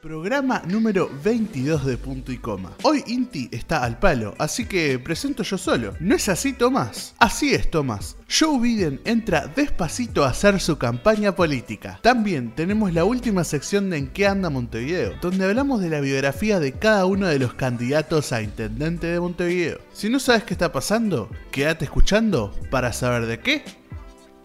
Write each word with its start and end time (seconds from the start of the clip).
Programa 0.00 0.62
número 0.66 1.10
22 1.22 1.84
de 1.84 1.98
Punto 1.98 2.32
y 2.32 2.38
Coma. 2.38 2.72
Hoy 2.84 3.04
Inti 3.06 3.50
está 3.52 3.84
al 3.84 3.98
palo, 3.98 4.34
así 4.38 4.64
que 4.64 4.98
presento 4.98 5.42
yo 5.42 5.58
solo. 5.58 5.92
¿No 6.00 6.14
es 6.14 6.30
así, 6.30 6.54
Tomás? 6.54 7.14
Así 7.18 7.52
es, 7.52 7.70
Tomás. 7.70 8.16
Joe 8.26 8.58
Biden 8.58 9.02
entra 9.04 9.46
despacito 9.46 10.24
a 10.24 10.30
hacer 10.30 10.58
su 10.58 10.78
campaña 10.78 11.36
política. 11.36 11.98
También 12.02 12.54
tenemos 12.54 12.94
la 12.94 13.04
última 13.04 13.44
sección 13.44 13.90
de 13.90 13.98
En 13.98 14.06
qué 14.06 14.26
anda 14.26 14.48
Montevideo, 14.48 15.16
donde 15.20 15.44
hablamos 15.44 15.82
de 15.82 15.90
la 15.90 16.00
biografía 16.00 16.60
de 16.60 16.72
cada 16.72 17.04
uno 17.04 17.26
de 17.26 17.38
los 17.38 17.52
candidatos 17.52 18.32
a 18.32 18.40
intendente 18.40 19.06
de 19.06 19.20
Montevideo. 19.20 19.80
Si 19.92 20.08
no 20.08 20.18
sabes 20.18 20.44
qué 20.44 20.54
está 20.54 20.72
pasando, 20.72 21.28
quédate 21.50 21.84
escuchando 21.84 22.58
para 22.70 22.94
saber 22.94 23.26
de 23.26 23.40
qué 23.40 23.64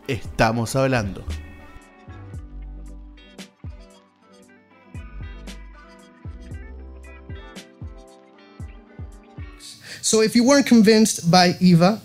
estamos 0.10 0.76
hablando. 0.76 1.24
So 10.06 10.22
if 10.22 10.36
you 10.36 10.44
weren't 10.44 10.68
convinced 10.68 11.32
by 11.32 11.56
Eva 11.60 12.00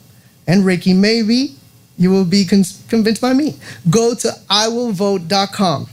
and 0.46 0.64
Ricky, 0.64 0.94
maybe 0.94 1.56
you 1.98 2.10
will 2.10 2.24
be 2.24 2.46
con- 2.46 2.64
convinced 2.88 3.20
by 3.20 3.34
me. 3.34 3.56
Go 3.90 4.14
to 4.14 4.28
iwillvote.com. 4.48 5.86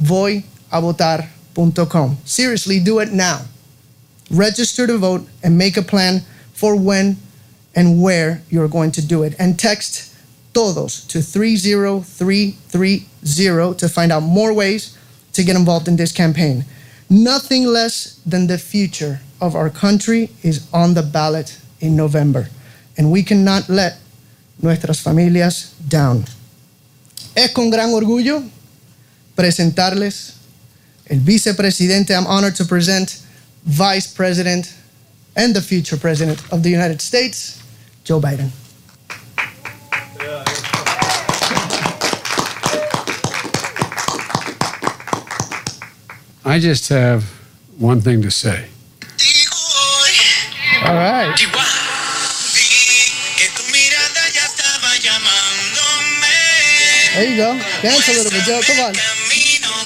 Voyabotar.com. 0.00 2.18
Seriously, 2.24 2.78
do 2.78 3.00
it 3.00 3.10
now. 3.10 3.40
Register 4.30 4.86
to 4.86 4.96
vote 4.96 5.26
and 5.42 5.58
make 5.58 5.76
a 5.76 5.82
plan 5.82 6.22
for 6.52 6.76
when 6.76 7.16
and 7.74 8.00
where 8.00 8.42
you're 8.48 8.68
going 8.68 8.92
to 8.92 9.04
do 9.04 9.24
it. 9.24 9.34
And 9.40 9.58
text 9.58 10.14
todos 10.54 11.04
to 11.08 11.20
30330 11.20 13.74
to 13.74 13.88
find 13.88 14.12
out 14.12 14.22
more 14.22 14.52
ways 14.52 14.96
to 15.32 15.42
get 15.42 15.56
involved 15.56 15.88
in 15.88 15.96
this 15.96 16.12
campaign. 16.12 16.64
Nothing 17.10 17.66
less 17.66 18.20
than 18.24 18.46
the 18.46 18.56
future 18.56 19.20
of 19.40 19.54
our 19.54 19.70
country 19.70 20.30
is 20.42 20.68
on 20.72 20.94
the 20.94 21.02
ballot 21.02 21.58
in 21.80 21.96
November, 21.96 22.48
and 22.96 23.10
we 23.10 23.22
cannot 23.22 23.68
let 23.68 23.98
nuestras 24.62 25.00
familias 25.00 25.74
down. 25.88 26.24
Es 27.34 27.52
con 27.52 27.70
gran 27.70 27.90
orgullo 27.90 28.42
presentarles 29.34 30.34
el 31.08 31.20
vicepresidente. 31.20 32.10
I'm 32.10 32.26
honored 32.26 32.56
to 32.56 32.64
present 32.64 33.22
Vice 33.64 34.06
President 34.06 34.74
and 35.36 35.54
the 35.54 35.62
future 35.62 35.96
President 35.96 36.40
of 36.52 36.62
the 36.62 36.70
United 36.70 37.00
States, 37.00 37.62
Joe 38.04 38.20
Biden. 38.20 38.50
I 46.44 46.58
just 46.58 46.88
have 46.88 47.24
one 47.78 48.00
thing 48.00 48.22
to 48.22 48.30
say. 48.30 48.66
All 50.86 50.94
right. 50.94 51.36
There 57.14 57.28
you 57.30 57.36
go. 57.36 57.58
Dance 57.82 58.08
a 58.08 58.12
little 58.12 58.30
bit, 58.30 58.44
Joe. 58.44 58.60
Come 58.64 58.80
on. 58.86 58.94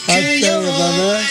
I'll 0.09 0.23
tell 0.41 0.63
you, 0.63 0.71
man. 0.71 1.25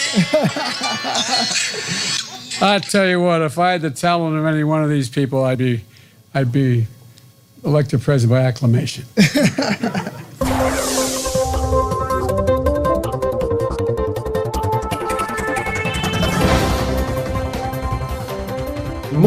I 2.60 2.78
tell 2.78 3.06
you 3.06 3.20
what, 3.20 3.42
if 3.42 3.58
I 3.58 3.72
had 3.72 3.82
the 3.82 3.90
talent 3.90 4.36
of 4.36 4.44
any 4.46 4.64
one 4.64 4.82
of 4.82 4.90
these 4.90 5.08
people, 5.08 5.44
I'd 5.44 5.58
be, 5.58 5.82
I'd 6.34 6.52
be 6.52 6.86
elected 7.64 8.02
president 8.02 8.38
by 8.38 8.44
acclamation. 8.46 9.04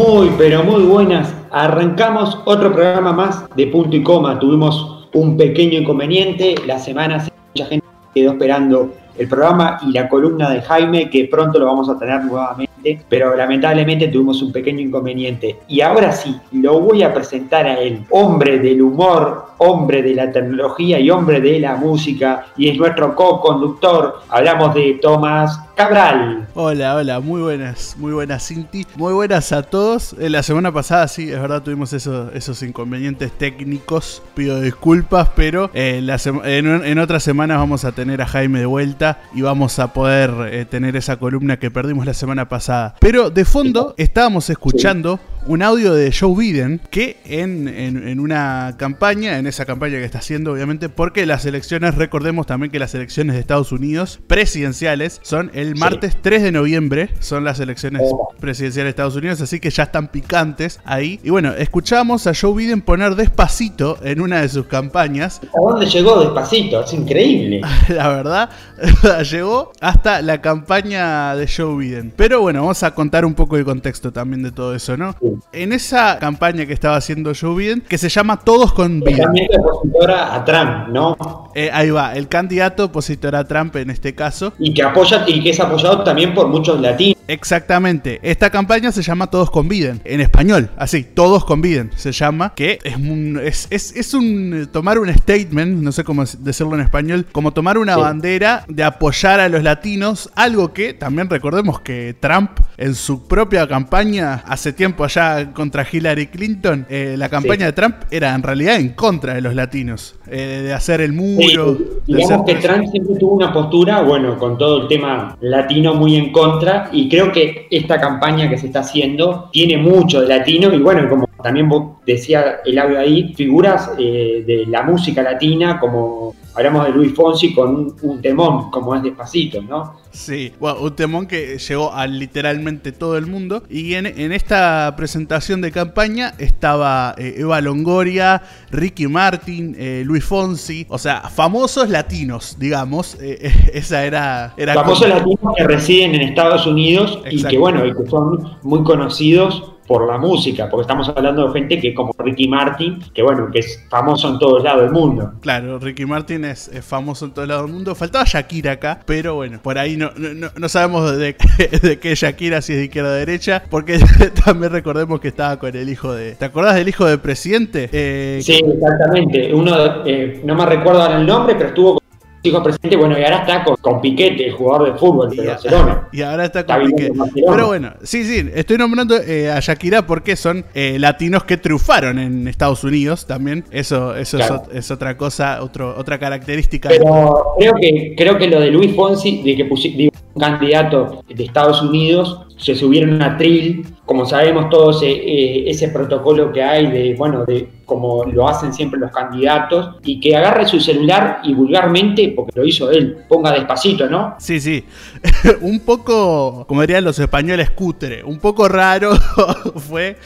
Muy, 0.08 0.32
pero 0.38 0.64
muy 0.64 0.84
buenas. 0.84 1.36
Arrancamos 1.52 2.40
otro 2.46 2.72
programa 2.72 3.12
más 3.12 3.44
de 3.58 3.68
punto 3.68 3.94
y 3.94 4.04
coma. 4.04 4.40
Tuvimos 4.40 5.10
un 5.14 5.36
pequeño 5.36 5.80
inconveniente. 5.80 6.56
La 6.66 6.80
semana 6.80 7.28
mucha 7.54 7.68
gente 7.68 7.86
quedó 8.16 8.32
esperando 8.32 8.94
el 9.18 9.28
programa 9.28 9.80
y 9.86 9.92
la 9.92 10.08
columna 10.08 10.50
de 10.50 10.62
Jaime, 10.62 11.10
que 11.10 11.26
pronto 11.26 11.60
lo 11.60 11.66
vamos 11.66 11.90
a 11.90 12.00
tener 12.00 12.24
nuevamente, 12.24 12.67
pero 13.10 13.36
lamentablemente 13.36 14.08
tuvimos 14.08 14.42
un 14.42 14.52
pequeño 14.52 14.82
inconveniente. 14.82 15.58
Y 15.68 15.82
ahora 15.82 16.12
sí, 16.12 16.36
lo 16.52 16.80
voy 16.80 17.04
a 17.04 17.14
presentar 17.14 17.66
a 17.66 17.80
él, 17.80 18.04
hombre 18.10 18.60
del 18.60 18.82
humor, 18.82 19.48
hombre 19.58 20.02
de 20.04 20.14
la 20.14 20.32
tecnología 20.32 21.00
y 21.00 21.10
hombre 21.10 21.42
de 21.42 21.60
la 21.60 21.76
música, 21.76 22.46
y 22.58 22.70
es 22.70 22.78
nuestro 22.78 23.16
co-conductor. 23.16 24.22
Hablamos 24.30 24.74
de 24.76 25.00
Tomás 25.02 25.60
Cabral. 25.76 26.48
Hola, 26.56 26.96
hola, 26.96 27.20
muy 27.20 27.42
buenas, 27.42 27.96
muy 27.98 28.12
buenas 28.12 28.48
Cinti, 28.48 28.86
muy 28.96 29.14
buenas 29.14 29.52
a 29.52 29.64
todos. 29.64 30.16
Eh, 30.20 30.30
la 30.30 30.42
semana 30.42 30.72
pasada 30.72 31.08
sí, 31.08 31.32
es 31.32 31.40
verdad, 31.40 31.62
tuvimos 31.62 31.94
esos, 31.94 32.34
esos 32.34 32.64
inconvenientes 32.64 33.32
técnicos, 33.32 34.24
pido 34.34 34.60
disculpas, 34.60 35.30
pero 35.36 35.70
eh, 35.74 36.02
en, 36.44 36.68
en 36.86 37.00
otras 37.00 37.24
semanas 37.24 37.58
vamos 37.60 37.86
a 37.86 37.92
tener 37.92 38.22
a 38.22 38.26
Jaime 38.26 38.60
de 38.60 38.66
vuelta 38.66 39.20
y 39.34 39.42
vamos 39.42 39.78
a 39.80 39.94
poder 39.94 40.32
eh, 40.52 40.66
tener 40.66 40.96
esa 40.96 41.18
columna 41.18 41.58
que 41.58 41.70
perdimos 41.70 42.06
la 42.06 42.14
semana 42.14 42.50
pasada. 42.50 42.77
Pero 43.00 43.30
de 43.30 43.46
fondo 43.46 43.94
estábamos 43.98 44.50
escuchando 44.50 45.20
un 45.48 45.62
audio 45.64 45.94
de 45.94 46.12
Joe 46.12 46.36
Biden 46.36 46.82
que 46.92 47.18
en, 47.26 47.68
en- 47.68 48.08
en 48.08 48.20
una 48.20 48.76
campaña, 48.78 49.38
en 49.40 49.48
esa 49.48 49.66
campaña 49.66 49.98
que 49.98 50.06
está 50.06 50.20
haciendo 50.20 50.52
obviamente, 50.54 50.90
porque 50.90 51.26
las 51.26 51.46
elecciones, 51.46 51.96
recordemos 51.96 52.46
también 52.46 52.72
que 52.72 52.80
las 52.80 52.94
elecciones 52.96 53.36
de 53.36 53.40
Estados 53.42 53.72
Unidos 53.72 54.20
presidenciales 54.28 55.20
son 55.24 55.52
el 55.54 55.76
martes 55.76 56.18
3 56.22 56.44
de 56.44 56.52
noviembre, 56.52 57.10
son 57.20 57.44
las 57.44 57.60
elecciones 57.60 58.02
Oh. 58.06 58.34
presidenciales 58.40 58.86
de 58.88 58.90
Estados 58.92 59.16
Unidos, 59.16 59.42
así 59.42 59.60
que 59.60 59.70
ya 59.70 59.84
están 59.84 60.08
picantes 60.10 60.80
ahí. 60.86 61.20
Y 61.24 61.30
bueno, 61.30 61.54
escuchamos 61.54 62.28
a 62.28 62.34
Joe 62.34 62.54
Biden 62.56 62.82
poner 62.82 63.16
despacito 63.16 63.98
en 64.04 64.22
una 64.22 64.42
de 64.42 64.50
sus 64.50 64.66
campañas 64.68 65.42
¿A 65.44 65.72
dónde 65.72 65.86
llegó 65.86 66.20
despacito? 66.22 66.84
Es 66.84 66.94
increíble. 66.94 67.62
la 67.90 68.08
verdad, 68.10 68.50
llegó 69.32 69.72
hasta 69.82 70.22
la 70.22 70.42
campaña 70.42 71.36
de 71.36 71.48
Joe 71.48 71.78
Biden. 71.78 72.14
Pero 72.16 72.42
bueno, 72.42 72.62
vamos 72.62 72.84
a 72.84 72.94
contar 72.94 73.26
un 73.26 73.34
poco 73.34 73.58
el 73.58 73.66
contexto 73.66 74.12
también 74.12 74.44
de 74.44 74.52
todo 74.52 74.76
eso, 74.76 74.98
¿no? 74.98 75.16
Sí. 75.22 75.28
En 75.52 75.74
esa 75.74 76.18
campaña 76.20 76.66
que 76.66 76.74
estaba 76.74 76.96
haciendo 76.98 77.32
Joe 77.40 77.56
Biden, 77.56 77.82
que 77.82 77.98
se 77.98 78.10
llama 78.10 78.38
Todos 78.38 78.74
con 78.74 79.04
es 79.08 79.20
opositora 79.60 80.36
a 80.36 80.46
Trump, 80.46 80.88
¿no? 80.90 81.18
Eh, 81.56 81.70
ahí 81.74 81.90
va, 81.90 82.14
el 82.14 82.28
candidato 82.28 82.86
opositor 82.86 83.36
a 83.36 83.46
Trump 83.46 83.76
en 83.78 83.90
este 83.90 84.14
caso. 84.16 84.54
Y 84.60 84.74
que 84.74 84.84
apoya 84.84 85.24
y 85.28 85.42
que 85.42 85.50
es 85.52 85.60
apoyado 85.60 86.04
también 86.04 86.34
por 86.34 86.48
muchos 86.48 86.80
latinos. 86.80 87.18
Exactamente, 87.28 88.20
esta 88.24 88.50
campaña 88.50 88.92
se 88.92 89.02
llama 89.02 89.28
Todos 89.28 89.52
con 89.52 89.68
Biden, 89.68 90.00
en 90.06 90.22
español, 90.22 90.70
así, 90.78 91.04
Todos 91.04 91.44
con 91.44 91.62
Biden 91.62 91.92
se 91.96 92.12
llama, 92.12 92.54
que 92.56 92.80
es 92.84 92.96
un, 92.96 93.40
es, 93.44 93.68
es- 93.70 93.96
es 93.96 94.14
un 94.14 94.70
tomar 94.72 94.98
un 95.00 95.14
statement, 95.14 95.82
no 95.82 95.92
sé 95.92 96.04
cómo 96.04 96.24
decirlo 96.40 96.76
en 96.76 96.82
español, 96.82 97.26
como 97.32 97.52
tomar 97.52 97.78
una 97.78 97.96
Sí. 97.96 98.02
bandera 98.02 98.64
de 98.68 98.84
apoyar 98.84 99.40
a 99.40 99.50
los 99.50 99.64
latinos, 99.64 100.30
algo 100.36 100.72
que 100.72 100.94
también 100.94 101.30
recordemos 101.30 101.82
que 101.82 102.16
Trump 102.20 102.52
en 102.78 102.96
su 102.96 103.28
propia 103.28 103.68
campaña 103.68 104.44
hace 104.48 104.72
tiempo 104.72 105.04
allá 105.04 105.27
contra 105.54 105.86
Hillary 105.90 106.28
Clinton, 106.28 106.86
eh, 106.90 107.16
la 107.18 107.30
campaña 107.30 107.60
Sí. 107.60 107.66
de 107.66 107.74
Trump 107.74 107.96
era 108.12 108.34
en 108.36 108.44
realidad 108.44 108.76
en 108.76 108.90
contra 108.90 109.34
de 109.34 109.42
los 109.42 109.54
latinos, 109.56 110.16
eh, 110.28 110.62
de 110.64 110.74
hacer 110.74 111.02
el 111.02 111.14
muro. 111.14 111.76
de 111.76 111.86
digamos 112.06 112.46
que 112.46 112.56
Trump 112.56 112.86
siempre 112.92 113.16
tuvo 113.20 113.36
una 113.36 113.52
postura, 113.54 114.02
bueno, 114.02 114.38
con 114.38 114.58
todo 114.58 114.82
el 114.84 114.88
tema 114.88 115.38
latino 115.42 115.94
muy 115.94 116.16
en 116.16 116.32
contra, 116.32 116.90
y 116.92 117.08
creo 117.10 117.32
que 117.32 117.68
esta 117.72 118.00
campaña 118.00 118.50
que 118.50 118.58
se 118.58 118.68
está 118.68 118.80
haciendo 118.80 119.50
tiene 119.52 119.78
mucho 119.78 120.22
de 120.22 120.28
latino, 120.28 120.74
y 120.74 120.80
bueno, 120.80 121.08
como 121.10 121.28
también 121.44 121.70
vos 121.70 121.98
decía 122.06 122.58
el 122.66 122.78
audio 122.80 123.00
ahí, 123.00 123.34
figuras 123.36 123.92
eh, 123.98 124.44
de 124.46 124.66
la 124.68 124.84
música 124.84 125.22
latina, 125.22 125.80
como 125.80 126.36
hablamos 126.58 126.86
de 126.86 126.92
Luis 126.92 127.14
Fonsi 127.14 127.54
con 127.54 127.70
un, 127.76 127.96
un 128.02 128.22
temón, 128.22 128.70
como 128.72 128.96
es 128.96 129.04
Despacito, 129.04 129.62
¿no? 129.62 129.96
Sí, 130.12 130.52
bueno, 130.60 130.80
un 130.82 130.96
temón 130.96 131.28
que 131.28 131.60
llegó 131.60 131.94
a 131.94 132.08
literalmente 132.08 132.92
todo 132.92 133.18
el 133.18 133.28
mundo. 133.28 133.62
Y 133.70 133.94
en, 133.94 134.08
en 134.08 134.32
esta 134.32 134.94
presentación 134.98 135.62
de 135.62 135.72
campaña 135.72 136.34
estaba 136.40 137.14
eh, 137.18 137.36
Eva 137.38 137.62
Longoria, 137.62 138.42
Ricky 138.72 139.08
Martin, 139.08 139.76
eh, 139.78 140.02
Luis 140.06 140.26
Fonsi, 140.26 140.86
o 140.90 140.98
sea, 140.98 141.22
famosos 141.30 141.90
latinos, 141.90 142.58
digamos. 142.60 143.18
Eh, 143.22 143.52
esa 143.74 144.04
era. 144.06 144.54
era 144.58 144.74
famosos 144.74 145.06
como- 145.06 145.20
latinos 145.20 145.54
que 145.56 145.64
residen 145.66 146.16
en 146.16 146.22
Estados 146.22 146.66
Unidos 146.66 147.20
y 147.30 147.44
que 147.44 147.58
bueno, 147.58 147.86
y 147.86 147.94
que 147.94 148.10
son 148.10 148.58
muy 148.64 148.84
conocidos 148.84 149.74
por 149.88 150.06
la 150.08 150.18
música, 150.18 150.68
porque 150.70 150.82
estamos 150.82 151.08
hablando 151.10 151.48
de 151.48 151.54
gente 151.60 151.80
que 151.80 151.94
como 151.94 152.14
Ricky 152.20 152.48
Martin, 152.48 153.00
que 153.14 153.22
bueno, 153.24 153.50
que 153.52 153.60
es 153.60 153.86
famoso 153.90 154.30
en 154.30 154.38
todos 154.40 154.64
lados 154.64 154.82
del 154.84 154.92
mundo. 154.92 155.32
Claro, 155.42 155.80
Ricky 155.80 156.06
Martin 156.06 156.44
es, 156.46 156.68
es 156.68 156.84
famoso 156.84 157.26
en 157.26 157.32
todo 157.32 157.44
el 157.44 157.50
lado 157.50 157.64
del 157.64 157.72
mundo. 157.74 157.96
Faltaba 157.96 158.26
Shakira 158.26 158.74
acá, 158.74 159.00
pero 159.06 159.36
bueno, 159.36 159.60
por 159.64 159.78
ahí 159.78 159.96
no, 159.98 160.12
no, 160.18 160.34
no- 160.34 160.50
no 160.58 160.70
sabemos 160.70 161.18
de, 161.18 161.36
de 161.82 162.00
qué 162.00 162.16
Shakira, 162.16 162.62
si 162.62 162.74
es 162.74 162.80
de 162.80 162.86
izquierda 162.86 163.10
o 163.10 163.14
de 163.14 163.20
derecha, 163.20 163.64
porque 163.70 163.98
también 164.46 164.72
recordemos 164.72 165.20
que 165.20 165.30
estaba 165.30 165.58
con 165.58 165.76
el 165.76 165.90
hijo 165.90 166.14
de... 166.14 166.34
¿Te 166.36 166.46
acordás 166.46 166.76
del 166.76 166.90
hijo 166.90 167.06
del 167.06 167.20
presidente? 167.20 167.90
Eh, 167.92 168.40
Sí, 168.44 168.54
exactamente. 168.54 169.54
Uno, 169.54 170.06
eh, 170.06 170.42
no 170.44 170.54
me 170.56 170.66
recuerdo 170.66 171.02
ahora 171.02 171.18
el 171.20 171.26
nombre, 171.26 171.56
pero 171.56 171.70
estuvo 171.70 171.94
con 171.94 172.07
hijo 172.44 172.64
presidente, 172.64 172.96
bueno, 172.96 173.18
y 173.20 173.24
ahora 173.24 173.40
está 173.40 173.64
con, 173.64 173.76
con 173.78 174.00
Piquete, 174.02 174.48
el 174.48 174.54
jugador 174.54 174.94
de 174.94 174.98
fútbol 175.00 175.30
de 175.30 175.44
Y, 175.44 175.48
Barcelona. 175.48 176.08
y 176.14 176.22
ahora 176.22 176.46
está 176.46 176.60
Está 176.62 176.80
con 176.80 176.92
Barcelona. 176.92 177.32
Pero 177.34 177.68
bueno, 177.68 177.94
sí, 178.04 178.24
sí, 178.24 178.50
estoy 178.54 178.78
nombrando 178.78 179.18
eh, 179.18 179.52
a 179.52 179.60
Shakira 179.60 180.06
porque 180.08 180.36
son 180.36 180.66
eh, 180.74 180.98
latinos 181.00 181.44
que 181.44 181.58
triunfaron 181.58 182.20
en 182.20 182.48
Estados 182.48 182.84
Unidos 182.84 183.26
también. 183.26 183.66
Eso, 183.72 184.16
eso 184.16 184.38
Claro. 184.38 184.56
es, 184.56 184.62
ot- 184.62 184.78
es 184.78 184.92
otra 184.92 185.18
cosa, 185.18 185.62
otro, 185.62 185.96
otra 185.98 186.18
característica. 186.20 186.90
Pero 186.90 187.44
creo 187.60 187.74
que, 187.74 188.14
creo 188.18 188.38
que 188.38 188.48
lo 188.48 188.60
de 188.60 188.72
Luis 188.72 188.96
Fonsi, 188.96 189.42
de 189.44 189.56
que 189.58 189.70
pusi- 189.70 189.96
digo, 189.96 190.12
un 190.34 190.42
candidato 190.42 191.24
de 191.28 191.44
Estados 191.44 191.82
Unidos, 191.82 192.47
se 192.58 192.76
subieron 192.76 193.22
a 193.22 193.38
Trill, 193.38 193.86
como 194.06 194.26
sabemos 194.26 194.70
todos, 194.70 195.04
eh, 195.04 195.10
eh, 195.12 195.64
ese 195.68 195.90
protocolo 195.90 196.52
que 196.52 196.62
hay 196.64 196.88
de, 196.92 197.16
bueno, 197.16 197.46
de 197.46 197.70
como 197.86 198.26
lo 198.26 198.50
hacen 198.50 198.74
siempre 198.74 199.00
los 199.00 199.12
candidatos, 199.12 199.96
y 200.04 200.20
que 200.20 200.36
agarre 200.36 200.68
su 200.68 200.80
celular 200.82 201.40
y 201.44 201.54
vulgarmente, 201.54 202.34
porque 202.36 202.52
lo 202.60 202.66
hizo 202.66 202.92
él, 202.92 203.20
ponga 203.30 203.54
despacito, 203.54 204.10
¿no? 204.10 204.36
Sí, 204.40 204.60
sí. 204.60 204.84
un 205.62 205.80
poco, 205.80 206.66
como 206.68 206.82
dirían 206.82 207.06
los 207.06 207.18
españoles, 207.20 207.70
cutre. 207.72 208.24
Un 208.26 208.40
poco 208.40 208.68
raro 208.68 209.12
fue 209.76 210.18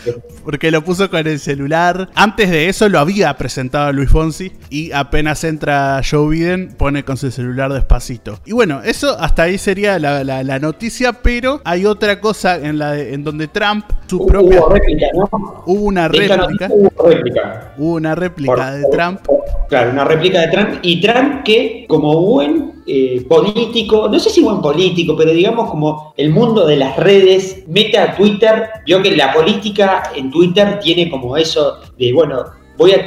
porque 0.43 0.71
lo 0.71 0.83
puso 0.83 1.09
con 1.11 1.27
el 1.27 1.39
celular. 1.39 2.09
Antes 2.15 2.49
de 2.49 2.67
eso 2.69 2.89
lo 2.89 2.97
había 2.99 3.35
presentado 3.37 3.91
Luis 3.93 4.09
Fonsi 4.09 4.51
y 4.71 4.91
apenas 4.91 5.43
entra 5.43 6.01
Joe 6.09 6.29
Biden 6.29 6.73
pone 6.77 7.03
con 7.03 7.17
su 7.17 7.29
celular 7.29 7.71
despacito. 7.71 8.39
Y 8.45 8.53
bueno, 8.53 8.81
eso 8.83 9.17
hasta 9.19 9.43
ahí 9.43 9.57
sería 9.59 9.99
la, 9.99 10.23
la- 10.23 10.43
la 10.43 10.57
noticia, 10.59 11.13
pero 11.13 11.61
hay 11.63 11.85
otra 11.85 12.19
cosa 12.21 12.55
en, 12.57 12.77
la 12.77 12.91
de- 12.93 13.13
en 13.13 13.23
donde 13.23 13.47
Trump, 13.49 13.85
su 14.07 14.25
propia... 14.25 14.59
Hubo 14.61 14.69
réplica, 14.69 15.07
¿no? 15.13 15.29
Hubo 15.65 15.81
una 15.83 16.07
réplica. 16.07 16.47
hubo 16.69 17.09
réplica. 17.09 17.73
Hubo 17.77 17.93
una 17.95 18.15
réplica 18.15 18.53
Por- 18.55 18.65
de 18.65 18.85
Trump. 18.91 19.19
Claro, 19.67 19.91
una 19.91 20.03
réplica 20.05 20.41
de 20.41 20.47
Trump. 20.49 20.69
Y 20.81 21.01
Trump 21.01 21.43
que, 21.43 21.85
como 21.87 22.21
buen 22.21 22.73
eh, 22.87 23.25
político, 23.27 24.07
no 24.09 24.19
sé 24.19 24.29
si 24.29 24.41
buen 24.41 24.61
político, 24.61 25.15
pero 25.17 25.31
digamos 25.31 25.69
como 25.69 26.13
el 26.17 26.29
mundo 26.29 26.65
de 26.65 26.75
las 26.77 26.95
redes, 26.97 27.63
mete 27.67 27.97
a 27.97 28.15
Twitter, 28.15 28.69
vio 28.85 29.01
que 29.01 29.15
la 29.15 29.33
política 29.33 30.03
en 30.15 30.29
Twitter 30.31 30.79
tiene 30.79 31.09
como 31.09 31.35
eso 31.37 31.77
de, 31.97 32.11
bueno, 32.13 32.43
voy 32.77 32.91
a 32.91 33.05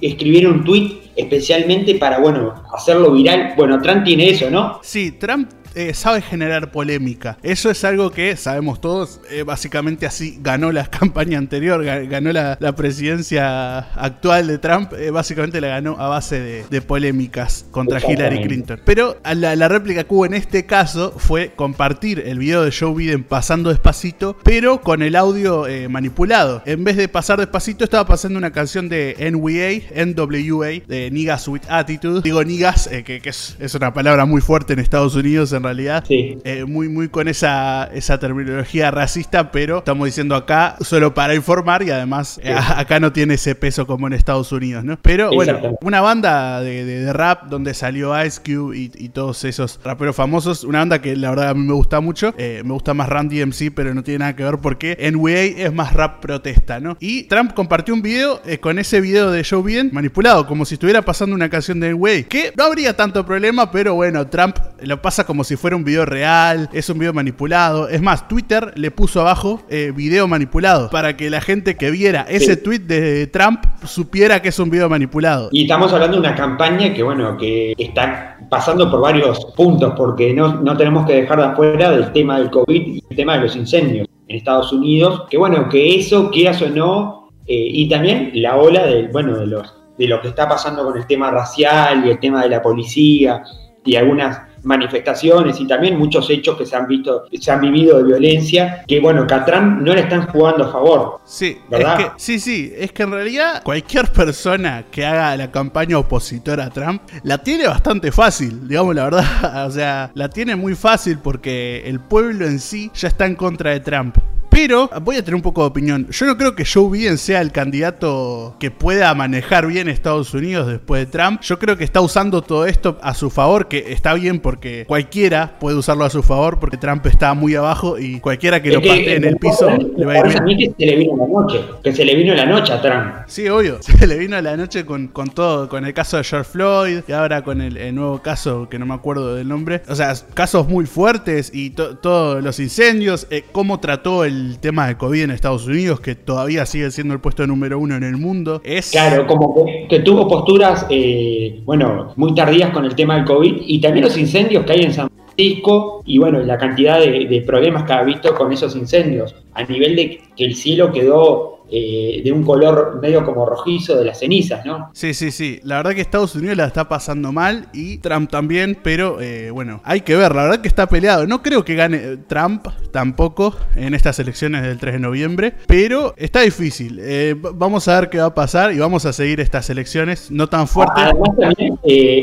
escribir 0.00 0.48
un 0.48 0.64
tweet 0.64 0.98
especialmente 1.14 1.94
para, 1.96 2.18
bueno, 2.18 2.54
hacerlo 2.74 3.12
viral. 3.12 3.52
Bueno, 3.56 3.80
Trump 3.82 4.04
tiene 4.04 4.30
eso, 4.30 4.50
¿no? 4.50 4.78
Sí, 4.82 5.12
Trump 5.12 5.50
eh, 5.74 5.94
sabe 5.94 6.22
generar 6.22 6.70
polémica. 6.72 7.38
Eso 7.42 7.70
es 7.70 7.84
algo 7.84 8.10
que 8.10 8.36
sabemos 8.36 8.80
todos. 8.80 9.20
eh, 9.30 9.42
básicamente 9.42 10.06
así 10.06 10.38
ganó 10.42 10.72
la 10.72 10.86
campaña 10.90 11.38
anterior, 11.38 11.82
ga- 11.84 12.08
ganó 12.08 12.32
la, 12.32 12.56
la 12.60 12.72
presidencia 12.74 13.78
actual 13.78 14.46
de 14.46 14.58
Trump. 14.58 14.92
eh, 14.94 15.10
básicamente 15.10 15.60
la 15.60 15.68
ganó 15.68 15.96
a 15.98 16.08
base 16.08 16.40
de, 16.40 16.64
de 16.70 16.82
polémicas 16.82 17.64
contra 17.70 18.00
Hillary. 18.00 18.42
Clinton. 18.42 18.80
Pero 18.84 19.16
la, 19.34 19.56
la 19.56 19.68
réplica 19.68 20.04
que 20.04 20.14
hubo 20.14 20.26
en 20.26 20.34
este 20.34 20.66
caso 20.66 21.14
fue 21.16 21.52
compartir 21.54 22.20
el 22.26 22.38
video 22.38 22.62
de 22.64 22.72
Joe 22.72 22.94
Biden 22.94 23.24
pasando 23.24 23.70
despacito, 23.70 24.36
pero 24.42 24.80
con 24.80 25.02
el 25.02 25.16
audio 25.16 25.66
eh, 25.66 25.88
manipulado. 25.88 26.62
En 26.66 26.84
vez 26.84 26.96
de 26.96 27.08
pasar 27.08 27.38
despacito, 27.38 27.84
estaba 27.84 28.06
pasando 28.06 28.38
una 28.38 28.50
canción 28.52 28.88
de 28.88 29.16
NWA, 29.32 30.04
NWA, 30.06 30.80
de 30.86 31.10
Niggas 31.10 31.46
with 31.48 31.62
Attitude. 31.68 32.22
Digo 32.22 32.42
niggas, 32.44 32.86
eh, 32.86 33.02
que, 33.04 33.20
que 33.20 33.30
es, 33.30 33.56
es 33.60 33.74
una 33.74 33.92
palabra 33.92 34.24
muy 34.24 34.40
fuerte 34.40 34.72
en 34.72 34.78
Estados 34.78 35.14
Unidos 35.14 35.52
en 35.52 35.59
realidad. 35.62 36.04
Sí. 36.06 36.38
Eh, 36.44 36.64
muy, 36.64 36.88
muy 36.88 37.08
con 37.08 37.28
esa, 37.28 37.84
esa 37.92 38.18
terminología 38.18 38.90
racista, 38.90 39.50
pero 39.50 39.78
estamos 39.78 40.06
diciendo 40.06 40.34
acá 40.36 40.76
solo 40.80 41.14
para 41.14 41.34
informar 41.34 41.82
y 41.82 41.90
además 41.90 42.40
eh, 42.42 42.52
a- 42.52 42.78
acá 42.80 43.00
no 43.00 43.12
tiene 43.12 43.34
ese 43.34 43.54
peso 43.54 43.86
como 43.86 44.06
en 44.06 44.12
Estados 44.12 44.52
Unidos, 44.52 44.84
¿no? 44.84 44.98
Pero 45.02 45.30
bueno, 45.32 45.76
una 45.82 46.00
banda 46.00 46.60
de, 46.60 46.84
de- 46.84 47.00
de 47.04 47.12
rap 47.12 47.44
donde 47.48 47.74
salió 47.74 48.12
Ice 48.24 48.40
Cube 48.44 48.76
y, 48.76 48.90
y 48.94 49.08
todos 49.10 49.44
esos 49.44 49.80
raperos 49.84 50.16
famosos, 50.16 50.64
una 50.64 50.78
banda 50.80 51.00
que 51.00 51.16
la 51.16 51.30
verdad 51.30 51.48
a 51.50 51.54
mí 51.54 51.60
me 51.66 51.72
gusta 51.74 52.00
mucho, 52.00 52.34
eh, 52.38 52.62
me 52.64 52.72
gusta 52.72 52.94
más 52.94 53.08
Randy 53.08 53.40
MC, 53.44 53.70
pero 53.74 53.94
no 53.94 54.02
tiene 54.02 54.20
nada 54.20 54.36
que 54.36 54.44
ver 54.44 54.58
porque 54.62 54.96
NWA 55.12 55.30
es 55.40 55.72
más 55.72 55.92
rap 55.94 56.20
protesta, 56.20 56.80
¿no? 56.80 56.96
Y 57.00 57.24
Trump 57.24 57.52
compartió 57.54 57.94
un 57.94 58.02
video 58.02 58.40
eh, 58.46 58.58
con 58.58 58.78
ese 58.78 59.00
video 59.00 59.30
de 59.30 59.44
Joe 59.44 59.62
Biden 59.62 59.90
manipulado, 59.92 60.46
como 60.46 60.64
si 60.64 60.74
estuviera 60.74 61.02
pasando 61.02 61.34
una 61.34 61.48
canción 61.48 61.80
de 61.80 61.90
NWA, 61.94 62.22
que 62.28 62.52
no 62.56 62.64
habría 62.64 62.96
tanto 62.96 63.24
problema, 63.24 63.70
pero 63.70 63.94
bueno, 63.94 64.26
Trump 64.28 64.56
lo 64.82 65.00
pasa 65.02 65.24
como 65.24 65.44
si 65.44 65.49
fuera 65.56 65.76
un 65.76 65.84
video 65.84 66.04
real, 66.04 66.68
es 66.72 66.88
un 66.88 66.98
video 66.98 67.12
manipulado. 67.12 67.88
Es 67.88 68.00
más, 68.00 68.28
Twitter 68.28 68.72
le 68.76 68.90
puso 68.90 69.20
abajo 69.20 69.62
eh, 69.68 69.92
video 69.94 70.28
manipulado 70.28 70.90
para 70.90 71.16
que 71.16 71.30
la 71.30 71.40
gente 71.40 71.76
que 71.76 71.90
viera 71.90 72.26
ese 72.28 72.56
tweet 72.56 72.80
de 72.80 73.26
Trump 73.26 73.64
supiera 73.84 74.42
que 74.42 74.50
es 74.50 74.58
un 74.58 74.70
video 74.70 74.88
manipulado. 74.88 75.48
Y 75.52 75.62
estamos 75.62 75.92
hablando 75.92 76.20
de 76.20 76.20
una 76.20 76.34
campaña 76.34 76.92
que, 76.92 77.02
bueno, 77.02 77.36
que 77.36 77.74
está 77.76 78.38
pasando 78.48 78.90
por 78.90 79.00
varios 79.00 79.44
puntos, 79.56 79.94
porque 79.96 80.34
no, 80.34 80.60
no 80.60 80.76
tenemos 80.76 81.06
que 81.06 81.14
dejar 81.14 81.38
de 81.38 81.44
afuera 81.46 81.90
del 81.90 82.12
tema 82.12 82.38
del 82.38 82.50
COVID 82.50 82.86
y 82.86 83.04
el 83.08 83.16
tema 83.16 83.34
de 83.36 83.42
los 83.42 83.56
incendios 83.56 84.06
en 84.28 84.36
Estados 84.36 84.72
Unidos, 84.72 85.24
que 85.30 85.36
bueno, 85.36 85.68
que 85.68 85.96
eso, 85.96 86.30
quieras 86.30 86.60
o 86.62 86.68
no, 86.68 87.30
eh, 87.46 87.68
y 87.68 87.88
también 87.88 88.30
la 88.34 88.56
ola 88.56 88.86
del, 88.86 89.08
bueno, 89.08 89.36
de 89.38 89.46
los 89.46 89.80
de 90.00 90.08
lo 90.08 90.18
que 90.22 90.28
está 90.28 90.48
pasando 90.48 90.82
con 90.82 90.96
el 90.96 91.06
tema 91.06 91.30
racial 91.30 92.06
y 92.06 92.10
el 92.10 92.18
tema 92.18 92.42
de 92.42 92.48
la 92.48 92.62
policía 92.62 93.42
y 93.84 93.96
algunas 93.96 94.40
manifestaciones 94.62 95.60
y 95.60 95.66
también 95.66 95.98
muchos 95.98 96.28
hechos 96.30 96.56
que 96.56 96.66
se 96.66 96.76
han 96.76 96.86
visto, 96.86 97.24
se 97.32 97.50
han 97.50 97.60
vivido 97.60 97.98
de 97.98 98.04
violencia, 98.04 98.84
que 98.86 99.00
bueno, 99.00 99.26
que 99.26 99.34
a 99.34 99.44
Trump 99.44 99.80
no 99.80 99.94
le 99.94 100.02
están 100.02 100.26
jugando 100.28 100.64
a 100.64 100.72
favor. 100.72 101.20
Sí, 101.24 101.58
¿Verdad? 101.68 102.00
es 102.00 102.06
que, 102.06 102.12
sí, 102.16 102.40
sí, 102.40 102.72
es 102.76 102.92
que 102.92 103.02
en 103.02 103.12
realidad 103.12 103.62
cualquier 103.62 104.08
persona 104.08 104.84
que 104.90 105.04
haga 105.04 105.36
la 105.36 105.50
campaña 105.50 105.98
opositora 105.98 106.66
a 106.66 106.70
Trump 106.70 107.02
la 107.22 107.38
tiene 107.38 107.66
bastante 107.66 108.12
fácil, 108.12 108.68
digamos 108.68 108.94
la 108.94 109.04
verdad. 109.04 109.66
O 109.70 109.70
sea, 109.70 110.10
la 110.14 110.28
tiene 110.28 110.56
muy 110.56 110.74
fácil 110.74 111.18
porque 111.18 111.82
el 111.86 112.00
pueblo 112.00 112.46
en 112.46 112.58
sí 112.58 112.90
ya 112.94 113.08
está 113.08 113.26
en 113.26 113.36
contra 113.36 113.70
de 113.70 113.80
Trump. 113.80 114.16
Pero 114.62 114.90
voy 115.02 115.16
a 115.16 115.20
tener 115.24 115.36
un 115.36 115.40
poco 115.42 115.62
de 115.62 115.68
opinión. 115.68 116.06
Yo 116.10 116.26
no 116.26 116.36
creo 116.36 116.54
que 116.54 116.64
Joe 116.66 116.90
Biden 116.90 117.16
sea 117.16 117.40
el 117.40 117.50
candidato 117.50 118.56
que 118.60 118.70
pueda 118.70 119.14
manejar 119.14 119.66
bien 119.66 119.88
Estados 119.88 120.34
Unidos 120.34 120.66
después 120.66 121.06
de 121.06 121.06
Trump. 121.10 121.40
Yo 121.40 121.58
creo 121.58 121.78
que 121.78 121.84
está 121.84 122.02
usando 122.02 122.42
todo 122.42 122.66
esto 122.66 122.98
a 123.02 123.14
su 123.14 123.30
favor, 123.30 123.68
que 123.68 123.92
está 123.92 124.12
bien 124.14 124.38
porque 124.38 124.84
cualquiera 124.86 125.58
puede 125.58 125.76
usarlo 125.76 126.04
a 126.04 126.10
su 126.10 126.22
favor 126.22 126.58
porque 126.60 126.76
Trump 126.76 127.06
está 127.06 127.32
muy 127.32 127.54
abajo 127.54 127.98
y 127.98 128.20
cualquiera 128.20 128.60
que 128.62 128.68
Es 128.68 128.74
lo 128.74 128.80
patee 128.82 129.16
en 129.16 129.24
el 129.24 129.36
piso 129.38 129.70
le 129.96 130.04
va 130.04 130.12
a 130.12 130.18
ir 130.18 130.24
bien. 130.26 130.38
a 130.38 130.42
mí 130.44 130.56
que 130.58 130.72
se 130.78 130.86
le 130.86 130.96
vino 130.96 131.16
la 131.16 131.26
noche, 131.26 131.60
que 131.82 131.92
se 131.94 132.04
le 132.04 132.14
vino 132.14 132.34
la 132.34 132.44
noche 132.46 132.72
a 132.74 132.82
Trump. 132.82 133.14
Sí, 133.28 133.48
obvio. 133.48 133.78
Se 134.00 134.06
le 134.06 134.16
vino 134.18 134.36
a 134.36 134.42
la 134.42 134.56
noche 134.56 134.84
con, 134.84 135.08
con 135.08 135.30
todo, 135.30 135.68
con 135.68 135.84
el 135.86 135.94
caso 135.94 136.16
de 136.16 136.24
George 136.24 136.50
Floyd 136.50 137.00
y 137.06 137.12
ahora 137.12 137.42
con 137.42 137.60
el, 137.60 137.76
el 137.76 137.94
nuevo 137.94 138.20
caso 138.22 138.68
que 138.68 138.78
no 138.78 138.86
me 138.86 138.94
acuerdo 138.94 139.34
del 139.36 139.46
nombre. 139.48 139.82
O 139.88 139.94
sea, 139.94 140.12
casos 140.34 140.68
muy 140.68 140.84
fuertes 140.86 141.50
y 141.54 141.70
to- 141.70 141.96
todos 141.98 142.42
los 142.42 142.58
incendios, 142.60 143.26
eh, 143.30 143.44
cómo 143.52 143.78
trató 143.80 144.24
el 144.24 144.49
tema 144.58 144.86
de 144.86 144.96
COVID 144.96 145.22
en 145.22 145.30
Estados 145.30 145.66
Unidos, 145.66 146.00
que 146.00 146.14
todavía 146.14 146.66
sigue 146.66 146.90
siendo 146.90 147.14
el 147.14 147.20
puesto 147.20 147.46
número 147.46 147.78
uno 147.78 147.96
en 147.96 148.02
el 148.02 148.16
mundo. 148.16 148.60
Es 148.64 148.90
Claro, 148.90 149.26
como 149.26 149.54
que, 149.54 149.86
que 149.88 150.00
tuvo 150.00 150.26
posturas, 150.28 150.86
eh, 150.90 151.60
bueno, 151.64 152.12
muy 152.16 152.34
tardías 152.34 152.70
con 152.70 152.84
el 152.84 152.94
tema 152.94 153.16
del 153.16 153.24
COVID 153.24 153.62
y 153.66 153.80
también 153.80 154.04
los 154.04 154.16
incendios 154.16 154.64
que 154.64 154.72
hay 154.72 154.82
en 154.82 154.92
San 154.92 155.08
Francisco 155.08 156.02
y 156.04 156.18
bueno, 156.18 156.40
la 156.40 156.58
cantidad 156.58 156.98
de, 156.98 157.26
de 157.26 157.42
problemas 157.42 157.84
que 157.84 157.92
ha 157.92 158.02
visto 158.02 158.34
con 158.34 158.52
esos 158.52 158.74
incendios, 158.76 159.34
a 159.54 159.62
nivel 159.64 159.96
de 159.96 160.20
que 160.36 160.44
el 160.44 160.54
cielo 160.56 160.92
quedó 160.92 161.59
eh, 161.70 162.22
de 162.24 162.32
un 162.32 162.42
color 162.42 162.98
medio 163.00 163.24
como 163.24 163.46
rojizo 163.46 163.96
de 163.96 164.04
las 164.04 164.18
cenizas, 164.18 164.64
¿no? 164.64 164.90
Sí, 164.92 165.14
sí, 165.14 165.30
sí. 165.30 165.60
La 165.62 165.76
verdad 165.76 165.92
que 165.92 166.00
Estados 166.00 166.34
Unidos 166.34 166.56
la 166.56 166.66
está 166.66 166.88
pasando 166.88 167.32
mal 167.32 167.66
y 167.72 167.98
Trump 167.98 168.30
también, 168.30 168.78
pero 168.82 169.20
eh, 169.20 169.50
bueno, 169.50 169.80
hay 169.84 170.00
que 170.00 170.16
ver. 170.16 170.34
La 170.34 170.44
verdad 170.44 170.60
que 170.60 170.68
está 170.68 170.88
peleado. 170.88 171.26
No 171.26 171.42
creo 171.42 171.64
que 171.64 171.74
gane 171.74 171.96
eh, 171.96 172.16
Trump 172.26 172.66
tampoco 172.92 173.54
en 173.76 173.94
estas 173.94 174.18
elecciones 174.18 174.62
del 174.62 174.78
3 174.78 174.94
de 174.94 175.00
noviembre, 175.00 175.54
pero 175.66 176.14
está 176.16 176.40
difícil. 176.40 176.98
Eh, 177.00 177.34
vamos 177.38 177.88
a 177.88 178.00
ver 178.00 178.10
qué 178.10 178.18
va 178.18 178.26
a 178.26 178.34
pasar 178.34 178.72
y 178.72 178.78
vamos 178.78 179.06
a 179.06 179.12
seguir 179.12 179.40
estas 179.40 179.70
elecciones 179.70 180.30
no 180.30 180.48
tan 180.48 180.66
fuertes. 180.66 181.04
Además 181.04 181.30
también 181.38 181.78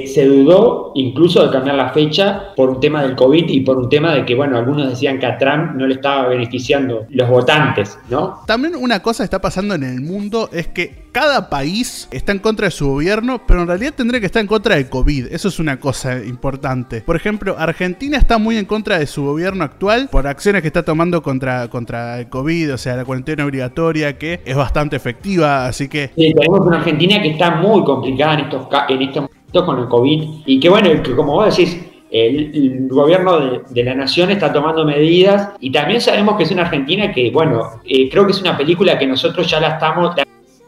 se 0.07 0.25
dudó 0.25 0.91
incluso 0.95 1.45
de 1.45 1.51
cambiar 1.51 1.75
la 1.75 1.89
fecha 1.89 2.53
por 2.55 2.69
un 2.69 2.79
tema 2.79 3.03
del 3.03 3.15
COVID 3.15 3.45
y 3.47 3.61
por 3.61 3.77
un 3.77 3.89
tema 3.89 4.13
de 4.13 4.25
que, 4.25 4.35
bueno, 4.35 4.57
algunos 4.57 4.89
decían 4.89 5.19
que 5.19 5.25
a 5.25 5.37
Trump 5.37 5.75
no 5.75 5.87
le 5.87 5.95
estaba 5.95 6.27
beneficiando 6.27 7.05
los 7.09 7.29
votantes, 7.29 7.97
¿no? 8.09 8.41
También 8.45 8.75
una 8.75 9.01
cosa 9.01 9.23
que 9.23 9.36
está 9.37 9.41
pasando 9.49 9.75
en 9.75 9.83
el 9.83 10.01
mundo 10.01 10.49
es 10.51 10.67
que 10.67 11.05
cada 11.11 11.47
país 11.47 12.07
está 12.09 12.31
en 12.31 12.39
contra 12.39 12.65
de 12.65 12.71
su 12.71 12.87
gobierno, 12.87 13.41
pero 13.45 13.61
en 13.61 13.67
realidad 13.67 13.93
tendría 13.95 14.19
que 14.19 14.25
estar 14.25 14.41
en 14.41 14.47
contra 14.47 14.75
del 14.75 14.89
COVID. 14.89 15.27
Eso 15.27 15.49
es 15.49 15.59
una 15.59 15.79
cosa 15.79 16.23
importante. 16.23 17.01
Por 17.01 17.15
ejemplo, 17.15 17.55
Argentina 17.57 18.17
está 18.17 18.39
muy 18.39 18.57
en 18.57 18.65
contra 18.65 18.97
de 18.97 19.05
su 19.05 19.23
gobierno 19.23 19.63
actual 19.63 20.09
por 20.11 20.25
acciones 20.25 20.63
que 20.63 20.69
está 20.69 20.83
tomando 20.83 21.21
contra, 21.21 21.67
contra 21.67 22.19
el 22.19 22.29
COVID, 22.29 22.73
o 22.73 22.77
sea, 22.79 22.95
la 22.95 23.05
cuarentena 23.05 23.45
obligatoria, 23.45 24.17
que 24.17 24.41
es 24.43 24.55
bastante 24.55 24.95
efectiva, 24.95 25.67
así 25.67 25.87
que... 25.87 26.09
Sí, 26.15 26.33
tenemos 26.33 26.65
una 26.65 26.77
Argentina 26.77 27.21
que 27.21 27.29
está 27.29 27.51
muy 27.51 27.83
complicada 27.83 28.33
en 28.33 28.39
estos, 28.39 28.61
momentos 28.71 29.63
con 29.65 29.79
el 29.79 29.87
COVID 29.87 30.23
y 30.47 30.59
que 30.59 30.69
bueno, 30.69 30.89
como 31.15 31.33
vos 31.33 31.55
decís, 31.55 31.77
el, 32.11 32.55
el 32.55 32.87
gobierno 32.87 33.39
de, 33.39 33.61
de 33.69 33.83
la 33.83 33.93
nación 33.93 34.31
está 34.31 34.51
tomando 34.51 34.85
medidas 34.85 35.49
y 35.59 35.71
también 35.71 36.01
sabemos 36.01 36.37
que 36.37 36.43
es 36.43 36.51
una 36.51 36.63
Argentina 36.63 37.11
que, 37.11 37.31
bueno, 37.31 37.81
eh, 37.85 38.09
creo 38.09 38.25
que 38.25 38.31
es 38.31 38.41
una 38.41 38.57
película 38.57 38.97
que 38.97 39.07
nosotros 39.07 39.49
ya 39.49 39.59
la 39.59 39.69
estamos 39.69 40.15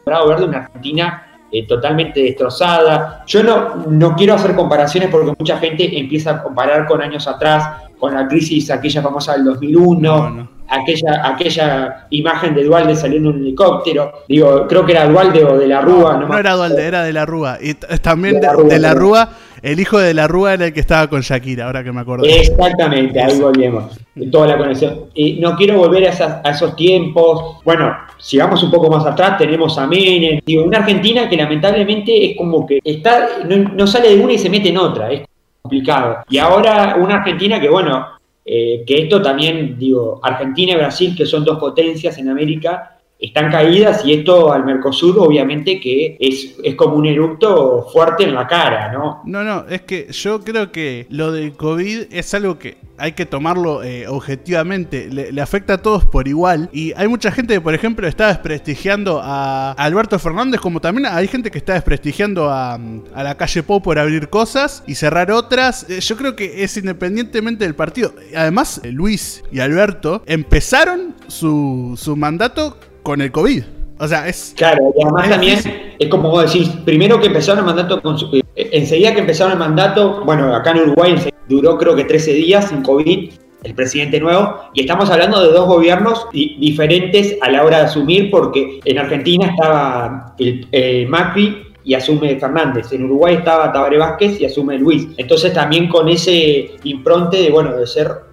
logrado 0.05 0.27
ver 0.29 0.39
de 0.39 0.45
una 0.45 0.57
Argentina 0.59 1.25
eh, 1.51 1.65
totalmente 1.65 2.21
destrozada. 2.21 3.23
Yo 3.25 3.43
no, 3.43 3.75
no 3.89 4.15
quiero 4.15 4.35
hacer 4.35 4.55
comparaciones 4.55 5.09
porque 5.09 5.33
mucha 5.37 5.57
gente 5.57 5.97
empieza 5.97 6.31
a 6.31 6.43
comparar 6.43 6.85
con 6.85 7.01
años 7.01 7.27
atrás, 7.27 7.89
con 7.97 8.13
la 8.13 8.27
crisis 8.27 8.69
aquella 8.69 9.01
famosa 9.01 9.33
del 9.33 9.45
2001, 9.45 10.49
Aquella, 10.71 11.27
aquella 11.27 12.05
imagen 12.11 12.53
de 12.53 12.63
Dualde 12.63 12.95
saliendo 12.95 13.31
en 13.31 13.37
un 13.37 13.41
helicóptero. 13.41 14.11
Digo, 14.27 14.67
creo 14.67 14.85
que 14.85 14.91
era 14.91 15.07
Dualde 15.07 15.43
o 15.43 15.57
de 15.57 15.65
la 15.67 15.81
Rúa. 15.81 16.17
No, 16.17 16.27
no, 16.27 16.37
era 16.37 16.53
Dualde, 16.53 16.85
era 16.85 17.01
de 17.01 17.11
la 17.11 17.25
Rúa. 17.25 17.57
Y 17.59 17.73
también 17.73 18.39
de, 18.39 18.77
la 18.77 18.93
Rúa, 18.93 19.29
el 19.61 19.79
hijo 19.79 19.97
de 19.97 20.13
la 20.13 20.27
Rúa 20.27 20.53
era 20.53 20.67
el 20.67 20.73
que 20.73 20.79
estaba 20.79 21.07
con 21.07 21.21
Shakira, 21.21 21.65
ahora 21.65 21.83
que 21.83 21.91
me 21.91 22.01
acuerdo. 22.01 22.25
Exactamente, 22.25 23.21
ahí 23.21 23.39
volvemos. 23.39 23.99
Toda 24.31 24.47
la 24.47 24.57
conexión. 24.57 25.05
Y 25.13 25.33
no 25.39 25.55
quiero 25.55 25.77
volver 25.77 26.07
a, 26.07 26.41
a 26.43 26.51
esos 26.51 26.75
tiempos. 26.75 27.57
Bueno, 27.63 27.95
si 28.19 28.37
vamos 28.37 28.61
un 28.63 28.69
poco 28.69 28.89
más 28.89 29.05
atrás, 29.05 29.37
tenemos 29.37 29.77
a 29.77 29.87
Menem. 29.87 30.41
Digo, 30.45 30.63
una 30.63 30.79
Argentina 30.79 31.29
que 31.29 31.37
lamentablemente 31.37 32.31
es 32.31 32.37
como 32.37 32.65
que 32.65 32.79
está, 32.83 33.27
no, 33.45 33.87
sale 33.87 34.15
de 34.15 34.21
una 34.21 34.33
y 34.33 34.37
se 34.37 34.49
mete 34.49 34.69
en 34.69 34.77
otra. 34.77 35.11
Es 35.11 35.21
complicado. 35.61 36.17
Y 36.29 36.37
ahora 36.37 36.97
una 36.99 37.15
Argentina 37.15 37.59
que, 37.59 37.69
bueno, 37.69 38.07
eh, 38.45 38.83
que 38.85 39.03
esto 39.03 39.21
también, 39.21 39.77
digo, 39.79 40.19
Argentina 40.21 40.73
y 40.73 40.75
Brasil, 40.75 41.15
que 41.15 41.25
son 41.25 41.45
dos 41.45 41.57
potencias 41.59 42.17
en 42.17 42.29
América, 42.29 42.98
están 43.19 43.51
caídas 43.51 44.05
y 44.05 44.13
esto 44.13 44.53
al 44.53 44.63
Mercosur 44.65 45.19
obviamente 45.19 45.79
que 45.81 46.15
es, 46.19 46.55
es 46.63 46.75
como 46.75 46.95
un 46.95 47.05
eructo 47.05 47.85
fuerte 47.91 48.23
en 48.23 48.33
la 48.33 48.47
cara, 48.47 48.93
¿no? 48.93 49.21
No, 49.25 49.43
no, 49.43 49.65
es 49.67 49.81
que 49.81 50.07
yo 50.11 50.39
creo 50.39 50.71
que 50.71 51.05
lo 51.09 51.33
del 51.33 51.51
COVID 51.53 52.07
es 52.11 52.33
algo 52.33 52.57
que 52.57 52.77
hay 52.97 53.13
que 53.13 53.25
tomarlo 53.25 53.83
eh, 53.83 54.07
objetivamente, 54.07 55.09
le, 55.09 55.41
afecta 55.41 55.75
a 55.75 55.77
todos 55.77 56.05
por 56.05 56.27
igual 56.27 56.69
y 56.71 56.93
hay 56.95 57.07
mucha 57.07 57.31
gente 57.31 57.53
que 57.53 57.61
por 57.61 57.73
ejemplo 57.73 58.07
está 58.07 58.27
desprestigiando 58.27 59.19
a 59.21 59.71
Alberto 59.73 60.17
Fernández 60.17 60.61
como 60.61 60.79
también 60.79 61.05
hay 61.05 61.27
gente 61.27 61.51
que 61.51 61.57
está 61.57 61.73
desprestigiando 61.73 62.49
a, 62.49 62.75
a 62.75 63.23
la 63.23 63.35
calle 63.35 63.63
Pou 63.63 63.81
por 63.81 63.99
abrir 63.99 64.29
cosas 64.29 64.83
y 64.87 64.95
cerrar 64.95 65.31
otras, 65.31 65.89
eh, 65.89 65.99
yo 65.99 66.15
creo 66.15 66.35
que 66.35 66.63
es 66.63 66.77
independientemente 66.77 67.65
del 67.65 67.75
partido. 67.75 68.13
Además, 68.35 68.81
Luis 68.83 69.43
y 69.51 69.59
Alberto 69.59 70.23
empezaron 70.25 71.15
su, 71.27 71.95
su 71.97 72.15
mandato 72.15 72.77
con 73.09 73.21
el 73.21 73.31
COVID. 73.31 73.63
O 73.97 74.07
sea, 74.07 74.27
es. 74.27 74.53
Claro, 74.55 74.93
y 74.95 75.01
además 75.01 75.29
también 75.31 75.59
es 75.97 76.07
como 76.09 76.29
vos 76.29 76.45
decís, 76.45 76.69
primero 76.85 77.19
que 77.19 77.25
empezaron 77.25 77.57
el 77.57 77.65
mandato, 77.65 77.99
con 78.03 78.15
eh, 78.33 78.43
enseguida 78.71 79.15
que 79.15 79.21
empezaron 79.21 79.53
el 79.53 79.57
mandato, 79.57 80.21
bueno, 80.25 80.53
acá 80.53 80.73
en 80.73 80.81
Uruguay 80.81 81.15
duró 81.47 81.75
creo 81.79 81.95
que 81.95 82.03
13 82.03 82.33
días 82.33 82.69
sin 82.69 82.83
COVID, 82.83 83.31
el 83.63 83.73
presidente 83.73 84.19
nuevo, 84.19 84.57
y 84.75 84.81
estamos 84.81 85.09
hablando 85.09 85.41
de 85.41 85.51
dos 85.51 85.65
gobiernos 85.65 86.27
diferentes 86.31 87.35
a 87.41 87.49
la 87.49 87.63
hora 87.63 87.79
de 87.79 87.83
asumir, 87.85 88.29
porque 88.29 88.79
en 88.85 88.99
Argentina 88.99 89.47
estaba 89.47 90.35
el, 90.37 91.07
Macri 91.07 91.63
y 91.83 91.95
asume 91.95 92.39
Fernández. 92.39 92.93
En 92.93 93.05
Uruguay 93.05 93.37
estaba 93.37 93.73
Tabaré 93.73 93.97
Vázquez 93.97 94.39
y 94.39 94.45
asume 94.45 94.77
Luis. 94.77 95.07
Entonces 95.17 95.51
también 95.51 95.89
con 95.89 96.09
ese 96.09 96.75
impronte 96.83 97.37
de, 97.37 97.49
bueno, 97.49 97.75
de 97.75 97.87
ser 97.87 98.28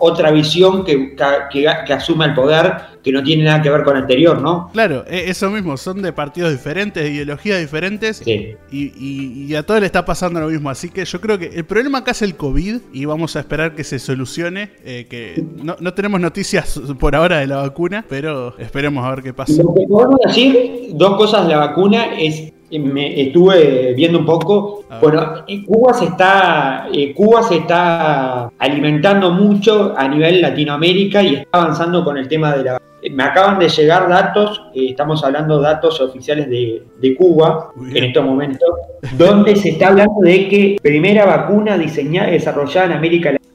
otra 0.00 0.30
visión 0.30 0.84
que, 0.84 1.16
que, 1.50 1.66
que, 1.86 1.92
asuma 1.92 2.24
el 2.24 2.34
poder 2.34 2.96
que 3.02 3.12
no 3.12 3.22
tiene 3.22 3.44
nada 3.44 3.62
que 3.62 3.70
ver 3.70 3.84
con 3.84 3.96
el 3.96 4.02
anterior, 4.02 4.42
¿no? 4.42 4.68
Claro, 4.72 5.04
e, 5.08 5.30
eso 5.30 5.48
mismo, 5.50 5.76
son 5.76 6.02
de 6.02 6.12
partidos 6.12 6.50
diferentes, 6.50 7.02
de 7.02 7.10
ideologías 7.10 7.60
diferentes 7.60 8.22
y, 8.26 9.54
a 9.54 9.62
todos 9.62 9.80
le 9.80 9.86
está 9.86 10.04
pasando 10.04 10.40
lo 10.40 10.48
mismo. 10.48 10.70
Así 10.70 10.90
que 10.90 11.04
yo 11.04 11.20
creo 11.20 11.38
que 11.38 11.46
el 11.46 11.64
problema 11.64 11.98
acá 11.98 12.10
es 12.10 12.22
el 12.22 12.36
COVID 12.36 12.78
y 12.92 13.04
vamos 13.04 13.36
a 13.36 13.40
esperar 13.40 13.74
que 13.74 13.84
se 13.84 13.98
solucione. 13.98 14.70
Eh, 14.84 15.06
que 15.08 15.42
no, 15.62 15.94
tenemos 15.94 16.20
noticias 16.20 16.80
por 16.98 17.14
ahora 17.14 17.38
de 17.38 17.46
la 17.46 17.58
vacuna, 17.58 18.04
pero 18.08 18.58
esperemos 18.58 19.04
a 19.04 19.10
ver 19.10 19.22
qué 19.22 19.32
pasa. 19.32 19.62
Lo 19.62 19.72
que 19.74 19.86
podemos 19.88 20.18
decir, 20.26 20.88
dos 20.92 21.16
cosas 21.16 21.46
de 21.46 21.54
la 21.54 21.58
vacuna 21.58 22.18
es 22.18 22.52
me 22.70 23.20
estuve 23.20 23.94
viendo 23.94 24.18
un 24.18 24.26
poco. 24.26 24.84
Bueno, 25.00 25.44
Cuba 25.66 25.94
se 25.94 26.06
está 26.06 26.88
eh, 26.92 27.12
Cuba 27.14 27.42
se 27.42 27.56
está 27.58 28.50
alimentando 28.58 29.30
mucho 29.30 29.94
a 29.96 30.08
nivel 30.08 30.40
Latinoamérica 30.40 31.22
y 31.22 31.36
está 31.36 31.48
avanzando 31.58 32.04
con 32.04 32.18
el 32.18 32.28
tema 32.28 32.56
de 32.56 32.64
la 32.64 32.78
me 33.10 33.22
acaban 33.22 33.58
de 33.58 33.68
llegar 33.68 34.08
datos, 34.08 34.62
eh, 34.74 34.88
estamos 34.90 35.22
hablando 35.22 35.60
datos 35.60 36.00
oficiales 36.00 36.48
de, 36.48 37.16
Cuba 37.16 37.72
en 37.94 38.04
estos 38.04 38.24
momentos, 38.24 38.68
donde 39.16 39.54
se 39.54 39.70
está 39.70 39.88
hablando 39.88 40.20
de 40.22 40.48
que 40.48 40.76
primera 40.82 41.24
vacuna 41.24 41.78
diseñada 41.78 42.28
y 42.30 42.32
desarrollada 42.32 42.86
en 42.86 42.92
América 42.92 43.32
Latina 43.32 43.54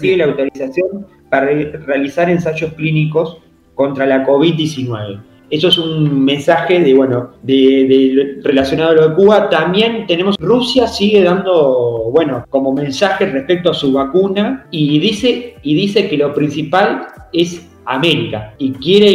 tiene 0.00 0.16
la 0.18 0.24
autorización 0.24 1.06
para 1.28 1.46
realizar 1.46 2.30
ensayos 2.30 2.72
clínicos 2.72 3.38
contra 3.74 4.06
la 4.06 4.26
COVID-19. 4.26 5.20
Eso 5.50 5.68
es 5.68 5.78
un 5.78 6.24
mensaje 6.24 6.80
de, 6.80 6.94
bueno, 6.94 7.30
de, 7.42 8.38
relacionado 8.42 8.90
a 8.90 8.94
lo 8.94 9.08
de 9.08 9.14
Cuba. 9.14 9.50
También 9.50 10.06
tenemos, 10.06 10.36
Rusia 10.38 10.86
sigue 10.86 11.22
dando, 11.22 12.10
bueno, 12.12 12.44
como 12.50 12.72
mensaje 12.72 13.26
respecto 13.26 13.70
a 13.70 13.74
su 13.74 13.92
vacuna 13.92 14.66
y 14.70 14.98
dice, 14.98 15.56
y 15.62 15.74
dice 15.74 16.08
que 16.08 16.16
lo 16.16 16.32
principal 16.34 17.06
es 17.32 17.68
América 17.84 18.54
y 18.58 18.72
quiere, 18.72 19.10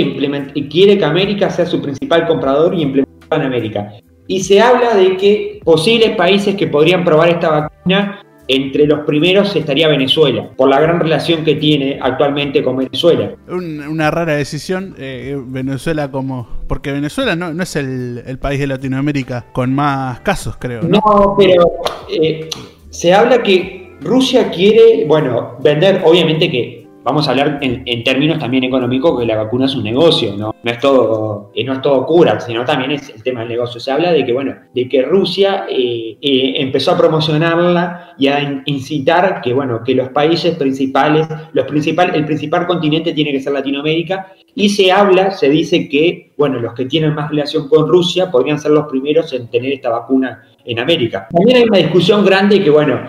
y 0.53 0.67
quiere 0.67 0.98
que 0.98 1.05
América 1.05 1.50
sea 1.50 1.65
su 1.65 1.81
principal 1.81 2.27
comprador 2.27 2.75
y 2.75 2.83
implementarla 2.83 3.45
en 3.45 3.51
América. 3.51 3.93
Y 4.27 4.41
se 4.41 4.62
habla 4.62 4.95
de 4.95 5.17
que 5.17 5.59
posibles 5.63 6.15
países 6.15 6.55
que 6.55 6.67
podrían 6.67 7.03
probar 7.03 7.29
esta 7.29 7.50
vacuna 7.50 8.21
entre 8.50 8.88
los 8.88 9.01
primeros 9.01 9.56
estaría 9.56 9.88
Venezuela, 9.88 10.50
por 10.58 10.70
la 10.70 10.82
gran 10.82 11.00
relación 11.00 11.46
que 11.46 11.56
tiene 11.56 12.00
actualmente 12.01 12.63
con 12.63 12.77
Venezuela. 12.77 13.36
una 13.48 14.10
rara 14.10 14.36
decisión, 14.36 14.96
eh, 14.98 15.39
Venezuela 15.39 16.10
como... 16.10 16.60
Porque 16.68 16.91
Venezuela 16.91 17.36
no, 17.36 17.53
no 17.53 17.63
es 17.63 17.75
el, 17.75 18.39
país 18.41 18.60
de 18.60 18.68
Latinoamérica 18.68 19.46
con 19.53 19.74
más 19.74 20.20
casos, 20.22 20.56
creo. 20.58 20.82
No, 20.82 21.00
no 21.00 21.36
pero 21.38 21.74
eh, 22.12 22.50
se 22.89 23.13
habla 23.13 23.44
que 23.44 23.96
Rusia 24.01 24.50
quiere, 24.50 25.06
bueno, 25.08 25.58
vender, 25.62 26.01
obviamente 26.03 26.50
que 26.50 26.78
vamos 27.03 27.27
a 27.27 27.32
hablar 27.32 27.60
en, 27.62 28.03
términos 28.03 28.39
también 28.39 28.63
económicos 28.63 29.20
que 29.20 29.25
la 29.25 29.38
vacuna 29.38 29.65
es 29.65 29.75
un 29.75 29.84
negocio, 29.84 30.36
¿no? 30.36 30.53
Es 30.63 30.79
todo, 30.79 31.51
eh, 31.56 31.63
no 31.63 31.74
es 31.74 31.82
todo 31.82 32.06
cura, 32.06 32.39
sino 32.39 32.65
también 32.65 32.91
es 32.91 33.10
el 33.10 33.24
tema 33.24 33.41
del 33.41 33.50
negocio. 33.50 33.79
Se 33.79 33.91
habla 33.91 34.12
de 34.12 34.25
que, 34.25 34.34
bueno, 34.34 34.56
de 34.74 34.89
que 34.89 35.01
Rusia 35.01 35.65
eh, 35.70 36.18
eh, 36.22 36.53
empezó 36.58 36.91
a 36.91 36.98
promocionarla 36.98 38.15
y 38.18 38.27
a 38.27 38.62
incitar 38.65 39.41
que, 39.41 39.53
bueno, 39.53 39.84
que 39.84 39.96
los 39.96 40.10
países 40.10 40.56
principales, 40.58 41.27
los 41.53 41.65
principal, 41.65 42.13
el 42.15 42.25
principal 42.25 42.68
continente 42.68 43.13
tiene 43.13 43.32
que 43.32 43.41
ser 43.41 43.53
Latinoamérica, 43.53 44.34
y 44.56 44.70
se 44.70 44.91
habla, 44.91 45.32
se 45.32 45.50
dice 45.50 45.88
que, 45.88 46.34
bueno, 46.38 46.60
los 46.60 46.74
que 46.74 46.86
tienen 46.86 47.13
más 47.13 47.29
relación 47.29 47.70
con 47.70 47.88
Rusia 47.88 48.29
podrían 48.29 48.60
ser 48.60 48.72
los 48.72 48.88
primeros 48.88 49.32
en 49.34 49.48
tener 49.50 49.72
esta 49.72 49.89
vacuna 49.89 50.44
en 50.69 50.79
América. 50.79 51.27
También 51.31 51.57
hay 51.57 51.63
una 51.63 51.77
discusión 51.79 52.23
grande 52.23 52.63
que, 52.63 52.69
bueno, 52.69 52.99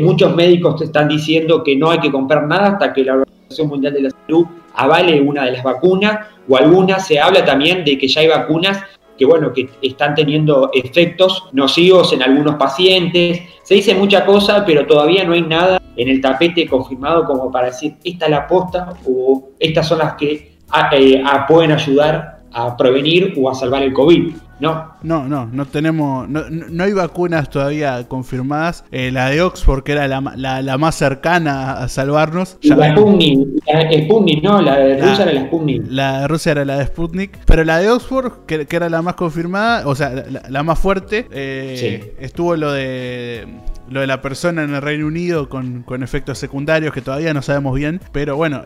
muchos 0.00 0.34
médicos 0.34 0.76
te 0.76 0.84
están 0.84 1.08
diciendo 1.08 1.62
que 1.62 1.76
no 1.76 1.90
hay 1.90 1.98
que 1.98 2.10
comprar 2.10 2.46
nada 2.46 2.68
hasta 2.68 2.92
que 2.92 3.04
la 3.04 3.22
Mundial 3.60 3.92
de 3.92 4.02
la 4.02 4.10
Salud 4.10 4.46
avale 4.74 5.20
una 5.20 5.44
de 5.44 5.52
las 5.52 5.62
vacunas 5.62 6.26
o 6.48 6.56
algunas. 6.56 7.06
Se 7.06 7.20
habla 7.20 7.44
también 7.44 7.84
de 7.84 7.98
que 7.98 8.08
ya 8.08 8.22
hay 8.22 8.28
vacunas 8.28 8.82
que, 9.18 9.26
bueno, 9.26 9.52
que 9.52 9.68
están 9.82 10.14
teniendo 10.14 10.70
efectos 10.72 11.44
nocivos 11.52 12.12
en 12.12 12.22
algunos 12.22 12.54
pacientes. 12.54 13.42
Se 13.62 13.74
dice 13.74 13.94
mucha 13.94 14.24
cosa, 14.24 14.64
pero 14.64 14.86
todavía 14.86 15.24
no 15.24 15.34
hay 15.34 15.42
nada 15.42 15.80
en 15.96 16.08
el 16.08 16.20
tapete 16.20 16.66
confirmado 16.66 17.24
como 17.26 17.50
para 17.50 17.66
decir 17.66 17.96
esta 18.02 18.24
es 18.24 18.30
la 18.30 18.46
posta 18.46 18.94
o 19.06 19.50
estas 19.58 19.86
son 19.86 19.98
las 19.98 20.14
que 20.14 20.56
ah, 20.70 20.88
eh, 20.92 21.22
ah, 21.24 21.46
pueden 21.46 21.72
ayudar 21.72 22.41
a 22.52 22.76
prevenir 22.76 23.34
o 23.36 23.50
a 23.50 23.54
salvar 23.54 23.82
el 23.82 23.92
COVID. 23.92 24.34
No. 24.60 24.92
No, 25.02 25.26
no, 25.26 25.46
no 25.46 25.66
tenemos, 25.66 26.28
no, 26.28 26.44
no 26.48 26.84
hay 26.84 26.92
vacunas 26.92 27.50
todavía 27.50 28.06
confirmadas. 28.06 28.84
Eh, 28.92 29.10
la 29.10 29.28
de 29.28 29.42
Oxford, 29.42 29.82
que 29.82 29.90
era 29.90 30.06
la, 30.06 30.78
más 30.78 30.94
cercana 30.94 31.72
a 31.72 31.88
salvarnos. 31.88 32.58
la 32.62 32.92
Sputnik, 32.92 33.48
la 33.66 33.92
Sputnik, 34.04 34.44
no, 34.44 34.62
la 34.62 34.76
de 34.76 35.00
Rusia 35.00 35.24
era 35.24 35.32
la 35.32 35.42
Sputnik. 35.46 35.82
La 35.88 36.20
de 36.20 36.28
Rusia 36.28 36.52
era 36.52 36.64
la 36.64 36.78
de 36.78 36.86
Sputnik, 36.86 37.38
pero 37.44 37.64
la 37.64 37.78
de 37.78 37.90
Oxford, 37.90 38.46
que, 38.46 38.64
era 38.70 38.88
la 38.88 39.02
más 39.02 39.14
confirmada, 39.14 39.88
o 39.88 39.96
sea, 39.96 40.12
la, 40.48 40.62
más 40.62 40.78
fuerte, 40.78 41.26
eh, 41.32 42.14
estuvo 42.20 42.54
lo 42.54 42.70
de 42.70 43.48
lo 43.90 44.00
de 44.00 44.06
la 44.06 44.22
persona 44.22 44.62
en 44.64 44.74
el 44.74 44.82
Reino 44.82 45.06
Unido 45.06 45.48
con, 45.48 45.84
efectos 46.02 46.38
secundarios 46.38 46.92
que 46.92 47.02
todavía 47.02 47.34
no 47.34 47.42
sabemos 47.42 47.74
bien. 47.74 48.00
Pero 48.12 48.36
bueno, 48.36 48.62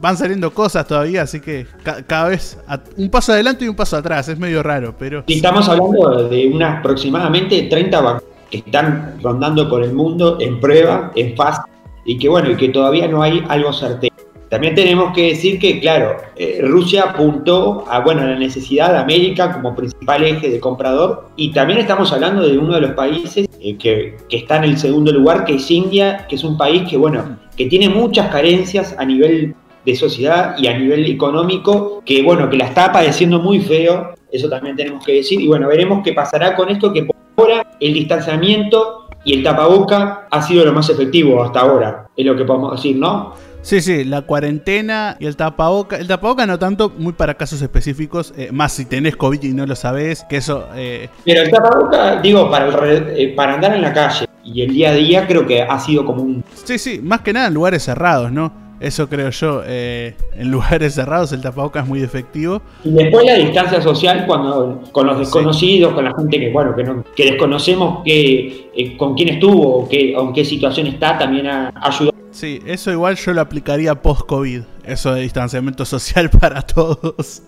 van 0.00 0.16
saliendo 0.16 0.52
cosas 0.52 0.86
todavía, 0.86 1.22
así 1.22 1.40
que 1.40 1.66
cada 2.06 2.28
vez 2.28 2.58
un 2.96 3.10
paso 3.10 3.32
adelante 3.32 3.64
y 3.64 3.68
un 3.68 3.76
paso 3.76 3.96
atrás. 3.96 4.28
Es 4.28 4.38
medio 4.38 4.62
raro, 4.62 4.94
pero... 4.98 5.24
estamos 5.26 5.68
hablando 5.68 6.28
de 6.28 6.48
unas 6.48 6.78
aproximadamente 6.78 7.62
30 7.62 8.00
vacunas 8.00 8.36
que 8.50 8.58
están 8.58 9.18
rondando 9.22 9.68
por 9.68 9.82
el 9.82 9.92
mundo 9.92 10.38
en 10.40 10.60
prueba, 10.60 11.10
en 11.16 11.36
fase, 11.36 11.62
y 12.04 12.16
que 12.18 12.28
bueno, 12.28 12.50
y 12.50 12.56
que 12.56 12.68
todavía 12.68 13.08
no 13.08 13.22
hay 13.22 13.42
algo 13.48 13.72
certero. 13.72 14.14
También 14.48 14.76
tenemos 14.76 15.12
que 15.12 15.30
decir 15.30 15.58
que, 15.58 15.80
claro, 15.80 16.16
eh, 16.36 16.60
Rusia 16.62 17.02
apuntó 17.10 17.84
a 17.90 17.98
bueno, 18.00 18.24
la 18.24 18.38
necesidad 18.38 18.92
de 18.92 18.98
América 18.98 19.52
como 19.52 19.74
principal 19.74 20.22
eje 20.22 20.48
de 20.48 20.60
comprador 20.60 21.30
y 21.34 21.52
también 21.52 21.80
estamos 21.80 22.12
hablando 22.12 22.46
de 22.46 22.56
uno 22.56 22.74
de 22.74 22.82
los 22.82 22.92
países 22.92 23.45
eh, 23.60 23.76
que, 23.76 24.16
está 24.30 24.56
en 24.56 24.64
el 24.64 24.78
segundo 24.78 25.12
lugar, 25.12 25.44
que 25.44 25.54
es 25.54 25.70
India, 25.70 26.26
que 26.28 26.36
es 26.36 26.44
un 26.44 26.56
país 26.56 26.88
que, 26.88 26.96
bueno, 26.96 27.38
que 27.56 27.66
tiene 27.66 27.88
muchas 27.88 28.28
carencias 28.30 28.94
a 28.98 29.04
nivel 29.04 29.54
de 29.84 29.96
sociedad 29.96 30.56
y 30.58 30.66
a 30.66 30.76
nivel 30.76 31.06
económico, 31.06 32.02
que 32.04 32.22
bueno, 32.22 32.50
que 32.50 32.56
la 32.56 32.66
está 32.66 32.92
padeciendo 32.92 33.38
muy 33.38 33.60
feo, 33.60 34.14
eso 34.30 34.48
también 34.48 34.76
tenemos 34.76 35.04
que 35.04 35.12
decir, 35.12 35.40
y 35.40 35.46
bueno, 35.46 35.68
veremos 35.68 36.02
qué 36.04 36.12
pasará 36.12 36.56
con 36.56 36.68
esto, 36.68 36.92
que 36.92 37.04
por 37.04 37.16
ahora 37.36 37.66
el 37.80 37.94
distanciamiento 37.94 39.08
y 39.24 39.34
el 39.34 39.42
tapaboca 39.42 40.26
ha 40.30 40.42
sido 40.42 40.64
lo 40.64 40.72
más 40.72 40.88
efectivo 40.90 41.42
hasta 41.42 41.60
ahora, 41.60 42.08
es 42.16 42.26
lo 42.26 42.36
que 42.36 42.44
podemos 42.44 42.72
decir, 42.72 42.96
¿no? 42.96 43.34
Sí, 43.66 43.80
sí, 43.80 44.04
la 44.04 44.22
cuarentena 44.22 45.16
y 45.18 45.26
el 45.26 45.34
tapaboca. 45.34 45.96
El 45.96 46.06
tapaboca 46.06 46.46
no 46.46 46.56
tanto, 46.56 46.92
muy 46.96 47.14
para 47.14 47.34
casos 47.34 47.60
específicos, 47.60 48.32
eh, 48.36 48.50
más 48.52 48.70
si 48.70 48.84
tenés 48.84 49.16
COVID 49.16 49.42
y 49.42 49.54
no 49.54 49.66
lo 49.66 49.74
sabés, 49.74 50.24
que 50.28 50.36
eso... 50.36 50.68
Eh... 50.76 51.08
Pero 51.24 51.42
el 51.42 51.50
tapaboca, 51.50 52.20
digo, 52.22 52.48
para, 52.48 52.70
eh, 52.92 53.34
para 53.34 53.54
andar 53.54 53.74
en 53.74 53.82
la 53.82 53.92
calle 53.92 54.26
y 54.44 54.62
el 54.62 54.72
día 54.72 54.90
a 54.90 54.94
día 54.94 55.26
creo 55.26 55.44
que 55.48 55.62
ha 55.62 55.80
sido 55.80 56.06
como 56.06 56.22
un... 56.22 56.44
Sí, 56.62 56.78
sí, 56.78 57.00
más 57.02 57.22
que 57.22 57.32
nada 57.32 57.48
en 57.48 57.54
lugares 57.54 57.82
cerrados, 57.82 58.30
¿no? 58.30 58.52
Eso 58.78 59.08
creo 59.08 59.30
yo. 59.30 59.62
Eh, 59.66 60.14
en 60.36 60.48
lugares 60.52 60.94
cerrados 60.94 61.32
el 61.32 61.40
tapabocas 61.40 61.82
es 61.82 61.88
muy 61.88 62.04
efectivo. 62.04 62.62
Y 62.84 62.90
después 62.90 63.26
la 63.26 63.34
distancia 63.34 63.82
social 63.82 64.26
cuando 64.28 64.84
con 64.92 65.08
los 65.08 65.18
desconocidos, 65.18 65.92
con 65.92 66.04
la 66.04 66.14
gente 66.14 66.38
que 66.38 66.52
bueno 66.52 66.72
que, 66.76 66.84
no, 66.84 67.04
que 67.16 67.24
desconocemos 67.32 68.04
que, 68.04 68.94
con 68.96 69.16
quién 69.16 69.30
estuvo 69.30 69.78
o, 69.78 69.88
que, 69.88 70.14
o 70.16 70.28
en 70.28 70.32
qué 70.32 70.44
situación 70.44 70.86
está, 70.86 71.18
también 71.18 71.48
ha 71.48 71.72
ayudado 71.82 72.15
Sí, 72.36 72.60
eso 72.66 72.92
igual 72.92 73.16
yo 73.16 73.32
lo 73.32 73.40
aplicaría 73.40 73.94
post-COVID, 73.94 74.60
eso 74.84 75.14
de 75.14 75.22
distanciamiento 75.22 75.86
social 75.86 76.28
para 76.38 76.60
todos. 76.60 77.42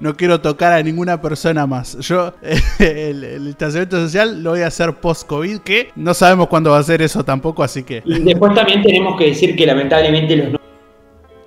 No 0.00 0.16
quiero 0.16 0.40
tocar 0.40 0.72
a 0.72 0.82
ninguna 0.82 1.22
persona 1.22 1.64
más. 1.64 1.96
Yo 2.00 2.32
el, 2.80 3.44
distanciamiento 3.44 3.98
social 3.98 4.42
lo 4.42 4.50
voy 4.50 4.62
a 4.62 4.66
hacer 4.66 4.94
post-COVID, 4.94 5.58
que 5.58 5.90
no 5.94 6.12
sabemos 6.12 6.48
cuándo 6.48 6.72
va 6.72 6.78
a 6.78 6.82
ser 6.82 7.02
eso 7.02 7.24
tampoco, 7.24 7.62
así 7.62 7.84
que... 7.84 8.02
Después 8.04 8.52
también 8.52 8.82
tenemos 8.82 9.16
que 9.16 9.26
decir 9.26 9.54
que 9.54 9.64
lamentablemente 9.64 10.36
los 10.36 10.52
no 10.54 10.58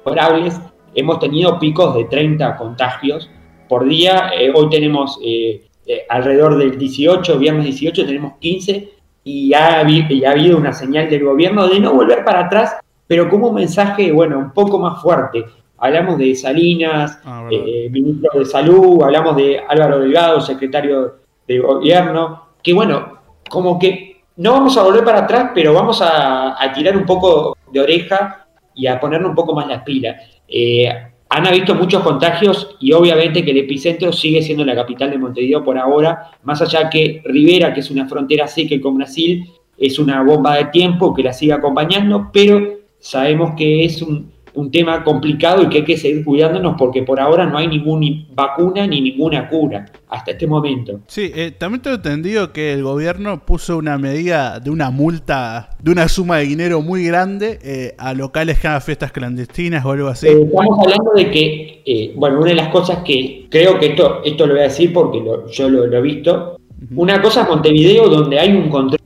favorables 0.06 0.58
hemos 0.94 1.20
tenido 1.20 1.60
picos 1.60 1.96
de 1.96 2.06
30 2.06 2.56
contagios 2.56 3.30
por 3.68 3.86
día. 3.90 4.30
Eh, 4.40 4.54
hoy 4.56 4.70
tenemos 4.70 5.20
eh, 5.22 5.68
eh, 5.86 6.04
alrededor 6.08 6.58
del 6.58 6.78
18, 6.78 7.38
viernes 7.40 7.66
18 7.66 8.06
tenemos 8.06 8.36
15 8.40 8.90
y 9.26 9.54
ha, 9.54 9.86
y 9.86 10.24
ha 10.24 10.32
habido 10.32 10.58
una 10.58 10.72
señal 10.72 11.10
del 11.10 11.26
gobierno 11.26 11.68
de 11.68 11.82
no 11.82 11.94
volver 11.94 12.24
para 12.24 12.46
atrás 12.46 12.78
pero 13.08 13.30
como 13.30 13.50
un 13.50 13.56
mensaje, 13.56 14.12
bueno, 14.12 14.40
un 14.40 14.52
poco 14.52 14.80
más 14.80 15.02
fuerte. 15.02 15.46
Hablamos 15.78 16.18
de 16.18 16.36
Salinas, 16.36 17.20
ah, 17.26 17.48
eh, 17.52 17.90
ministro 17.92 18.40
de 18.40 18.46
Salud, 18.46 19.04
hablamos 19.04 19.36
de 19.36 19.60
Álvaro 19.68 20.00
Delgado, 20.00 20.42
secretario 20.42 21.16
de 21.48 21.60
Gobierno, 21.60 22.46
que 22.64 22.74
bueno, 22.74 23.20
como 23.50 23.78
que 23.78 24.24
no 24.38 24.54
vamos 24.54 24.78
a 24.78 24.84
volver 24.84 25.04
para 25.04 25.20
atrás, 25.20 25.52
pero 25.54 25.74
vamos 25.74 26.02
a, 26.02 26.58
tirar 26.74 26.98
un 26.98 27.06
poco 27.06 27.58
de 27.72 27.80
oreja 27.80 28.48
y 28.74 28.88
a 28.88 29.00
ponernos 29.00 29.30
un 29.30 29.36
poco 29.36 29.54
más 29.54 29.68
las 29.68 29.84
pilas. 29.84 30.16
Eh, 30.48 30.90
han 31.30 31.48
habido 31.48 31.76
muchos 31.76 32.04
contagios 32.04 32.76
y 32.80 32.94
obviamente 32.94 33.44
que 33.44 33.52
el 33.52 33.58
epicentro 33.58 34.12
sigue 34.12 34.42
siendo 34.42 34.64
la 34.64 34.76
capital 34.76 35.12
de 35.12 35.18
Montevideo 35.18 35.64
por 35.64 35.78
ahora, 35.78 36.32
más 36.44 36.62
allá 36.62 36.90
que 36.90 37.22
Rivera, 37.26 37.74
que 37.74 37.80
es 37.80 37.92
una 37.92 38.08
frontera 38.08 38.48
seca 38.48 38.76
con 38.82 38.96
Brasil, 38.98 39.50
es 39.78 40.00
una 40.00 40.24
bomba 40.24 40.56
de 40.56 40.66
tiempo 40.66 41.14
que 41.14 41.24
la 41.24 41.34
sigue 41.34 41.54
acompañando, 41.54 42.30
pero 42.32 42.75
sabemos 43.06 43.54
que 43.56 43.86
es 43.86 44.02
un, 44.02 44.34
tema 44.72 45.04
complicado 45.04 45.64
y 45.64 45.68
que 45.68 45.80
hay 45.80 45.84
que 45.84 45.98
seguir 45.98 46.24
cuidándonos 46.24 46.76
porque 46.78 47.04
por 47.04 47.20
ahora 47.20 47.46
no 47.46 47.58
hay 47.58 47.68
ninguna 47.68 48.08
vacuna 48.34 48.88
ni 48.88 49.02
ninguna 49.02 49.50
cura 49.50 49.86
hasta 50.08 50.32
este 50.32 50.48
momento. 50.48 51.02
Sí, 51.08 51.30
eh, 51.36 51.52
también 51.52 51.82
tengo 51.82 51.98
entendido 51.98 52.54
que 52.54 52.72
el 52.72 52.82
gobierno 52.82 53.46
puso 53.46 53.78
una 53.78 53.98
medida 53.98 54.62
de 54.62 54.70
una 54.70 54.92
multa, 54.92 55.72
de 55.84 55.92
una 55.92 56.08
suma 56.08 56.38
de 56.38 56.46
dinero 56.46 56.82
muy 56.82 57.04
grande 57.04 57.60
eh, 57.64 57.96
a 57.98 58.14
locales 58.14 58.58
que 58.58 58.70
hagan 58.70 58.82
fiestas 58.82 59.12
clandestinas 59.12 59.84
o 59.84 59.92
algo 59.92 60.08
así. 60.08 60.28
Eh, 60.28 60.44
estamos 60.44 60.80
hablando 60.80 61.12
de 61.14 61.32
que, 61.32 62.14
bueno, 62.16 62.40
una 62.40 62.52
de 62.52 62.56
las 62.56 62.70
cosas 62.70 63.00
que 63.00 63.48
creo 63.50 63.78
que 63.78 63.88
esto, 63.88 64.22
esto 64.24 64.48
lo 64.48 64.54
voy 64.54 64.62
a 64.62 64.68
decir 64.68 64.94
porque 64.94 65.22
yo 65.52 65.70
lo, 65.70 65.84
he 65.84 66.02
visto, 66.02 66.58
una 66.96 67.22
cosa 67.22 67.42
es 67.42 67.50
Montevideo 67.50 68.08
donde 68.08 68.40
hay 68.40 68.54
un 68.54 68.70
control 68.70 69.02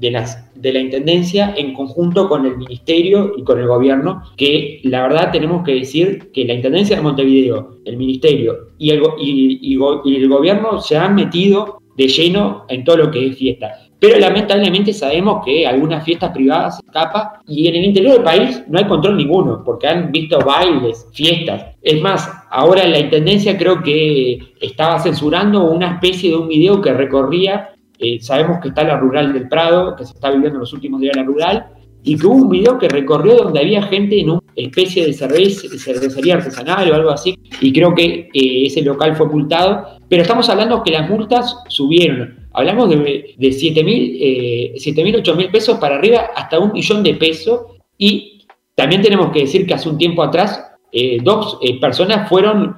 de, 0.00 0.10
las, 0.10 0.50
de 0.54 0.72
la 0.72 0.80
Intendencia 0.80 1.54
en 1.56 1.74
conjunto 1.74 2.28
con 2.28 2.46
el 2.46 2.56
Ministerio 2.56 3.34
y 3.36 3.44
con 3.44 3.60
el 3.60 3.66
Gobierno, 3.66 4.22
que 4.36 4.80
la 4.84 5.02
verdad 5.02 5.30
tenemos 5.30 5.62
que 5.62 5.74
decir 5.74 6.32
que 6.32 6.44
la 6.44 6.54
Intendencia 6.54 6.96
de 6.96 7.02
Montevideo, 7.02 7.76
el 7.84 7.96
Ministerio 7.96 8.68
y 8.78 8.90
el, 8.90 9.02
y, 9.18 9.74
el 10.16 10.28
Gobierno 10.28 10.80
se 10.80 10.96
han 10.96 11.14
metido 11.14 11.80
de 11.96 12.08
lleno 12.08 12.64
en 12.68 12.82
todo 12.82 12.96
lo 12.96 13.10
que 13.10 13.28
es 13.28 13.36
fiesta. 13.36 13.72
Pero 13.98 14.18
lamentablemente 14.18 14.94
sabemos 14.94 15.44
que 15.44 15.66
algunas 15.66 16.02
fiestas 16.02 16.30
privadas 16.32 16.76
se 16.76 16.86
escapan 16.86 17.28
y 17.46 17.68
en 17.68 17.74
el 17.74 17.84
interior 17.84 18.14
del 18.14 18.22
país 18.22 18.62
no 18.66 18.78
hay 18.78 18.86
control 18.86 19.18
ninguno, 19.18 19.62
porque 19.62 19.86
han 19.86 20.10
visto 20.10 20.38
bailes, 20.38 21.06
fiestas. 21.12 21.76
Es 21.82 22.00
más, 22.00 22.26
ahora 22.50 22.86
la 22.86 22.98
Intendencia 22.98 23.58
creo 23.58 23.82
que 23.82 24.38
estaba 24.62 24.98
censurando 25.00 25.70
una 25.70 25.96
especie 25.96 26.30
de 26.30 26.36
un 26.36 26.48
video 26.48 26.80
que 26.80 26.94
recorría 26.94 27.74
eh, 28.00 28.18
sabemos 28.20 28.60
que 28.60 28.68
está 28.68 28.82
la 28.82 28.98
rural 28.98 29.32
del 29.32 29.48
Prado, 29.48 29.94
que 29.94 30.06
se 30.06 30.14
está 30.14 30.30
viviendo 30.30 30.56
en 30.56 30.60
los 30.60 30.72
últimos 30.72 31.00
días 31.00 31.16
la 31.16 31.22
rural, 31.22 31.66
y 32.02 32.16
que 32.16 32.26
hubo 32.26 32.36
un 32.36 32.48
video 32.48 32.78
que 32.78 32.88
recorrió 32.88 33.36
donde 33.36 33.60
había 33.60 33.82
gente 33.82 34.18
en 34.18 34.30
una 34.30 34.40
especie 34.56 35.06
de 35.06 35.12
cervecería 35.12 36.36
artesanal 36.36 36.90
o 36.90 36.94
algo 36.94 37.10
así, 37.10 37.38
y 37.60 37.72
creo 37.72 37.94
que 37.94 38.30
eh, 38.32 38.66
ese 38.66 38.82
local 38.82 39.16
fue 39.16 39.26
multado, 39.28 39.98
pero 40.08 40.22
estamos 40.22 40.48
hablando 40.48 40.82
que 40.82 40.92
las 40.92 41.08
multas 41.08 41.56
subieron, 41.68 42.48
hablamos 42.52 42.88
de, 42.88 43.34
de 43.36 43.52
7 43.52 43.84
mil, 43.84 44.16
eh, 44.18 44.72
7 44.76 45.04
mil, 45.04 45.16
8 45.16 45.34
mil 45.34 45.50
pesos 45.50 45.78
para 45.78 45.96
arriba 45.96 46.30
hasta 46.34 46.58
un 46.58 46.72
millón 46.72 47.02
de 47.02 47.14
pesos, 47.14 47.60
y 47.98 48.46
también 48.74 49.02
tenemos 49.02 49.30
que 49.30 49.40
decir 49.40 49.66
que 49.66 49.74
hace 49.74 49.88
un 49.88 49.98
tiempo 49.98 50.22
atrás 50.22 50.64
eh, 50.90 51.18
dos 51.22 51.58
personas 51.80 52.28
fueron 52.28 52.76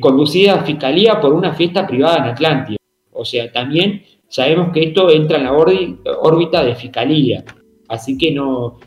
conducidas 0.00 0.58
a 0.58 0.64
fiscalía 0.64 1.18
por 1.18 1.32
una 1.32 1.54
fiesta 1.54 1.86
privada 1.86 2.18
en 2.18 2.24
Atlántida, 2.24 2.76
o 3.10 3.24
sea, 3.24 3.50
también 3.50 4.02
sabemos 4.32 4.72
que 4.72 4.84
esto 4.84 5.10
entra 5.10 5.36
en 5.36 5.44
la 5.44 5.52
órbita 5.52 6.64
de 6.64 6.74
fiscalía, 6.74 7.44
así 7.88 8.16
que 8.16 8.32
no 8.32 8.78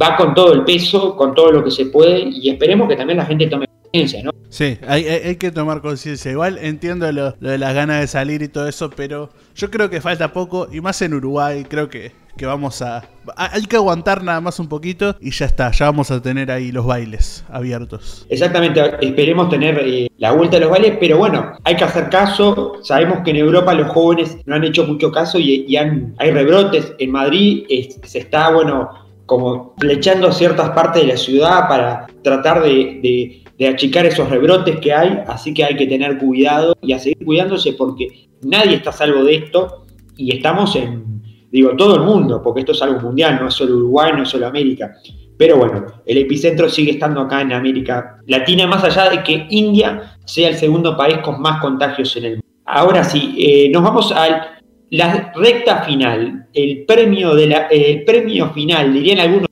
va 0.00 0.16
con 0.16 0.32
todo 0.32 0.52
el 0.52 0.62
peso, 0.62 1.16
con 1.16 1.34
todo 1.34 1.50
lo 1.50 1.64
que 1.64 1.72
se 1.72 1.86
puede 1.86 2.20
y 2.20 2.48
esperemos 2.50 2.88
que 2.88 2.94
también 2.94 3.16
la 3.16 3.26
gente 3.26 3.48
tome 3.48 3.66
conciencia, 4.00 4.22
¿no? 4.22 4.30
Sí, 4.48 4.78
hay, 4.86 5.36
que 5.36 5.50
tomar 5.50 5.82
conciencia. 5.82 6.30
Igual 6.30 6.58
entiendo 6.58 7.10
lo, 7.12 7.32
de 7.32 7.58
las 7.58 7.74
ganas 7.74 8.00
de 8.00 8.06
salir 8.06 8.42
y 8.42 8.48
todo 8.48 8.68
eso, 8.68 8.90
pero 8.90 9.30
yo 9.54 9.70
creo 9.70 9.90
que 9.90 10.00
falta 10.00 10.32
poco 10.32 10.68
y 10.72 10.80
más 10.80 11.02
en 11.02 11.14
Uruguay, 11.14 11.64
creo 11.68 11.90
que, 11.90 12.12
que 12.36 12.46
vamos 12.46 12.80
a, 12.82 13.04
Hay 13.36 13.64
que 13.64 13.76
aguantar 13.76 14.22
nada 14.22 14.40
más 14.40 14.58
un 14.58 14.68
poquito 14.68 15.16
y 15.20 15.30
ya 15.30 15.46
está, 15.46 15.70
ya 15.72 15.86
vamos 15.86 16.10
a 16.10 16.22
tener 16.22 16.50
ahí 16.50 16.70
los 16.70 16.86
bailes 16.86 17.44
abiertos. 17.50 18.26
Exactamente, 18.28 18.80
esperemos 19.00 19.48
tener 19.48 19.78
eh, 19.84 20.08
la 20.18 20.32
vuelta 20.32 20.56
de 20.56 20.60
los 20.62 20.70
bailes, 20.70 20.96
pero 21.00 21.18
bueno, 21.18 21.52
hay 21.64 21.76
que 21.76 21.84
hacer 21.84 22.08
caso. 22.08 22.74
Sabemos 22.82 23.18
que 23.24 23.32
en 23.32 23.36
Europa 23.36 23.74
los 23.74 23.88
jóvenes 23.92 24.38
no 24.46 24.54
han 24.54 24.64
hecho 24.64 24.86
mucho 24.86 25.10
caso 25.10 25.38
y, 25.38 25.76
hay 25.76 26.30
rebrotes. 26.30 26.94
En 26.98 27.10
Madrid 27.10 27.64
se 28.04 28.18
está, 28.18 28.50
bueno, 28.50 28.90
como 29.26 29.74
flechando 29.78 30.30
ciertas 30.32 30.70
partes 30.70 31.02
de 31.02 31.08
la 31.08 31.16
ciudad 31.16 31.68
para 31.68 32.06
tratar 32.22 32.62
de, 32.62 33.00
de 33.02 33.45
achicar 33.64 34.04
esos 34.04 34.28
rebrotes 34.28 34.78
que 34.80 34.92
hay, 34.92 35.18
así 35.26 35.54
que 35.54 35.64
hay 35.64 35.76
que 35.76 35.86
tener 35.86 36.18
cuidado 36.18 36.76
y 36.82 36.92
a 36.92 36.98
seguir 36.98 37.24
cuidándose 37.24 37.72
porque 37.72 38.28
nadie 38.42 38.76
está 38.76 38.92
salvo 38.92 39.24
de 39.24 39.36
esto 39.36 39.86
y 40.16 40.34
estamos 40.34 40.76
en, 40.76 41.22
digo, 41.50 41.74
todo 41.76 41.96
el 41.96 42.02
mundo, 42.02 42.42
porque 42.42 42.60
esto 42.60 42.72
es 42.72 42.82
algo 42.82 43.00
mundial, 43.00 43.38
no 43.40 43.48
es 43.48 43.54
solo 43.54 43.76
Uruguay, 43.76 44.12
no 44.14 44.22
es 44.22 44.28
solo 44.28 44.46
América. 44.46 44.92
Pero 45.38 45.56
bueno, 45.58 45.86
el 46.04 46.18
epicentro 46.18 46.68
sigue 46.68 46.92
estando 46.92 47.20
acá 47.20 47.42
en 47.42 47.52
América 47.52 48.18
Latina, 48.26 48.66
más 48.66 48.84
allá 48.84 49.10
de 49.10 49.22
que 49.22 49.46
India 49.50 50.16
sea 50.24 50.48
el 50.48 50.56
segundo 50.56 50.96
país 50.96 51.18
con 51.18 51.40
más 51.40 51.60
contagios 51.60 52.16
en 52.16 52.24
el 52.24 52.30
mundo. 52.32 52.46
Ahora 52.64 53.04
sí, 53.04 53.34
eh, 53.38 53.68
nos 53.70 53.82
vamos 53.82 54.12
a 54.12 54.58
la 54.90 55.32
recta 55.34 55.82
final, 55.82 56.46
el 56.52 56.84
premio, 56.86 57.34
de 57.34 57.46
la, 57.48 57.66
el 57.66 58.04
premio 58.04 58.50
final, 58.50 58.92
dirían 58.92 59.20
algunos 59.20 59.48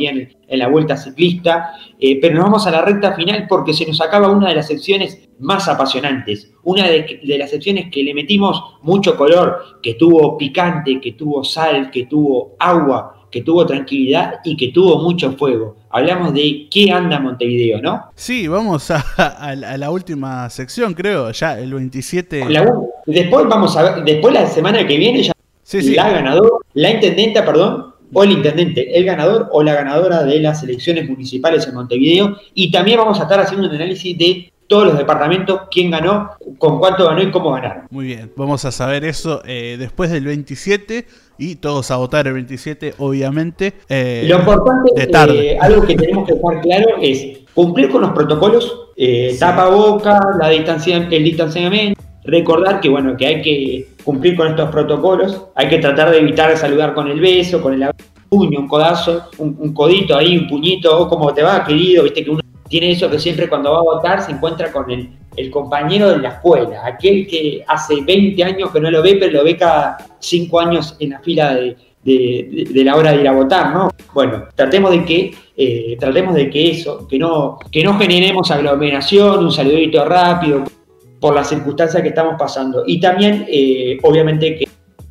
en, 0.00 0.58
la 0.58 0.68
vuelta 0.68 0.96
ciclista, 0.96 1.72
eh, 1.98 2.18
pero 2.20 2.34
nos 2.34 2.44
vamos 2.44 2.66
a 2.66 2.70
la 2.70 2.82
recta 2.82 3.14
final 3.14 3.46
porque 3.48 3.72
se 3.72 3.86
nos 3.86 4.00
acaba 4.00 4.28
una 4.28 4.48
de 4.48 4.56
las 4.56 4.66
secciones 4.66 5.28
más 5.38 5.68
apasionantes, 5.68 6.52
una 6.62 6.86
de, 6.88 7.20
de, 7.22 7.38
las 7.38 7.50
secciones 7.50 7.90
que 7.90 8.02
le 8.02 8.14
metimos 8.14 8.62
mucho 8.82 9.16
color, 9.16 9.80
que 9.82 9.94
tuvo 9.94 10.36
picante, 10.36 11.00
que 11.00 11.12
tuvo 11.12 11.42
sal, 11.42 11.90
que 11.90 12.06
tuvo 12.06 12.56
agua, 12.58 13.22
que 13.32 13.42
tuvo 13.42 13.66
tranquilidad 13.66 14.40
y 14.44 14.56
que 14.56 14.68
tuvo 14.68 15.02
mucho 15.02 15.32
fuego. 15.32 15.76
Hablamos 15.90 16.34
de 16.34 16.68
qué 16.70 16.92
anda 16.92 17.18
Montevideo, 17.18 17.80
¿no? 17.80 18.10
Sí, 18.14 18.46
vamos 18.46 18.90
a, 18.90 19.54
la, 19.56 19.90
última 19.90 20.48
sección, 20.50 20.94
creo, 20.94 21.32
ya 21.32 21.58
el 21.58 21.72
27. 21.72 22.44
después 23.06 23.46
vamos 23.48 23.76
a 23.76 23.82
ver, 23.82 24.04
después 24.04 24.34
la 24.34 24.46
semana 24.46 24.86
que 24.86 24.96
viene 24.96 25.22
ya 25.22 25.32
la 25.80 26.10
ganadora, 26.10 26.50
la 26.74 26.90
intendenta, 26.90 27.44
perdón, 27.44 27.91
o 28.12 28.24
el 28.24 28.32
intendente, 28.32 28.96
el 28.96 29.04
ganador 29.04 29.48
o 29.52 29.62
la 29.62 29.74
ganadora 29.74 30.22
de 30.24 30.40
las 30.40 30.62
elecciones 30.62 31.08
municipales 31.08 31.66
en 31.66 31.74
Montevideo. 31.74 32.36
Y 32.54 32.70
también 32.70 32.98
vamos 32.98 33.18
a 33.20 33.22
estar 33.22 33.40
haciendo 33.40 33.68
un 33.68 33.74
análisis 33.74 34.16
de 34.16 34.52
todos 34.66 34.86
los 34.86 34.96
departamentos, 34.96 35.62
quién 35.70 35.90
ganó, 35.90 36.30
con 36.56 36.78
cuánto 36.78 37.06
ganó 37.06 37.22
y 37.22 37.30
cómo 37.30 37.52
ganaron. 37.52 37.84
Muy 37.90 38.06
bien, 38.06 38.32
vamos 38.36 38.64
a 38.64 38.72
saber 38.72 39.04
eso 39.04 39.42
eh, 39.44 39.76
después 39.78 40.10
del 40.10 40.24
27 40.24 41.06
y 41.36 41.56
todos 41.56 41.90
a 41.90 41.96
votar 41.96 42.26
el 42.26 42.32
27, 42.34 42.94
obviamente. 42.98 43.74
Eh, 43.88 44.24
Lo 44.26 44.38
importante, 44.38 44.92
de 44.96 45.06
tarde. 45.08 45.58
algo 45.60 45.84
que 45.86 45.94
tenemos 45.94 46.26
que 46.26 46.34
dejar 46.34 46.60
claro 46.62 46.86
es 47.02 47.40
cumplir 47.52 47.90
con 47.90 48.00
los 48.00 48.12
protocolos, 48.12 48.88
eh, 48.96 49.36
tapa 49.38 49.68
boca, 49.68 50.18
la 50.40 50.48
distancia, 50.48 50.96
el 50.96 51.24
distanciamiento, 51.24 52.00
recordar 52.24 52.80
que 52.80 52.88
bueno, 52.88 53.16
que 53.16 53.26
hay 53.26 53.42
que 53.42 53.88
cumplir 54.04 54.36
con 54.36 54.48
estos 54.48 54.70
protocolos, 54.70 55.46
hay 55.54 55.68
que 55.68 55.78
tratar 55.78 56.10
de 56.10 56.18
evitar 56.18 56.56
saludar 56.56 56.94
con 56.94 57.08
el 57.08 57.20
beso, 57.20 57.60
con 57.60 57.74
el 57.74 57.90
puño, 58.28 58.60
un 58.60 58.68
codazo, 58.68 59.28
un, 59.38 59.74
codito 59.74 60.16
ahí, 60.16 60.38
un 60.38 60.48
puñito, 60.48 60.98
o 60.98 61.08
como 61.08 61.32
te 61.34 61.42
va, 61.42 61.64
querido, 61.64 62.04
viste 62.04 62.24
que 62.24 62.30
uno 62.30 62.40
tiene 62.68 62.92
eso 62.92 63.10
que 63.10 63.18
siempre 63.18 63.48
cuando 63.48 63.72
va 63.72 63.78
a 63.78 63.82
votar 63.82 64.22
se 64.22 64.32
encuentra 64.32 64.72
con 64.72 64.90
el, 64.90 65.10
el 65.36 65.50
compañero 65.50 66.10
de 66.10 66.18
la 66.18 66.30
escuela, 66.30 66.86
aquel 66.86 67.26
que 67.26 67.62
hace 67.66 68.00
20 68.00 68.42
años 68.44 68.70
que 68.70 68.80
no 68.80 68.90
lo 68.90 69.02
ve, 69.02 69.16
pero 69.20 69.32
lo 69.32 69.44
ve 69.44 69.56
cada 69.56 69.98
5 70.18 70.60
años 70.60 70.96
en 70.98 71.10
la 71.10 71.20
fila 71.20 71.54
de, 71.54 71.76
de, 72.04 72.84
la 72.84 72.96
hora 72.96 73.12
de 73.12 73.20
ir 73.20 73.28
a 73.28 73.32
votar, 73.32 73.72
¿no? 73.72 73.90
Bueno, 74.12 74.44
tratemos 74.54 74.90
de 74.90 75.04
que, 75.04 75.34
eh, 75.56 75.96
tratemos 75.98 76.34
de 76.34 76.50
que 76.50 76.70
eso, 76.70 77.06
que 77.06 77.18
no, 77.18 77.58
que 77.70 77.84
no 77.84 77.98
generemos 77.98 78.50
aglomeración, 78.50 79.44
un 79.44 79.52
saludito 79.52 80.04
rápido, 80.04 80.64
por 81.22 81.36
las 81.36 81.48
circunstancias 81.48 82.02
que 82.02 82.08
estamos 82.08 82.34
pasando. 82.36 82.82
Y 82.84 82.98
también, 82.98 83.46
eh, 83.48 83.96
obviamente, 84.02 84.56
que 84.56 84.68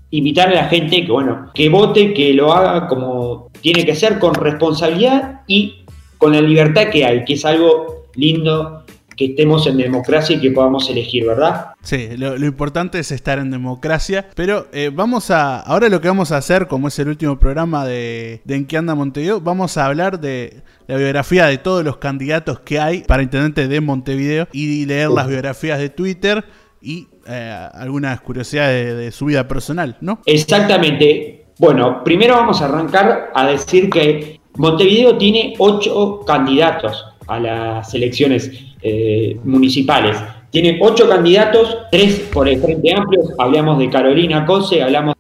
invitar 0.10 0.50
a 0.50 0.56
la 0.56 0.66
gente 0.66 1.06
que, 1.06 1.12
bueno, 1.12 1.50
que 1.54 1.70
vote, 1.70 2.14
que 2.14 2.34
lo 2.34 2.52
haga 2.52 2.90
como 2.90 3.50
tiene 3.62 3.86
que 3.86 3.96
ser, 3.96 4.20
con 4.20 4.34
responsabilidad 4.36 5.44
y 5.48 5.86
con 6.18 6.34
la 6.34 6.42
libertad 6.42 6.90
que 6.92 7.06
hay, 7.06 7.24
que 7.24 7.36
es 7.36 7.46
algo 7.46 8.08
lindo 8.16 8.81
que 9.16 9.26
estemos 9.26 9.68
en 9.68 9.78
democracia 9.78 10.36
y 10.36 10.40
que 10.40 10.52
podamos 10.52 10.90
elegir, 10.90 11.26
¿verdad? 11.26 11.68
Sí, 11.84 12.10
lo, 12.18 12.36
importante 12.46 13.00
es 13.00 13.12
estar 13.12 13.40
en 13.40 13.52
democracia, 13.52 14.30
pero 14.36 14.68
eh, 14.72 14.90
vamos 14.94 15.32
a, 15.32 15.60
ahora 15.60 15.90
lo 15.90 16.02
que 16.02 16.08
vamos 16.08 16.32
a 16.32 16.38
hacer, 16.38 16.68
como 16.68 16.88
es 16.88 16.98
el 17.00 17.10
último 17.10 17.38
programa 17.38 17.86
de, 17.86 18.42
de 18.46 18.56
En 18.56 18.66
qué 18.66 18.78
anda 18.78 18.96
Montevideo, 18.96 19.42
vamos 19.42 19.78
a 19.78 19.86
hablar 19.86 20.20
de 20.20 20.64
la 20.88 20.98
biografía 20.98 21.46
de 21.46 21.58
todos 21.58 21.84
los 21.84 21.98
candidatos 21.98 22.60
que 22.62 22.80
hay 22.80 23.02
para 23.02 23.24
intendente 23.24 23.68
de 23.68 23.82
Montevideo 23.82 24.48
y 24.52 24.86
leer 24.86 25.10
las 25.10 25.28
biografías 25.28 25.80
de 25.80 25.90
Twitter 25.90 26.44
y 26.82 27.08
eh, 27.28 27.68
algunas 27.74 28.20
curiosidades 28.22 28.98
de, 28.98 29.12
su 29.12 29.26
vida 29.26 29.48
personal, 29.48 29.98
¿no? 30.02 30.20
Exactamente. 30.26 31.46
Bueno, 31.60 32.04
primero 32.04 32.36
vamos 32.36 32.62
a 32.62 32.66
arrancar 32.66 33.32
a 33.36 33.48
decir 33.48 33.90
que 33.90 34.40
Montevideo 34.56 35.18
tiene 35.18 35.54
ocho 35.60 36.22
candidatos 36.26 37.06
a 37.28 37.40
las 37.40 37.94
elecciones 37.94 38.71
eh, 38.82 39.40
municipales. 39.44 40.18
Tiene 40.50 40.80
ocho 40.82 41.08
candidatos, 41.08 41.78
tres 41.92 42.30
por 42.34 42.50
el 42.50 42.60
Frente 42.60 42.94
Amplio, 42.94 43.22
hablamos 43.38 43.80
de 43.80 43.90
Carolina 43.90 44.46
Cose, 44.46 44.84
hablamos 44.84 45.16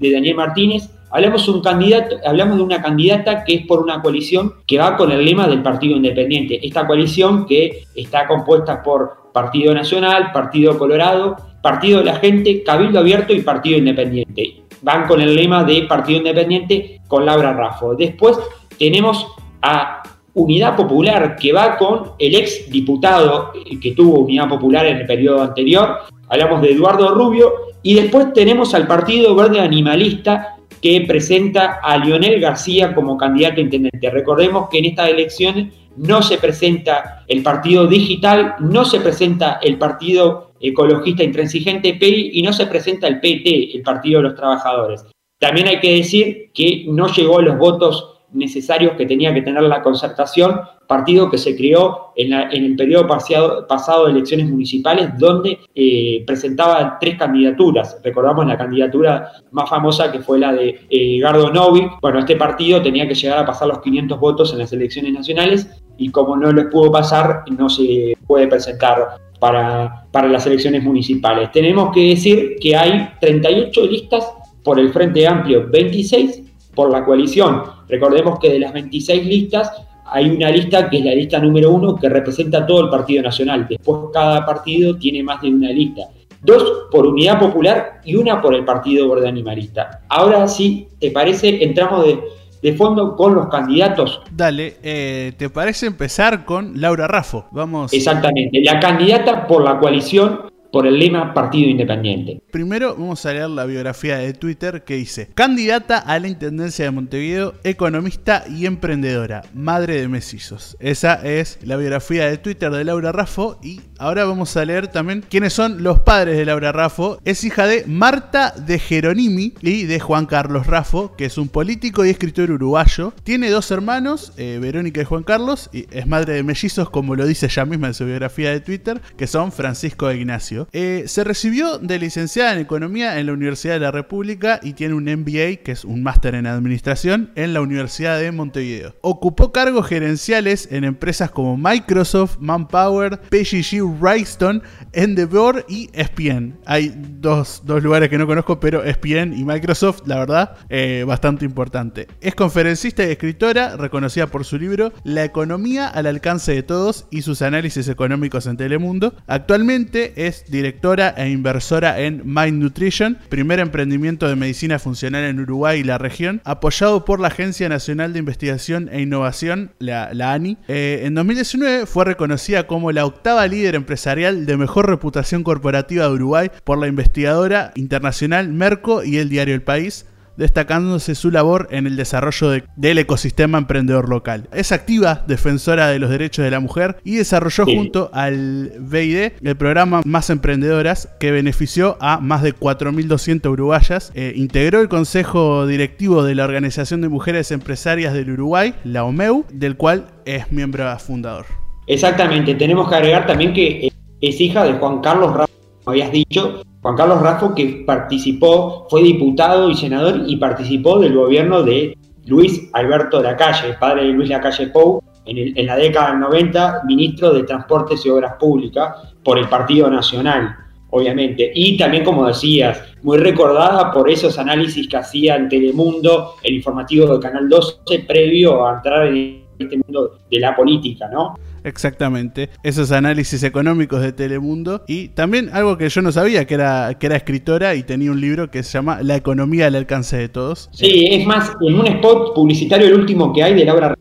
de 0.00 0.10
Daniel 0.10 0.34
Martínez, 0.34 0.90
hablamos, 1.10 1.46
un 1.48 1.60
candidato, 1.60 2.16
hablamos 2.26 2.56
de 2.56 2.62
una 2.64 2.82
candidata 2.82 3.44
que 3.44 3.54
es 3.54 3.66
por 3.66 3.80
una 3.80 4.02
coalición 4.02 4.54
que 4.66 4.78
va 4.78 4.96
con 4.96 5.12
el 5.12 5.24
lema 5.24 5.46
del 5.46 5.62
Partido 5.62 5.96
Independiente. 5.96 6.58
Esta 6.66 6.86
coalición 6.86 7.46
que 7.46 7.84
está 7.94 8.26
compuesta 8.26 8.82
por 8.82 9.30
Partido 9.32 9.72
Nacional, 9.72 10.32
Partido 10.32 10.76
Colorado, 10.78 11.36
Partido 11.62 12.00
de 12.00 12.06
la 12.06 12.16
Gente, 12.16 12.62
Cabildo 12.64 12.98
Abierto 12.98 13.32
y 13.32 13.42
Partido 13.42 13.78
Independiente. 13.78 14.64
Van 14.82 15.06
con 15.06 15.20
el 15.20 15.34
lema 15.34 15.62
de 15.64 15.82
Partido 15.82 16.18
Independiente 16.18 17.00
con 17.06 17.24
Laura 17.24 17.52
Raffo. 17.52 17.94
Después 17.94 18.36
tenemos 18.78 19.26
a 19.62 20.02
Unidad 20.34 20.76
Popular, 20.76 21.36
que 21.36 21.52
va 21.52 21.76
con 21.76 22.12
el 22.18 22.34
ex 22.34 22.70
diputado 22.70 23.52
que 23.80 23.92
tuvo 23.92 24.20
Unidad 24.20 24.48
Popular 24.48 24.86
en 24.86 24.98
el 24.98 25.06
periodo 25.06 25.42
anterior, 25.42 25.98
hablamos 26.28 26.60
de 26.62 26.72
Eduardo 26.72 27.14
Rubio, 27.14 27.52
y 27.82 27.94
después 27.94 28.32
tenemos 28.32 28.74
al 28.74 28.86
Partido 28.86 29.34
Verde 29.34 29.60
Animalista, 29.60 30.56
que 30.80 31.00
presenta 31.02 31.80
a 31.82 31.96
Lionel 31.96 32.40
García 32.40 32.94
como 32.94 33.16
candidato 33.16 33.58
a 33.58 33.64
intendente. 33.64 34.10
Recordemos 34.10 34.68
que 34.70 34.78
en 34.78 34.86
estas 34.86 35.08
elecciones 35.08 35.72
no 35.96 36.20
se 36.22 36.36
presenta 36.38 37.24
el 37.28 37.42
Partido 37.42 37.86
Digital, 37.86 38.56
no 38.58 38.84
se 38.84 39.00
presenta 39.00 39.60
el 39.62 39.78
Partido 39.78 40.52
Ecologista 40.60 41.22
Intransigente 41.22 41.94
PEI 41.94 42.32
y 42.34 42.42
no 42.42 42.52
se 42.52 42.66
presenta 42.66 43.06
el 43.06 43.20
PT, 43.20 43.76
el 43.76 43.82
Partido 43.82 44.20
de 44.20 44.28
los 44.28 44.34
Trabajadores. 44.34 45.04
También 45.38 45.68
hay 45.68 45.80
que 45.80 45.96
decir 45.96 46.50
que 46.52 46.84
no 46.88 47.06
llegó 47.08 47.38
a 47.38 47.42
los 47.42 47.58
votos 47.58 48.13
necesarios 48.34 48.92
que 48.96 49.06
tenía 49.06 49.32
que 49.32 49.42
tener 49.42 49.62
la 49.62 49.82
concertación, 49.82 50.60
partido 50.86 51.30
que 51.30 51.38
se 51.38 51.56
creó 51.56 52.12
en, 52.16 52.32
el 52.32 52.76
periodo 52.76 53.06
pasado, 53.06 54.04
de 54.06 54.12
elecciones 54.12 54.48
municipales, 54.48 55.10
donde 55.18 55.58
eh, 55.74 56.22
presentaba 56.26 56.98
tres 57.00 57.16
candidaturas. 57.16 57.98
Recordamos 58.02 58.46
la 58.46 58.58
candidatura 58.58 59.30
más 59.52 59.70
famosa 59.70 60.12
que 60.12 60.20
fue 60.20 60.38
la 60.38 60.52
de 60.52 60.80
eh, 60.90 61.18
Gardo 61.20 61.50
Novik. 61.50 62.00
Bueno, 62.00 62.18
este 62.18 62.36
partido 62.36 62.82
tenía 62.82 63.08
que 63.08 63.14
llegar 63.14 63.38
a 63.38 63.46
pasar 63.46 63.68
los 63.68 63.80
500 63.80 64.18
votos 64.20 64.52
en 64.52 64.58
las 64.58 64.72
elecciones 64.72 65.12
nacionales 65.12 65.68
y 65.96 66.10
como 66.10 66.36
no 66.36 66.52
les 66.52 66.66
pudo 66.66 66.90
pasar, 66.90 67.44
no 67.56 67.68
se 67.68 68.16
puede 68.26 68.48
presentar 68.48 69.16
para, 69.38 70.06
para 70.10 70.28
las 70.28 70.46
elecciones 70.46 70.82
municipales. 70.82 71.50
Tenemos 71.52 71.92
que 71.92 72.10
decir 72.10 72.56
que 72.60 72.76
hay 72.76 73.10
38 73.20 73.86
listas 73.86 74.32
por 74.62 74.80
el 74.80 74.90
Frente 74.92 75.26
Amplio, 75.26 75.68
26 75.70 76.43
por 76.74 76.90
la 76.90 77.04
coalición. 77.04 77.62
Recordemos 77.88 78.38
que 78.38 78.50
de 78.50 78.58
las 78.58 78.72
26 78.72 79.26
listas 79.26 79.70
hay 80.06 80.30
una 80.30 80.50
lista 80.50 80.88
que 80.88 80.98
es 80.98 81.04
la 81.04 81.14
lista 81.14 81.38
número 81.38 81.70
uno 81.72 81.96
que 81.96 82.08
representa 82.08 82.66
todo 82.66 82.84
el 82.84 82.90
Partido 82.90 83.22
Nacional. 83.22 83.66
Después 83.68 84.12
cada 84.12 84.44
partido 84.44 84.96
tiene 84.96 85.22
más 85.22 85.40
de 85.42 85.48
una 85.48 85.70
lista. 85.70 86.02
Dos 86.42 86.88
por 86.90 87.06
Unidad 87.06 87.38
Popular 87.38 88.00
y 88.04 88.16
una 88.16 88.40
por 88.40 88.54
el 88.54 88.64
Partido 88.64 89.08
Verde 89.08 89.28
Animalista. 89.28 90.02
Ahora 90.08 90.46
sí, 90.46 90.88
¿te 91.00 91.10
parece? 91.10 91.64
Entramos 91.64 92.04
de, 92.04 92.72
fondo 92.74 93.16
con 93.16 93.34
los 93.34 93.48
candidatos. 93.48 94.22
Dale, 94.30 94.76
eh, 94.82 95.32
¿te 95.36 95.50
parece 95.50 95.86
empezar 95.86 96.44
con 96.44 96.80
Laura 96.80 97.06
Raffo? 97.06 97.46
Vamos. 97.50 97.92
Exactamente, 97.92 98.60
la 98.62 98.80
candidata 98.80 99.46
por 99.46 99.62
la 99.62 99.78
coalición 99.78 100.53
por 100.74 100.88
el 100.88 100.98
lema 100.98 101.32
Partido 101.32 101.70
Independiente. 101.70 102.42
Primero 102.50 102.96
vamos 102.96 103.24
a 103.24 103.32
leer 103.32 103.48
la 103.48 103.64
biografía 103.64 104.18
de 104.18 104.32
Twitter 104.32 104.82
que 104.82 104.96
dice, 104.96 105.28
candidata 105.32 105.98
a 105.98 106.18
la 106.18 106.26
Intendencia 106.26 106.84
de 106.84 106.90
Montevideo, 106.90 107.54
economista 107.62 108.42
y 108.50 108.66
emprendedora, 108.66 109.42
madre 109.54 110.00
de 110.00 110.08
mesizos. 110.08 110.76
Esa 110.80 111.14
es 111.24 111.60
la 111.62 111.76
biografía 111.76 112.26
de 112.26 112.38
Twitter 112.38 112.72
de 112.72 112.82
Laura 112.82 113.12
Raffo 113.12 113.60
y 113.62 113.82
ahora 113.98 114.24
vamos 114.24 114.56
a 114.56 114.64
leer 114.64 114.88
también 114.88 115.24
quiénes 115.28 115.52
son 115.52 115.84
los 115.84 116.00
padres 116.00 116.36
de 116.36 116.44
Laura 116.44 116.72
Raffo. 116.72 117.20
Es 117.24 117.44
hija 117.44 117.68
de 117.68 117.84
Marta 117.86 118.50
de 118.50 118.80
Geronimi 118.80 119.52
y 119.62 119.84
de 119.84 120.00
Juan 120.00 120.26
Carlos 120.26 120.66
Raffo, 120.66 121.14
que 121.14 121.26
es 121.26 121.38
un 121.38 121.46
político 121.46 122.04
y 122.04 122.10
escritor 122.10 122.50
uruguayo. 122.50 123.12
Tiene 123.22 123.48
dos 123.48 123.70
hermanos, 123.70 124.32
eh, 124.38 124.58
Verónica 124.60 125.00
y 125.00 125.04
Juan 125.04 125.22
Carlos, 125.22 125.70
y 125.72 125.86
es 125.92 126.08
madre 126.08 126.34
de 126.34 126.42
mellizos, 126.42 126.90
como 126.90 127.14
lo 127.14 127.26
dice 127.26 127.46
ella 127.46 127.64
misma 127.64 127.86
en 127.86 127.94
su 127.94 128.04
biografía 128.06 128.50
de 128.50 128.58
Twitter, 128.58 129.00
que 129.16 129.28
son 129.28 129.52
Francisco 129.52 130.10
e 130.10 130.16
Ignacio. 130.16 130.63
Eh, 130.72 131.04
se 131.06 131.24
recibió 131.24 131.78
de 131.78 131.98
licenciada 131.98 132.52
en 132.52 132.58
Economía 132.58 133.18
en 133.18 133.26
la 133.26 133.32
Universidad 133.32 133.74
de 133.74 133.80
la 133.80 133.90
República 133.90 134.60
y 134.62 134.72
tiene 134.72 134.94
un 134.94 135.04
MBA, 135.04 135.62
que 135.62 135.72
es 135.72 135.84
un 135.84 136.02
máster 136.02 136.34
en 136.34 136.46
Administración, 136.46 137.30
en 137.34 137.54
la 137.54 137.60
Universidad 137.60 138.18
de 138.18 138.32
Montevideo. 138.32 138.94
Ocupó 139.00 139.52
cargos 139.52 139.86
gerenciales 139.86 140.68
en 140.70 140.84
empresas 140.84 141.30
como 141.30 141.56
Microsoft, 141.56 142.38
Manpower, 142.40 143.20
PGG 143.20 143.82
Wrightstone, 144.00 144.62
Endeavor 144.92 145.64
y 145.68 145.90
ESPN. 145.92 146.58
Hay 146.66 146.94
dos, 147.20 147.62
lugares 147.66 148.08
que 148.08 148.18
no 148.18 148.26
conozco, 148.26 148.60
pero 148.60 148.84
ESPN 148.84 149.36
y 149.36 149.44
Microsoft, 149.44 150.02
la 150.06 150.18
verdad, 150.18 150.56
eh, 150.68 151.04
bastante 151.06 151.44
importante. 151.44 152.08
Es 152.20 152.34
conferencista 152.34 153.04
y 153.04 153.10
escritora, 153.10 153.76
reconocida 153.76 154.26
por 154.26 154.44
su 154.44 154.58
libro 154.58 154.92
La 155.04 155.24
economía 155.24 155.88
al 155.88 156.06
alcance 156.06 156.52
de 156.54 156.62
todos 156.62 157.06
y 157.10 157.22
sus 157.22 157.42
análisis 157.42 157.88
económicos 157.88 158.46
en 158.46 158.56
Telemundo. 158.56 159.14
Actualmente 159.26 160.26
es 160.26 160.44
directora 160.54 161.12
e 161.16 161.30
inversora 161.30 162.00
en 162.00 162.22
Mind 162.24 162.62
Nutrition, 162.62 163.18
primer 163.28 163.58
emprendimiento 163.58 164.28
de 164.28 164.36
medicina 164.36 164.78
funcional 164.78 165.24
en 165.24 165.40
Uruguay 165.40 165.80
y 165.80 165.84
la 165.84 165.98
región, 165.98 166.40
apoyado 166.44 167.04
por 167.04 167.18
la 167.18 167.28
Agencia 167.28 167.68
Nacional 167.68 168.12
de 168.12 168.20
Investigación 168.20 168.88
e 168.92 169.02
Innovación, 169.02 169.72
la, 169.80 170.10
ANI. 170.32 170.56
Eh, 170.68 171.02
en 171.04 171.14
2019 171.14 171.86
fue 171.86 172.04
reconocida 172.04 172.68
como 172.68 172.92
la 172.92 173.04
octava 173.04 173.46
líder 173.48 173.74
empresarial 173.74 174.46
de 174.46 174.56
mejor 174.56 174.88
reputación 174.88 175.42
corporativa 175.42 176.04
de 176.04 176.12
Uruguay 176.12 176.50
por 176.62 176.78
la 176.78 176.86
investigadora 176.86 177.72
internacional 177.74 178.48
Merco 178.48 179.02
y 179.02 179.18
el 179.18 179.28
diario 179.28 179.54
El 179.54 179.62
País, 179.62 180.06
destacándose 180.36 181.14
su 181.14 181.30
labor 181.30 181.68
en 181.70 181.86
el 181.86 181.96
desarrollo 181.96 182.50
del 182.76 182.98
ecosistema 182.98 183.58
emprendedor 183.58 184.08
local. 184.08 184.48
Es 184.52 184.72
activa 184.72 185.24
defensora 185.26 185.88
de 185.88 185.98
los 185.98 186.10
derechos 186.10 186.44
de 186.44 186.50
la 186.50 186.60
mujer 186.60 186.96
y 187.04 187.16
desarrolló 187.16 187.64
junto 187.64 188.10
al 188.12 188.72
BID 188.78 189.32
el 189.42 189.56
programa 189.56 190.02
Más 190.04 190.30
Emprendedoras 190.30 191.08
que 191.18 191.32
benefició 191.32 191.96
a 192.00 192.20
más 192.20 192.42
de 192.42 192.54
4.200 192.54 193.50
uruguayas. 193.50 194.12
Eh, 194.14 194.32
integró 194.36 194.80
el 194.80 194.88
consejo 194.88 195.66
directivo 195.66 196.22
de 196.22 196.34
la 196.34 196.44
Organización 196.44 197.00
de 197.00 197.08
Mujeres 197.08 197.50
Empresarias 197.50 198.14
del 198.14 198.30
Uruguay, 198.30 198.74
la 198.84 199.04
OMEU, 199.04 199.44
del 199.50 199.76
cual 199.76 200.06
es 200.24 200.52
miembro 200.52 200.84
fundador. 200.98 201.46
Exactamente, 201.86 202.54
tenemos 202.54 202.88
que 202.88 202.94
agregar 202.94 203.26
también 203.26 203.52
que 203.52 203.90
es 204.20 204.40
hija 204.40 204.64
de 204.64 204.74
Juan 204.74 205.00
Carlos 205.00 205.32
Ramos, 205.32 205.50
como 205.84 205.92
habías 205.92 206.12
dicho, 206.12 206.62
Juan 206.84 206.96
Carlos 206.96 207.22
Raffo, 207.22 207.54
que 207.54 207.82
participó, 207.86 208.86
fue 208.90 209.02
diputado 209.02 209.70
y 209.70 209.74
senador 209.74 210.24
y 210.26 210.36
participó 210.36 210.98
del 210.98 211.14
gobierno 211.14 211.62
de 211.62 211.96
Luis 212.26 212.68
Alberto 212.74 213.22
Lacalle, 213.22 213.72
padre 213.80 214.04
de 214.04 214.12
Luis 214.12 214.28
Lacalle 214.28 214.66
Pou, 214.66 215.02
en, 215.24 215.56
en 215.56 215.66
la 215.66 215.76
década 215.76 216.10
del 216.10 216.20
90, 216.20 216.82
ministro 216.84 217.32
de 217.32 217.44
Transportes 217.44 218.04
y 218.04 218.10
Obras 218.10 218.34
Públicas 218.38 219.14
por 219.22 219.38
el 219.38 219.48
Partido 219.48 219.88
Nacional 219.88 220.58
obviamente. 220.90 221.50
Y 221.54 221.78
también, 221.78 222.04
como 222.04 222.26
decías, 222.26 222.80
muy 223.02 223.16
recordada 223.16 223.90
por 223.90 224.08
esos 224.10 224.38
análisis 224.38 224.86
que 224.86 224.98
hacía 224.98 225.36
en 225.36 225.48
Telemundo, 225.48 226.34
el 226.42 226.54
informativo 226.54 227.06
de 227.06 227.18
Canal 227.18 227.48
12, 227.48 228.04
previo 228.06 228.64
a 228.64 228.74
entrar 228.74 229.06
en 229.06 229.43
este 229.58 229.76
mundo 229.76 230.18
de 230.30 230.40
la 230.40 230.54
política, 230.54 231.08
¿no? 231.12 231.34
Exactamente, 231.64 232.50
esos 232.62 232.92
análisis 232.92 233.42
económicos 233.42 234.02
de 234.02 234.12
Telemundo 234.12 234.82
y 234.86 235.08
también 235.08 235.48
algo 235.52 235.78
que 235.78 235.88
yo 235.88 236.02
no 236.02 236.12
sabía, 236.12 236.46
que 236.46 236.54
era, 236.54 236.94
que 236.98 237.06
era 237.06 237.16
escritora 237.16 237.74
y 237.74 237.82
tenía 237.82 238.10
un 238.10 238.20
libro 238.20 238.50
que 238.50 238.62
se 238.62 238.72
llama 238.72 239.02
La 239.02 239.16
economía 239.16 239.66
al 239.66 239.74
alcance 239.74 240.16
de 240.18 240.28
todos. 240.28 240.68
Sí, 240.72 241.08
es 241.10 241.26
más, 241.26 241.52
en 241.66 241.80
un 241.80 241.86
spot 241.86 242.34
publicitario, 242.34 242.86
el 242.86 242.94
último 242.94 243.32
que 243.32 243.42
hay 243.42 243.54
de 243.54 243.64
Laura, 243.64 243.94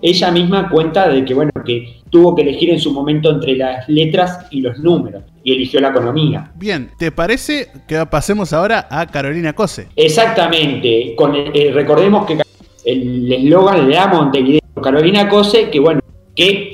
ella 0.00 0.30
misma 0.30 0.68
cuenta 0.70 1.08
de 1.08 1.24
que, 1.24 1.34
bueno, 1.34 1.52
que 1.64 2.00
tuvo 2.10 2.34
que 2.34 2.42
elegir 2.42 2.70
en 2.70 2.80
su 2.80 2.92
momento 2.92 3.30
entre 3.30 3.56
las 3.56 3.88
letras 3.88 4.46
y 4.50 4.60
los 4.60 4.78
números 4.78 5.22
y 5.44 5.52
eligió 5.52 5.80
la 5.80 5.88
economía. 5.88 6.50
Bien, 6.56 6.90
¿te 6.98 7.12
parece 7.12 7.68
que 7.86 8.04
pasemos 8.06 8.52
ahora 8.52 8.86
a 8.90 9.06
Carolina 9.06 9.52
Cose? 9.52 9.88
Exactamente, 9.96 11.14
con 11.16 11.34
eh, 11.36 11.70
recordemos 11.72 12.26
que 12.26 12.40
el 12.84 13.32
eslogan 13.32 13.88
de 13.88 13.94
la 13.94 14.06
Montevideo, 14.08 14.61
Carolina 14.82 15.28
Cose, 15.28 15.70
que 15.70 15.80
bueno, 15.80 16.00
que 16.34 16.70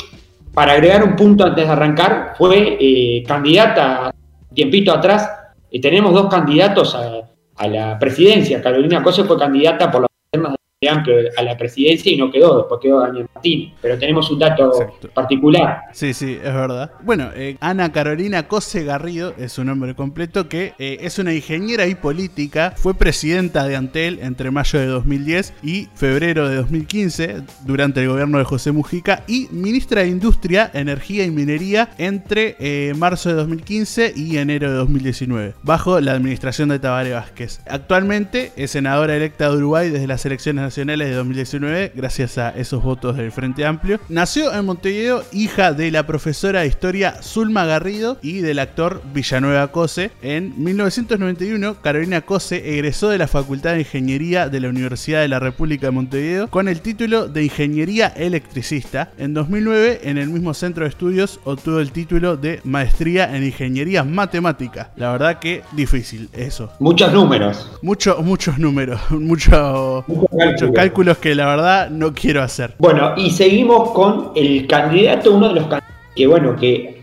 para 0.54 0.72
agregar 0.72 1.04
un 1.04 1.14
punto 1.14 1.44
antes 1.44 1.64
de 1.66 1.70
arrancar, 1.70 2.34
fue 2.36 2.76
eh, 2.80 3.22
candidata 3.26 4.12
tiempito 4.54 4.92
atrás. 4.92 5.30
y 5.70 5.80
tenemos 5.80 6.12
dos 6.14 6.28
candidatos 6.28 6.94
a, 6.94 7.28
a, 7.56 7.68
la 7.68 7.98
presidencia. 7.98 8.62
Carolina 8.62 9.02
Cose 9.02 9.24
fue 9.24 9.38
candidata 9.38 9.90
por 9.90 10.02
las 10.02 10.57
amplio 10.86 11.16
a 11.36 11.42
la 11.42 11.56
presidencia 11.56 12.12
y 12.12 12.16
no 12.16 12.30
quedó, 12.30 12.58
después 12.58 12.80
quedó 12.80 13.00
Daniel 13.00 13.26
Martín. 13.34 13.74
Pero 13.82 13.98
tenemos 13.98 14.30
un 14.30 14.38
dato 14.38 14.70
particular. 15.12 15.82
Sí, 15.92 16.14
sí, 16.14 16.38
es 16.40 16.54
verdad. 16.54 16.92
Bueno, 17.02 17.30
eh, 17.34 17.56
Ana 17.58 17.90
Carolina 17.90 18.46
Cose 18.46 18.84
Garrido 18.84 19.34
es 19.36 19.50
su 19.50 19.64
nombre 19.64 19.96
completo, 19.96 20.48
que 20.48 20.74
eh, 20.78 20.98
es 21.00 21.18
una 21.18 21.34
ingeniera 21.34 21.88
y 21.88 21.96
política, 21.96 22.74
fue 22.76 22.94
presidenta 22.94 23.66
de 23.66 23.74
Antel 23.74 24.20
entre 24.22 24.52
mayo 24.52 24.78
de 24.78 24.86
2010 24.86 25.54
y 25.64 25.88
febrero 25.96 26.48
de 26.48 26.56
2015 26.56 27.42
durante 27.66 28.02
el 28.02 28.08
gobierno 28.08 28.38
de 28.38 28.44
José 28.44 28.70
Mujica 28.70 29.24
y 29.26 29.48
ministra 29.50 30.02
de 30.02 30.08
Industria, 30.08 30.70
Energía 30.72 31.24
y 31.24 31.30
Minería 31.32 31.88
entre 31.98 32.54
eh, 32.60 32.94
marzo 32.96 33.30
de 33.30 33.34
2015 33.34 34.12
y 34.14 34.36
enero 34.36 34.70
de 34.70 34.76
2019, 34.76 35.54
bajo 35.64 36.00
la 36.00 36.12
administración 36.12 36.68
de 36.68 36.78
Tabaré 36.78 37.14
Vázquez. 37.14 37.62
Actualmente 37.66 38.52
es 38.54 38.70
senadora 38.70 39.16
electa 39.16 39.50
de 39.50 39.56
Uruguay 39.56 39.90
desde 39.90 40.06
las 40.06 40.24
elecciones 40.24 40.67
nacionales 40.68 41.08
de 41.08 41.14
2019 41.14 41.92
gracias 41.94 42.36
a 42.36 42.50
esos 42.50 42.82
votos 42.82 43.16
del 43.16 43.32
Frente 43.32 43.64
Amplio. 43.64 43.98
Nació 44.10 44.52
en 44.52 44.66
Montevideo, 44.66 45.24
hija 45.32 45.72
de 45.72 45.90
la 45.90 46.06
profesora 46.06 46.60
de 46.60 46.66
historia 46.66 47.22
Zulma 47.22 47.64
Garrido 47.64 48.18
y 48.20 48.40
del 48.40 48.58
actor 48.58 49.00
Villanueva 49.14 49.68
Cose. 49.68 50.10
En 50.20 50.52
1991, 50.62 51.80
Carolina 51.80 52.20
Cose 52.20 52.74
egresó 52.74 53.08
de 53.08 53.16
la 53.16 53.28
Facultad 53.28 53.72
de 53.72 53.80
Ingeniería 53.80 54.50
de 54.50 54.60
la 54.60 54.68
Universidad 54.68 55.22
de 55.22 55.28
la 55.28 55.40
República 55.40 55.86
de 55.86 55.92
Montevideo 55.92 56.48
con 56.48 56.68
el 56.68 56.82
título 56.82 57.28
de 57.28 57.44
Ingeniería 57.44 58.08
Electricista. 58.08 59.12
En 59.16 59.32
2009, 59.32 60.00
en 60.02 60.18
el 60.18 60.28
mismo 60.28 60.52
centro 60.52 60.84
de 60.84 60.90
estudios, 60.90 61.40
obtuvo 61.44 61.80
el 61.80 61.92
título 61.92 62.36
de 62.36 62.60
Maestría 62.64 63.34
en 63.34 63.42
Ingeniería 63.42 64.04
Matemática. 64.04 64.90
La 64.96 65.12
verdad 65.12 65.38
que 65.38 65.62
difícil 65.72 66.28
eso. 66.34 66.70
Muchos 66.78 67.10
números. 67.10 67.70
Muchos, 67.80 68.22
muchos 68.22 68.58
números. 68.58 69.00
Mucho, 69.10 70.04
muchos 70.08 70.57
cálculos 70.72 71.18
que 71.18 71.34
la 71.34 71.46
verdad 71.46 71.90
no 71.90 72.12
quiero 72.12 72.42
hacer. 72.42 72.74
Bueno, 72.78 73.14
y 73.16 73.30
seguimos 73.30 73.90
con 73.90 74.32
el 74.34 74.66
candidato, 74.66 75.34
uno 75.34 75.48
de 75.48 75.54
los 75.54 75.64
candidatos 75.64 75.96
que, 76.14 76.26
bueno, 76.26 76.56
que 76.56 76.98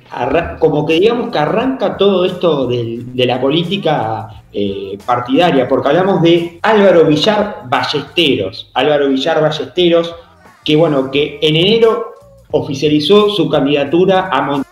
como 0.60 0.86
que 0.86 0.94
digamos 0.94 1.32
que 1.32 1.40
arranca 1.40 1.98
todo 1.98 2.26
esto 2.26 2.68
de, 2.68 3.04
de 3.06 3.26
la 3.26 3.42
política 3.42 4.44
eh, 4.54 4.98
partidaria, 5.06 5.68
porque 5.68 5.90
hablamos 5.90 6.22
de 6.22 6.60
Álvaro 6.62 7.06
Villar 7.06 7.64
Ballesteros. 7.68 8.70
Álvaro 8.74 9.10
Villar 9.10 9.42
Ballesteros, 9.42 10.16
que, 10.64 10.78
bueno, 10.78 11.12
que 11.12 11.40
en 11.42 11.58
enero 11.58 12.14
oficializó 12.52 13.30
su 13.30 13.50
candidatura 13.50 14.30
a. 14.32 14.64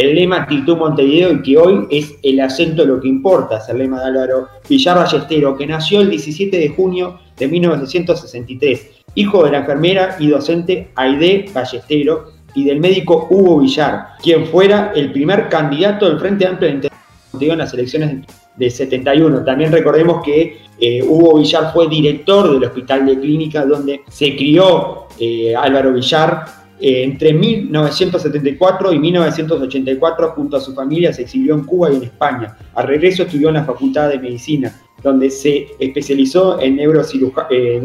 El 0.00 0.14
lema 0.14 0.36
Actitud 0.36 0.78
Montevideo 0.78 1.30
y 1.30 1.42
que 1.42 1.58
hoy 1.58 1.86
es 1.90 2.14
el 2.22 2.40
acento 2.40 2.80
de 2.80 2.88
lo 2.88 3.00
que 3.02 3.08
importa, 3.08 3.58
es 3.58 3.68
el 3.68 3.76
lema 3.76 4.00
de 4.00 4.06
Álvaro 4.06 4.48
Villar 4.66 4.96
Ballesteros, 4.96 5.58
que 5.58 5.66
nació 5.66 6.00
el 6.00 6.08
17 6.08 6.56
de 6.56 6.70
junio 6.70 7.18
de 7.36 7.46
1963, 7.46 8.92
hijo 9.16 9.44
de 9.44 9.50
la 9.50 9.58
enfermera 9.58 10.16
y 10.18 10.28
docente 10.28 10.88
Aide 10.94 11.50
Ballestero 11.52 12.32
y 12.54 12.64
del 12.64 12.80
médico 12.80 13.28
Hugo 13.28 13.60
Villar, 13.60 14.12
quien 14.22 14.46
fuera 14.46 14.90
el 14.94 15.12
primer 15.12 15.50
candidato 15.50 16.08
del 16.08 16.18
Frente 16.18 16.46
Amplio 16.46 17.52
en 17.52 17.58
las 17.58 17.74
elecciones 17.74 18.26
del 18.56 18.70
71. 18.70 19.44
También 19.44 19.70
recordemos 19.70 20.22
que 20.24 20.62
eh, 20.80 21.02
Hugo 21.02 21.36
Villar 21.36 21.74
fue 21.74 21.88
director 21.88 22.50
del 22.50 22.64
Hospital 22.64 23.04
de 23.04 23.20
Clínica 23.20 23.66
donde 23.66 24.00
se 24.08 24.34
crió 24.34 25.08
eh, 25.18 25.54
Álvaro 25.54 25.92
Villar. 25.92 26.59
Entre 26.80 27.32
1974 27.32 28.92
y 28.92 28.98
1984, 28.98 30.30
junto 30.30 30.56
a 30.56 30.60
su 30.60 30.74
familia, 30.74 31.12
se 31.12 31.22
exilió 31.22 31.54
en 31.54 31.64
Cuba 31.64 31.92
y 31.92 31.96
en 31.96 32.04
España. 32.04 32.56
Al 32.74 32.86
regreso 32.86 33.24
estudió 33.24 33.48
en 33.48 33.54
la 33.54 33.64
Facultad 33.64 34.08
de 34.08 34.18
Medicina 34.18 34.74
donde 35.02 35.30
se 35.30 35.68
especializó 35.78 36.60
en 36.60 36.76
neurocirujano, 36.76 37.48
eh, 37.50 37.80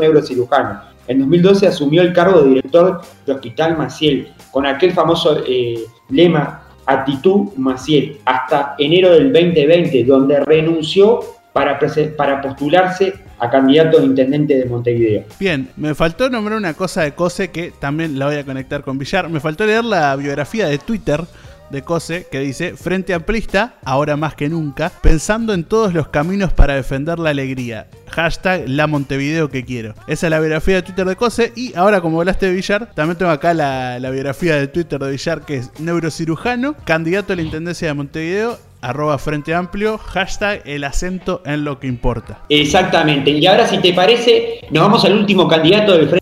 neurocirujano. 0.00 0.80
En 1.08 1.18
2012 1.18 1.66
asumió 1.66 2.02
el 2.02 2.12
cargo 2.12 2.42
de 2.42 2.48
director 2.50 3.00
del 3.26 3.36
Hospital 3.36 3.76
Maciel, 3.76 4.28
con 4.50 4.66
aquel 4.66 4.92
famoso 4.92 5.42
eh, 5.46 5.84
lema 6.08 6.62
Actitud 6.86 7.52
Maciel, 7.56 8.18
hasta 8.24 8.74
enero 8.78 9.10
del 9.12 9.32
2020, 9.32 10.04
donde 10.04 10.40
renunció 10.40 11.20
para, 11.52 11.78
para 12.16 12.40
postularse 12.40 13.14
a 13.40 13.50
candidato 13.50 13.98
de 13.98 14.06
intendente 14.06 14.58
de 14.58 14.66
Montevideo. 14.66 15.24
Bien, 15.38 15.68
me 15.76 15.94
faltó 15.94 16.28
nombrar 16.28 16.58
una 16.58 16.74
cosa 16.74 17.02
de 17.02 17.12
Cose 17.12 17.50
que 17.50 17.72
también 17.78 18.18
la 18.18 18.26
voy 18.26 18.36
a 18.36 18.44
conectar 18.44 18.82
con 18.82 18.98
Villar. 18.98 19.28
Me 19.28 19.40
faltó 19.40 19.66
leer 19.66 19.84
la 19.84 20.14
biografía 20.16 20.66
de 20.66 20.78
Twitter 20.78 21.24
de 21.70 21.82
Cose 21.82 22.26
que 22.30 22.40
dice, 22.40 22.76
Frente 22.76 23.14
Amplista, 23.14 23.74
ahora 23.84 24.16
más 24.16 24.34
que 24.34 24.48
nunca, 24.48 24.90
pensando 25.02 25.54
en 25.54 25.64
todos 25.64 25.94
los 25.94 26.08
caminos 26.08 26.52
para 26.52 26.74
defender 26.74 27.18
la 27.18 27.30
alegría. 27.30 27.86
Hashtag 28.08 28.68
la 28.68 28.86
Montevideo 28.86 29.48
que 29.48 29.64
quiero. 29.64 29.94
Esa 30.06 30.26
es 30.26 30.30
la 30.30 30.40
biografía 30.40 30.76
de 30.76 30.82
Twitter 30.82 31.06
de 31.06 31.16
Cose. 31.16 31.52
Y 31.54 31.74
ahora, 31.76 32.00
como 32.00 32.20
hablaste 32.20 32.46
de 32.46 32.52
Villar, 32.52 32.92
también 32.94 33.16
tengo 33.16 33.30
acá 33.30 33.54
la, 33.54 33.98
la 34.00 34.10
biografía 34.10 34.56
de 34.56 34.66
Twitter 34.66 34.98
de 34.98 35.10
Villar, 35.12 35.42
que 35.42 35.56
es 35.56 35.80
neurocirujano, 35.80 36.74
candidato 36.84 37.32
a 37.32 37.36
la 37.36 37.42
Intendencia 37.42 37.88
de 37.88 37.94
Montevideo 37.94 38.58
arroba 38.80 39.18
Frente 39.18 39.54
Amplio, 39.54 39.98
hashtag 39.98 40.62
el 40.64 40.84
acento 40.84 41.42
en 41.44 41.64
lo 41.64 41.78
que 41.78 41.86
importa. 41.86 42.42
Exactamente. 42.48 43.30
Y 43.30 43.46
ahora, 43.46 43.66
si 43.66 43.78
te 43.78 43.92
parece, 43.92 44.60
nos 44.70 44.82
vamos 44.82 45.04
al 45.04 45.14
último 45.14 45.46
candidato 45.48 45.92
del 45.92 46.08
Frente. 46.08 46.20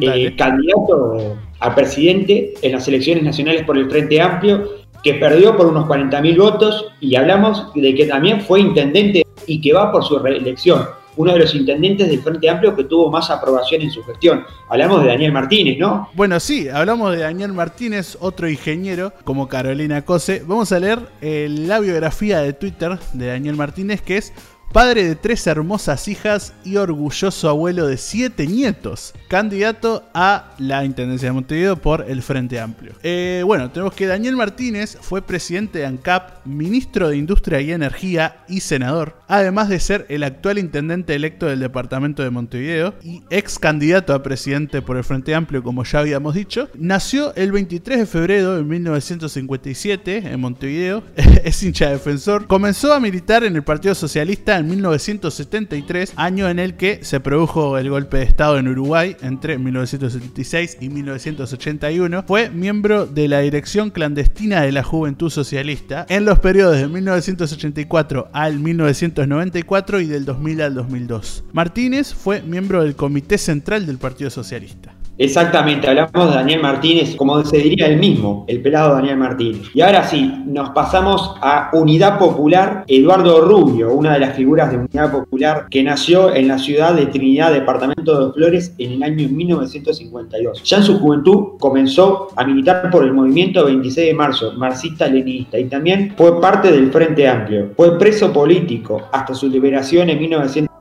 Eh, 0.00 0.34
candidato 0.36 1.36
a 1.60 1.74
presidente 1.74 2.54
en 2.62 2.72
las 2.72 2.88
elecciones 2.88 3.22
nacionales 3.22 3.64
por 3.64 3.78
el 3.78 3.88
Frente 3.88 4.20
Amplio, 4.20 4.68
que 5.02 5.14
perdió 5.14 5.56
por 5.56 5.66
unos 5.66 5.86
40.000 5.86 6.36
votos, 6.38 6.86
y 7.00 7.14
hablamos 7.14 7.72
de 7.74 7.94
que 7.94 8.06
también 8.06 8.40
fue 8.40 8.60
intendente 8.60 9.24
y 9.46 9.60
que 9.60 9.72
va 9.72 9.92
por 9.92 10.04
su 10.04 10.18
reelección. 10.18 10.86
Uno 11.16 11.32
de 11.32 11.40
los 11.40 11.54
intendentes 11.54 12.08
del 12.08 12.20
Frente 12.20 12.48
Amplio 12.48 12.76
que 12.76 12.84
tuvo 12.84 13.10
más 13.10 13.30
aprobación 13.30 13.82
en 13.82 13.90
su 13.90 14.02
gestión. 14.04 14.44
Hablamos 14.68 15.02
de 15.02 15.08
Daniel 15.08 15.32
Martínez, 15.32 15.78
¿no? 15.78 16.08
Bueno, 16.14 16.38
sí, 16.40 16.68
hablamos 16.68 17.12
de 17.12 17.22
Daniel 17.22 17.52
Martínez, 17.52 18.16
otro 18.20 18.48
ingeniero 18.48 19.12
como 19.24 19.48
Carolina 19.48 20.04
Cose. 20.04 20.42
Vamos 20.46 20.72
a 20.72 20.80
leer 20.80 20.98
eh, 21.20 21.48
la 21.50 21.80
biografía 21.80 22.40
de 22.40 22.52
Twitter 22.52 22.98
de 23.12 23.26
Daniel 23.26 23.56
Martínez, 23.56 24.02
que 24.02 24.18
es 24.18 24.32
padre 24.76 25.08
de 25.08 25.16
tres 25.16 25.46
hermosas 25.46 26.06
hijas 26.06 26.52
y 26.62 26.76
orgulloso 26.76 27.48
abuelo 27.48 27.86
de 27.86 27.96
siete 27.96 28.46
nietos, 28.46 29.14
candidato 29.26 30.04
a 30.12 30.52
la 30.58 30.84
Intendencia 30.84 31.30
de 31.30 31.32
Montevideo 31.32 31.76
por 31.76 32.04
el 32.06 32.20
Frente 32.20 32.60
Amplio. 32.60 32.92
Eh, 33.02 33.42
bueno, 33.46 33.70
tenemos 33.70 33.94
que 33.94 34.06
Daniel 34.06 34.36
Martínez 34.36 34.98
fue 35.00 35.22
presidente 35.22 35.78
de 35.78 35.86
ANCAP, 35.86 36.44
ministro 36.44 37.08
de 37.08 37.16
Industria 37.16 37.62
y 37.62 37.72
Energía 37.72 38.44
y 38.48 38.60
senador, 38.60 39.16
además 39.28 39.70
de 39.70 39.80
ser 39.80 40.04
el 40.10 40.22
actual 40.22 40.58
intendente 40.58 41.14
electo 41.14 41.46
del 41.46 41.60
departamento 41.60 42.22
de 42.22 42.28
Montevideo 42.28 42.92
y 43.02 43.22
ex 43.30 43.58
candidato 43.58 44.12
a 44.12 44.22
presidente 44.22 44.82
por 44.82 44.98
el 44.98 45.04
Frente 45.04 45.34
Amplio, 45.34 45.62
como 45.62 45.84
ya 45.84 46.00
habíamos 46.00 46.34
dicho. 46.34 46.68
Nació 46.74 47.34
el 47.34 47.50
23 47.50 48.00
de 48.00 48.04
febrero 48.06 48.56
de 48.56 48.62
1957 48.62 50.18
en 50.18 50.38
Montevideo, 50.38 51.02
es 51.16 51.62
hincha 51.62 51.88
defensor. 51.88 52.46
Comenzó 52.46 52.92
a 52.92 53.00
militar 53.00 53.42
en 53.42 53.56
el 53.56 53.62
Partido 53.62 53.94
Socialista 53.94 54.65
1973, 54.66 56.12
año 56.16 56.48
en 56.48 56.58
el 56.58 56.74
que 56.76 57.04
se 57.04 57.20
produjo 57.20 57.78
el 57.78 57.90
golpe 57.90 58.18
de 58.18 58.24
Estado 58.24 58.58
en 58.58 58.68
Uruguay 58.68 59.16
entre 59.22 59.58
1976 59.58 60.78
y 60.80 60.88
1981. 60.88 62.24
Fue 62.26 62.50
miembro 62.50 63.06
de 63.06 63.28
la 63.28 63.40
dirección 63.40 63.90
clandestina 63.90 64.62
de 64.62 64.72
la 64.72 64.82
Juventud 64.82 65.30
Socialista 65.30 66.06
en 66.08 66.24
los 66.24 66.38
periodos 66.38 66.76
de 66.76 66.88
1984 66.88 68.30
al 68.32 68.58
1994 68.58 70.00
y 70.00 70.06
del 70.06 70.24
2000 70.24 70.62
al 70.62 70.74
2002. 70.74 71.44
Martínez 71.52 72.14
fue 72.14 72.42
miembro 72.42 72.82
del 72.82 72.96
Comité 72.96 73.38
Central 73.38 73.86
del 73.86 73.98
Partido 73.98 74.30
Socialista. 74.30 74.95
Exactamente, 75.18 75.88
hablamos 75.88 76.28
de 76.28 76.34
Daniel 76.34 76.60
Martínez, 76.60 77.16
como 77.16 77.42
se 77.42 77.56
diría 77.56 77.86
él 77.86 77.98
mismo, 77.98 78.44
el 78.48 78.60
pelado 78.60 78.94
Daniel 78.94 79.16
Martínez. 79.16 79.62
Y 79.72 79.80
ahora 79.80 80.04
sí, 80.04 80.30
nos 80.46 80.70
pasamos 80.70 81.36
a 81.40 81.70
Unidad 81.72 82.18
Popular, 82.18 82.84
Eduardo 82.86 83.40
Rubio, 83.40 83.94
una 83.94 84.12
de 84.12 84.20
las 84.20 84.36
figuras 84.36 84.70
de 84.70 84.76
Unidad 84.76 85.10
Popular 85.10 85.66
que 85.70 85.82
nació 85.82 86.34
en 86.34 86.48
la 86.48 86.58
ciudad 86.58 86.94
de 86.94 87.06
Trinidad, 87.06 87.52
departamento 87.52 88.26
de 88.26 88.32
Flores, 88.34 88.74
en 88.76 88.92
el 88.92 89.02
año 89.02 89.28
1952. 89.28 90.62
Ya 90.62 90.76
en 90.76 90.82
su 90.82 90.98
juventud 90.98 91.58
comenzó 91.58 92.28
a 92.36 92.44
militar 92.44 92.90
por 92.90 93.04
el 93.04 93.14
movimiento 93.14 93.64
26 93.64 94.08
de 94.08 94.14
marzo, 94.14 94.52
marxista-leninista, 94.52 95.58
y 95.58 95.64
también 95.64 96.12
fue 96.16 96.40
parte 96.40 96.70
del 96.70 96.92
Frente 96.92 97.26
Amplio. 97.26 97.70
Fue 97.74 97.98
preso 97.98 98.32
político 98.32 99.08
hasta 99.12 99.34
su 99.34 99.48
liberación 99.48 100.10
en 100.10 100.18
1952 100.18 100.75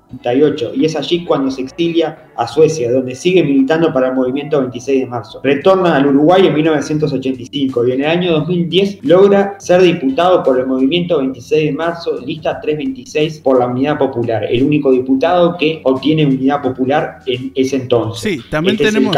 y 0.76 0.86
es 0.86 0.96
allí 0.96 1.24
cuando 1.26 1.52
se 1.52 1.62
exilia 1.62 2.26
a 2.36 2.48
Suecia, 2.48 2.92
donde 2.92 3.16
sigue 3.16 3.44
militando 3.44 3.94
para 3.94 4.10
el 4.10 4.16
movimiento 4.16 4.60
26 4.60 5.02
de 5.02 5.06
marzo. 5.06 5.40
Retorna 5.44 5.96
al 5.96 6.08
Uruguay 6.08 6.48
en 6.48 6.54
1985 6.54 7.88
y 7.88 7.92
en 7.94 8.02
el 8.02 8.08
año 8.08 8.32
2010 8.34 9.00
logra 9.04 9.56
ser 9.60 9.82
diputado 9.82 10.44
por 10.44 10.60
el 10.60 10.68
movimiento 10.68 11.20
26 11.20 11.66
de 11.66 11.72
marzo, 11.72 12.20
lista 12.26 12.60
326 12.60 13.40
por 13.40 13.60
la 13.60 13.68
Unidad 13.68 13.98
Popular, 13.98 14.44
el 14.44 14.64
único 14.64 14.92
diputado 14.92 15.58
que 15.58 15.82
obtiene 15.84 16.26
Unidad 16.26 16.62
Popular 16.62 17.20
en 17.26 17.52
ese 17.56 17.78
entonces. 17.78 18.22
Sí, 18.22 18.42
también 18.50 18.76
este 18.76 18.86
tenemos 18.86 19.16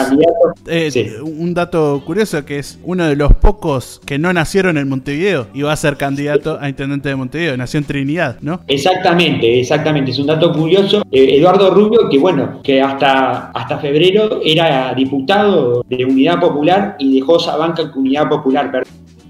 eh, 0.67 1.19
un 1.23 1.53
dato 1.53 2.01
curioso 2.05 2.45
que 2.45 2.60
es 2.60 2.79
uno 2.83 3.05
de 3.05 3.15
los 3.15 3.33
pocos 3.36 4.01
que 4.05 4.19
no 4.19 4.31
nacieron 4.31 4.77
en 4.77 4.88
Montevideo 4.88 5.47
y 5.53 5.63
va 5.63 5.73
a 5.73 5.75
ser 5.75 5.97
candidato 5.97 6.57
a 6.60 6.69
intendente 6.69 7.10
de 7.10 7.15
Montevideo, 7.15 7.57
nació 7.57 7.79
en 7.79 7.86
Trinidad, 7.86 8.38
¿no? 8.41 8.62
Exactamente, 8.67 9.60
exactamente, 9.60 10.12
es 10.12 10.19
un 10.19 10.27
dato 10.27 10.51
curioso 10.51 10.87
eh, 10.93 11.38
Eduardo 11.38 11.71
Rubio, 11.71 12.10
que 12.10 12.17
bueno, 12.17 12.62
que 12.63 12.82
hasta, 12.82 13.52
hasta 13.52 13.78
febrero 13.78 14.39
era 14.43 14.93
diputado 14.93 15.84
de 15.88 16.06
Unidad 16.06 16.39
Popular 16.39 16.95
y 17.00 17.19
dejó 17.19 17.38
esa 17.38 17.58
banca 17.58 17.91
que 17.91 18.00
Unidad 18.00 18.30
Popular 18.30 18.71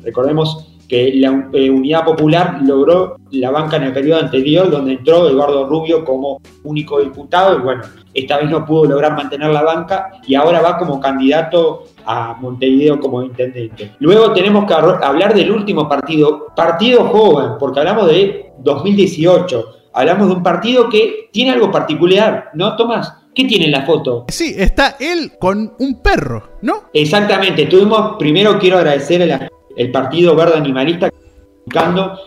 Recordemos 0.04 0.68
que 0.88 1.12
la 1.16 1.50
eh, 1.52 1.70
Unidad 1.70 2.06
Popular 2.06 2.60
logró 2.64 3.18
la 3.32 3.52
banca 3.52 3.76
en 3.76 3.84
el 3.84 3.94
periodo 3.94 4.22
anterior, 4.22 4.70
donde 4.70 4.94
entró 4.94 5.28
Eduardo 5.28 5.68
Rubio 5.68 6.06
como 6.06 6.40
único 6.64 7.02
diputado, 7.02 7.58
y 7.58 7.62
bueno, 7.62 7.84
esta 8.14 8.38
vez 8.38 8.50
no 8.50 8.66
pudo 8.66 8.86
lograr 8.86 9.16
mantener 9.16 9.52
la 9.52 9.64
banca 9.64 10.12
y 10.26 10.36
ahora 10.36 10.62
va 10.62 10.78
como 10.78 11.00
candidato 11.00 11.84
a 12.06 12.36
Montevideo 12.40 13.00
como 13.00 13.22
intendente. 13.22 13.92
Luego 14.00 14.32
tenemos 14.34 14.66
que 14.66 14.74
hablar 14.74 15.34
del 15.34 15.52
último 15.52 15.90
partido, 15.90 16.48
partido 16.56 17.06
joven, 17.10 17.52
porque 17.60 17.80
hablamos 17.80 18.08
de 18.08 18.52
2018 18.60 19.74
hablamos 19.98 20.28
de 20.28 20.36
un 20.36 20.44
partido 20.44 20.90
que 20.90 21.30
tiene 21.32 21.52
algo 21.52 21.72
particular, 21.72 22.52
¿no, 22.54 22.76
Tomás? 22.76 23.14
¿Qué 23.34 23.46
tiene 23.46 23.66
en 23.66 23.72
la 23.72 23.86
foto? 23.86 24.26
Sí, 24.30 24.54
está 24.58 24.96
él 25.00 25.34
con 25.40 25.74
un 25.80 26.02
perro, 26.02 26.50
¿no? 26.62 26.84
Exactamente. 26.94 27.66
Tuvimos, 27.66 28.16
primero 28.18 28.58
quiero 28.60 28.78
agradecer 28.78 29.52
el 29.76 29.92
Partido 29.92 30.36
Verde 30.36 30.58
Animalista 30.58 31.10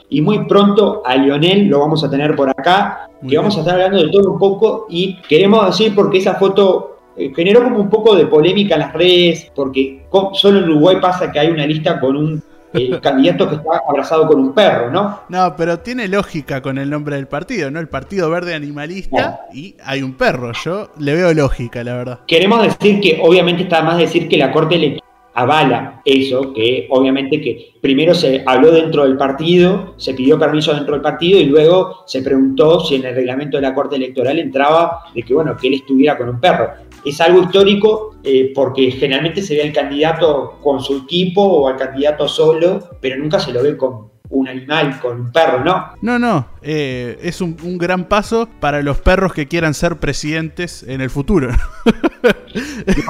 y 0.09 0.21
muy 0.21 0.45
pronto 0.45 1.03
a 1.05 1.17
Lionel 1.17 1.67
lo 1.67 1.81
vamos 1.81 2.05
a 2.05 2.11
tener 2.11 2.37
por 2.37 2.51
acá, 2.51 3.09
que 3.27 3.37
vamos 3.37 3.57
a 3.57 3.61
estar 3.61 3.75
hablando 3.75 4.03
de 4.03 4.11
todo 4.11 4.33
un 4.33 4.39
poco 4.39 4.87
y 4.91 5.17
queremos 5.29 5.65
decir 5.67 5.95
porque 5.95 6.19
esa 6.19 6.35
foto 6.35 6.99
eh, 7.17 7.33
generó 7.35 7.65
como 7.65 7.79
un 7.79 7.89
poco 7.89 8.15
de 8.15 8.27
polémica 8.27 8.75
en 8.75 8.81
las 8.81 8.93
redes, 8.93 9.51
porque 9.55 10.05
solo 10.35 10.59
en 10.59 10.65
Uruguay 10.65 10.99
pasa 11.01 11.33
que 11.33 11.41
hay 11.41 11.49
una 11.49 11.67
lista 11.67 11.99
con 12.01 12.17
un 12.17 12.43
el 12.73 13.01
candidato 13.01 13.49
que 13.49 13.57
está 13.57 13.83
abrazado 13.89 14.27
con 14.27 14.41
un 14.41 14.55
perro, 14.55 14.91
¿no? 14.91 15.21
No, 15.29 15.55
pero 15.57 15.81
tiene 15.81 16.09
lógica 16.09 16.63
con 16.63 16.79
el 16.79 16.91
nombre 16.91 17.17
del 17.17 17.27
partido, 17.27 17.71
¿no? 17.71 17.81
El 17.81 17.89
Partido 17.89 18.31
Verde 18.31 18.55
Animalista 18.55 19.41
y 19.53 19.77
hay 19.85 20.03
un 20.03 20.15
perro. 20.15 20.53
Yo 20.65 20.91
le 20.99 21.15
veo 21.15 21.33
lógica, 21.35 21.83
la 21.85 21.97
verdad. 21.97 22.21
Queremos 22.27 22.63
decir 22.63 23.01
que, 23.01 23.19
obviamente, 23.23 23.65
está 23.65 23.83
más 23.83 23.99
decir 23.99 24.29
que 24.29 24.37
la 24.37 24.53
Corte 24.53 24.77
Electoral 24.77 25.11
avala 25.35 26.03
eso, 26.05 26.53
que 26.53 26.87
obviamente 26.91 27.41
que 27.41 27.73
primero 27.81 28.15
se 28.15 28.43
habló 28.47 28.73
dentro 28.73 29.05
del 29.05 29.17
partido, 29.17 29.95
se 29.97 30.15
pidió 30.15 30.39
permiso 30.39 30.75
dentro 30.75 30.95
del 30.95 31.03
partido 31.03 31.39
y 31.39 31.47
luego 31.47 32.03
se 32.07 32.23
preguntó 32.23 32.81
si 32.81 32.97
en 32.97 33.05
el 33.05 33.15
reglamento 33.15 33.57
de 33.57 33.63
la 33.63 33.75
Corte 33.75 33.97
Electoral 33.97 34.39
entraba 34.39 35.05
de 35.15 35.23
que, 35.23 35.33
bueno, 35.33 35.57
que 35.57 35.69
él 35.69 35.75
estuviera 35.75 36.17
con 36.17 36.29
un 36.29 36.41
perro 36.41 36.71
es 37.05 37.21
algo 37.21 37.43
histórico 37.43 38.17
eh, 38.23 38.53
porque 38.55 38.91
generalmente 38.91 39.43
se 39.43 39.55
ve 39.57 39.63
al 39.63 39.73
candidato 39.73 40.59
con 40.63 40.81
su 40.81 40.99
equipo 40.99 41.43
o 41.43 41.69
al 41.69 41.77
candidato 41.77 42.29
solo, 42.29 42.81
pero 43.01 43.17
nunca 43.17 43.39
se 43.39 43.53
lo 43.53 43.63
ve 43.63 43.77
con 43.77 44.10
un 44.31 44.49
animal, 44.49 44.99
con 45.01 45.21
un 45.21 45.33
perro, 45.33 45.65
¿no? 45.65 45.91
No, 46.01 46.19
no, 46.19 46.47
eh, 46.63 47.19
es 47.23 47.41
un, 47.41 47.57
gran 47.79 48.05
paso 48.05 48.49
para 48.61 48.81
los 48.83 48.99
perros 48.99 49.33
que 49.33 49.49
quieran 49.49 49.75
ser 49.75 49.97
presidentes 49.97 50.85
en 50.85 51.01
el 51.01 51.11
futuro. 51.11 51.51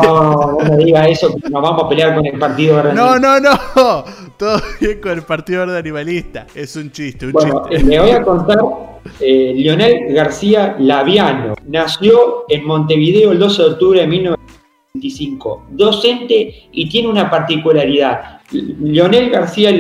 No, 0.03 0.59
no 0.63 0.77
me 0.77 0.85
diga 0.85 1.09
eso, 1.09 1.35
que 1.35 1.49
nos 1.49 1.63
vamos 1.63 1.85
a 1.85 1.89
pelear 1.89 2.15
con 2.15 2.27
el 2.27 2.39
Partido 2.39 2.77
Verde 2.77 2.93
No, 2.93 3.19
no, 3.19 3.41
no, 3.41 3.51
todo 4.37 4.61
bien 4.79 5.01
con 5.01 5.13
el 5.13 5.23
Partido 5.23 5.61
Verde 5.61 5.79
Animalista, 5.79 6.47
es 6.55 6.77
un 6.77 6.93
chiste, 6.93 7.27
un 7.27 7.33
bueno, 7.33 7.67
chiste. 7.71 7.85
Le 7.87 8.01
voy 8.01 8.11
a 8.11 8.23
contar 8.23 8.59
eh, 9.19 9.55
Leonel 9.57 10.13
García 10.13 10.77
Laviano. 10.79 11.55
Nació 11.67 12.45
en 12.49 12.67
Montevideo 12.67 13.33
el 13.33 13.39
12 13.39 13.63
de 13.63 13.69
octubre 13.71 14.01
de 14.01 14.07
1925. 14.07 15.67
Docente 15.71 16.69
y 16.73 16.89
tiene 16.89 17.09
una 17.09 17.31
particularidad. 17.31 18.40
Leonel 18.53 19.31
García 19.31 19.71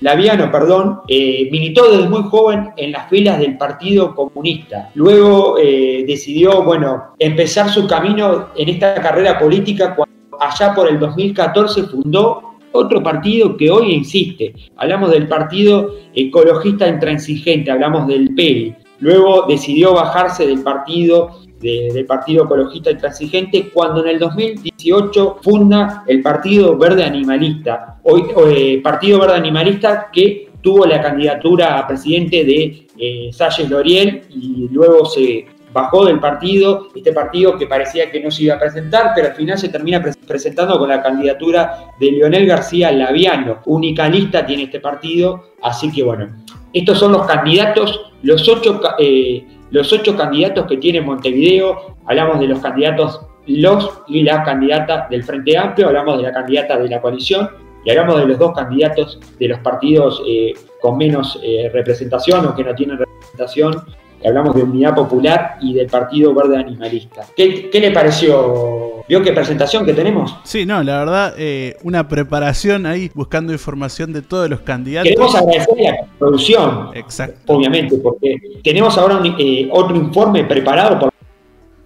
Laviano 0.00 0.50
perdón, 0.50 1.00
eh, 1.08 1.48
militó 1.50 1.90
desde 1.90 2.08
muy 2.08 2.22
joven 2.22 2.70
en 2.76 2.92
las 2.92 3.08
filas 3.08 3.38
del 3.38 3.56
Partido 3.56 4.14
Comunista. 4.14 4.90
Luego 4.94 5.56
eh, 5.58 6.04
decidió 6.06 6.62
bueno, 6.62 7.14
empezar 7.18 7.68
su 7.68 7.86
camino 7.86 8.48
en 8.56 8.68
esta 8.68 8.94
carrera 8.94 9.38
política 9.38 9.94
cuando 9.94 10.14
allá 10.40 10.74
por 10.74 10.88
el 10.88 10.98
2014 10.98 11.84
fundó 11.84 12.50
otro 12.72 13.02
partido 13.02 13.56
que 13.56 13.70
hoy 13.70 13.92
insiste. 13.92 14.54
Hablamos 14.76 15.10
del 15.10 15.26
Partido 15.28 15.94
Ecologista 16.14 16.88
Intransigente, 16.88 17.70
hablamos 17.70 18.06
del 18.06 18.34
PERI. 18.34 18.74
Luego 19.00 19.46
decidió 19.48 19.94
bajarse 19.94 20.46
del 20.46 20.62
partido, 20.62 21.39
del 21.60 22.06
Partido 22.06 22.44
Ecologista 22.44 22.90
Intransigente 22.90 23.70
cuando 23.70 24.02
en 24.02 24.08
el 24.08 24.18
2018 24.18 25.38
funda 25.42 26.04
el 26.06 26.22
Partido 26.22 26.76
Verde 26.78 27.04
Animalista. 27.04 27.98
Hoy, 28.02 28.24
eh, 28.54 28.80
Partido 28.82 29.20
Verde 29.20 29.34
Animalista 29.34 30.08
que 30.12 30.50
tuvo 30.62 30.86
la 30.86 31.00
candidatura 31.00 31.78
a 31.78 31.86
presidente 31.86 32.44
de 32.44 32.86
eh, 32.98 33.30
Salles 33.32 33.68
Loriel 33.68 34.22
y 34.30 34.68
luego 34.70 35.04
se 35.04 35.46
bajó 35.72 36.04
del 36.04 36.18
partido, 36.18 36.88
este 36.94 37.12
partido 37.12 37.56
que 37.56 37.66
parecía 37.66 38.10
que 38.10 38.20
no 38.20 38.30
se 38.30 38.44
iba 38.44 38.56
a 38.56 38.58
presentar, 38.58 39.12
pero 39.14 39.28
al 39.28 39.34
final 39.34 39.56
se 39.56 39.68
termina 39.68 40.02
presentando 40.26 40.78
con 40.78 40.88
la 40.88 41.02
candidatura 41.02 41.92
de 41.98 42.10
Leonel 42.10 42.46
García 42.46 42.90
Laviano, 42.90 43.60
única 43.66 44.08
lista 44.08 44.44
tiene 44.44 44.64
este 44.64 44.80
partido, 44.80 45.52
así 45.62 45.92
que 45.92 46.02
bueno, 46.02 46.28
estos 46.72 46.98
son 46.98 47.12
los 47.12 47.26
candidatos, 47.26 48.12
los 48.22 48.48
ocho, 48.48 48.80
eh, 48.98 49.44
los 49.70 49.92
ocho 49.92 50.16
candidatos 50.16 50.66
que 50.66 50.76
tiene 50.76 51.00
Montevideo, 51.00 51.96
hablamos 52.06 52.40
de 52.40 52.48
los 52.48 52.60
candidatos, 52.60 53.20
los 53.46 54.02
y 54.08 54.22
la 54.22 54.42
candidata 54.42 55.06
del 55.10 55.24
Frente 55.24 55.56
Amplio, 55.56 55.88
hablamos 55.88 56.18
de 56.18 56.24
la 56.24 56.32
candidata 56.32 56.76
de 56.78 56.88
la 56.88 57.00
coalición, 57.00 57.48
y 57.84 57.90
hablamos 57.90 58.20
de 58.20 58.26
los 58.26 58.38
dos 58.38 58.54
candidatos 58.54 59.18
de 59.38 59.48
los 59.48 59.58
partidos 59.60 60.22
eh, 60.26 60.52
con 60.80 60.98
menos 60.98 61.40
eh, 61.42 61.70
representación 61.72 62.46
o 62.46 62.54
que 62.54 62.62
no 62.62 62.74
tienen 62.74 62.98
representación 62.98 63.82
hablamos 64.24 64.54
de 64.54 64.62
Unidad 64.62 64.94
Popular 64.94 65.56
y 65.60 65.74
del 65.74 65.86
Partido 65.86 66.34
Verde 66.34 66.58
Animalista. 66.58 67.24
¿Qué, 67.36 67.70
le 67.72 67.90
pareció? 67.90 68.99
¿Vio 69.10 69.20
qué 69.24 69.32
presentación 69.32 69.84
que 69.84 69.92
tenemos? 69.92 70.36
Sí, 70.44 70.64
no, 70.64 70.84
la 70.84 70.98
verdad, 71.00 71.34
eh, 71.36 71.76
una 71.82 72.06
preparación 72.06 72.86
ahí 72.86 73.10
buscando 73.12 73.52
información 73.52 74.12
de 74.12 74.22
todos 74.22 74.48
los 74.48 74.60
candidatos. 74.60 75.08
Queremos 75.08 75.34
agradecerle 75.34 75.88
a 75.88 75.92
la 75.94 76.06
producción, 76.16 76.90
Exacto. 76.94 77.52
obviamente, 77.52 77.96
porque 77.96 78.36
tenemos 78.62 78.96
ahora 78.96 79.20
eh, 79.36 79.68
otro 79.72 79.96
informe 79.96 80.44
preparado 80.44 81.00
por 81.00 81.12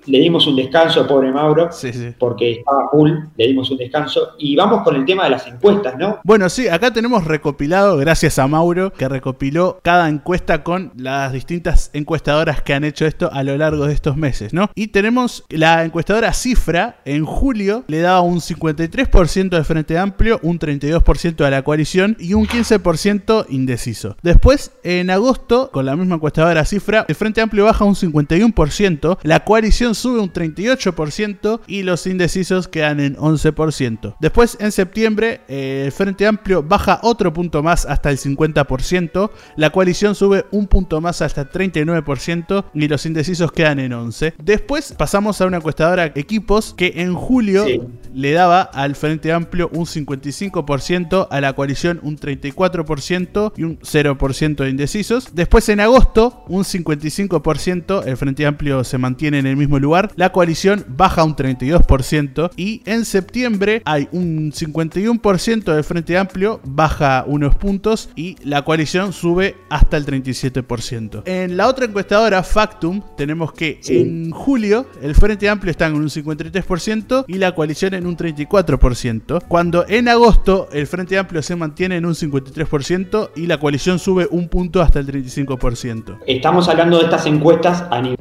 le 0.07 0.19
dimos 0.21 0.47
un 0.47 0.57
descanso, 0.57 1.07
pobre 1.07 1.31
Mauro, 1.33 1.69
Sí, 1.73 1.93
sí. 1.93 2.13
porque 2.19 2.53
estaba 2.53 2.89
full, 2.91 3.11
le 3.37 3.47
dimos 3.47 3.71
un 3.71 3.79
descanso. 3.79 4.31
Y 4.39 4.57
vamos 4.57 4.83
con 4.83 4.97
el 4.97 5.05
tema 5.05 5.25
de 5.25 5.31
las 5.31 5.47
encuestas, 5.47 5.97
¿no? 5.99 6.19
Bueno, 6.25 6.49
sí, 6.49 6.69
acá 6.69 6.93
tenemos 6.93 7.25
recopilado, 7.25 7.97
gracias 7.97 8.39
a 8.39 8.47
Mauro, 8.47 8.93
que 8.93 9.09
recopiló 9.09 9.79
cada 9.83 10.09
encuesta 10.09 10.63
con 10.63 10.93
las 10.97 11.33
distintas 11.33 11.91
encuestadoras 11.93 12.63
que 12.63 12.75
han 12.75 12.85
hecho 12.85 13.07
esto 13.07 13.31
a 13.33 13.43
lo 13.43 13.57
largo 13.57 13.87
de 13.87 13.95
estos 13.95 14.17
meses, 14.17 14.53
¿no? 14.53 14.71
Y 14.75 14.89
tenemos 14.89 15.45
la 15.49 15.85
encuestadora 15.85 16.33
Cifra, 16.33 16.97
en 17.05 17.25
julio 17.25 17.85
le 17.89 18.01
daba 18.01 18.21
un 18.21 18.41
53% 18.41 19.55
al 19.57 19.65
Frente 19.65 19.99
Amplio, 19.99 20.39
un 20.43 20.59
32% 20.59 21.45
a 21.45 21.51
la 21.51 21.63
coalición 21.63 22.17
y 22.19 22.35
un 22.35 22.47
15% 22.47 23.47
indeciso. 23.49 24.17
Después, 24.23 24.73
en 24.83 25.11
agosto, 25.11 25.71
con 25.73 25.87
la 25.87 25.97
misma 25.97 26.17
encuestadora 26.17 26.65
Cifra, 26.65 27.05
el 27.09 27.15
Frente 27.15 27.41
Amplio 27.41 27.65
baja 27.65 27.85
un 27.85 27.95
51%, 27.95 29.19
la 29.23 29.41
coalición 29.45 29.94
sube 29.95 30.21
un 30.21 30.33
38% 30.33 31.61
y 31.67 31.83
los 31.83 32.07
indecisos 32.07 32.69
quedan 32.69 33.01
en 33.01 33.17
11%. 33.17 34.17
Después, 34.21 34.57
en 34.61 34.73
septiembre, 34.73 35.41
eh, 35.49 35.83
el 35.87 35.93
Frente 35.93 36.27
Amplio 36.27 36.63
baja 36.63 37.01
otro 37.03 37.33
punto 37.33 37.63
más 37.63 37.87
hasta 37.87 38.11
el 38.11 38.19
50%, 38.19 39.31
la 39.57 39.71
coalición 39.71 40.15
sube 40.15 40.45
un 40.51 40.67
punto 40.67 41.01
más 41.01 41.23
hasta 41.23 41.43
el 41.43 41.51
39% 41.51 42.65
y 42.75 42.89
los 42.89 43.07
indecisos 43.07 43.53
quedan 43.53 43.79
en 43.81 43.93
11%. 43.93 44.35
Después 44.43 44.93
pasamos 44.97 45.41
a 45.41 45.47
una 45.47 45.59
encuestadora 45.59 46.07
equipos 46.15 46.75
que 46.75 46.93
en 46.97 47.15
julio 47.15 47.65
Sí. 47.65 47.81
le 48.13 48.33
daba 48.33 48.63
al 48.63 48.95
Frente 48.95 49.33
Amplio 49.33 49.71
un 49.73 49.87
55%, 49.87 51.29
a 51.31 51.41
la 51.41 51.53
coalición 51.55 52.01
un 52.03 52.17
34% 52.19 53.53
y 53.57 53.63
un 53.65 53.79
0% 53.81 54.65
de 54.65 54.71
indecisos. 54.71 55.29
Después 55.35 55.69
en 55.69 55.81
agosto 55.81 56.45
un 56.49 56.65
55%, 56.65 58.05
el 58.07 58.17
Frente 58.17 58.47
Amplio 58.47 58.85
se 58.85 58.99
mantiene 58.99 59.39
en 59.39 59.47
el 59.47 59.57
mismo 59.57 59.79
lugar, 59.79 59.84
la 60.17 60.33
coalición 60.33 60.85
baja 60.89 61.25
un 61.25 61.37
32% 61.37 62.51
y 62.57 62.83
en 62.87 63.05
septiembre 63.05 63.83
hay 63.85 64.09
un 64.13 64.51
51% 64.53 65.75
del 65.75 65.85
Frente 65.85 66.17
Amplio, 66.17 66.61
baja 66.65 67.25
unos 67.27 67.55
puntos 67.57 68.09
y 68.17 68.37
la 68.45 68.63
coalición 68.63 69.13
sube 69.13 69.57
hasta 69.69 69.97
el 69.97 70.07
37%. 70.07 71.23
En 71.27 71.57
la 71.57 71.69
otra 71.69 71.85
encuestadora, 71.85 72.43
Factum, 72.43 73.03
tenemos 73.17 73.53
que 73.53 73.79
Sí. 73.83 73.99
en 73.99 74.31
julio 74.31 74.87
el 75.03 75.15
Frente 75.15 75.49
Amplio 75.49 75.71
está 75.71 75.87
en 75.87 75.95
un 75.95 76.09
53% 76.09 77.25
y 77.29 77.35
la 77.35 77.55
coalición 77.55 77.95
en 77.95 78.07
un 78.07 78.17
34%, 78.17 79.41
cuando 79.49 79.85
en 79.89 80.09
agosto 80.09 80.69
el 80.73 80.87
Frente 80.87 81.19
Amplio 81.19 81.43
se 81.43 81.57
mantiene 81.57 81.97
en 81.97 82.07
un 82.07 82.15
53% 82.15 83.31
y 83.37 83.47
la 83.47 83.59
coalición 83.59 83.99
sube 83.99 84.27
un 84.31 84.49
punto 84.49 84.81
hasta 84.81 84.99
el 85.01 85.07
35%. 85.07 86.19
Estamos 86.27 86.69
hablando 86.69 86.99
de 86.99 87.05
estas 87.05 87.27
encuestas 87.27 87.85
a 87.91 88.01
nivel 88.01 88.19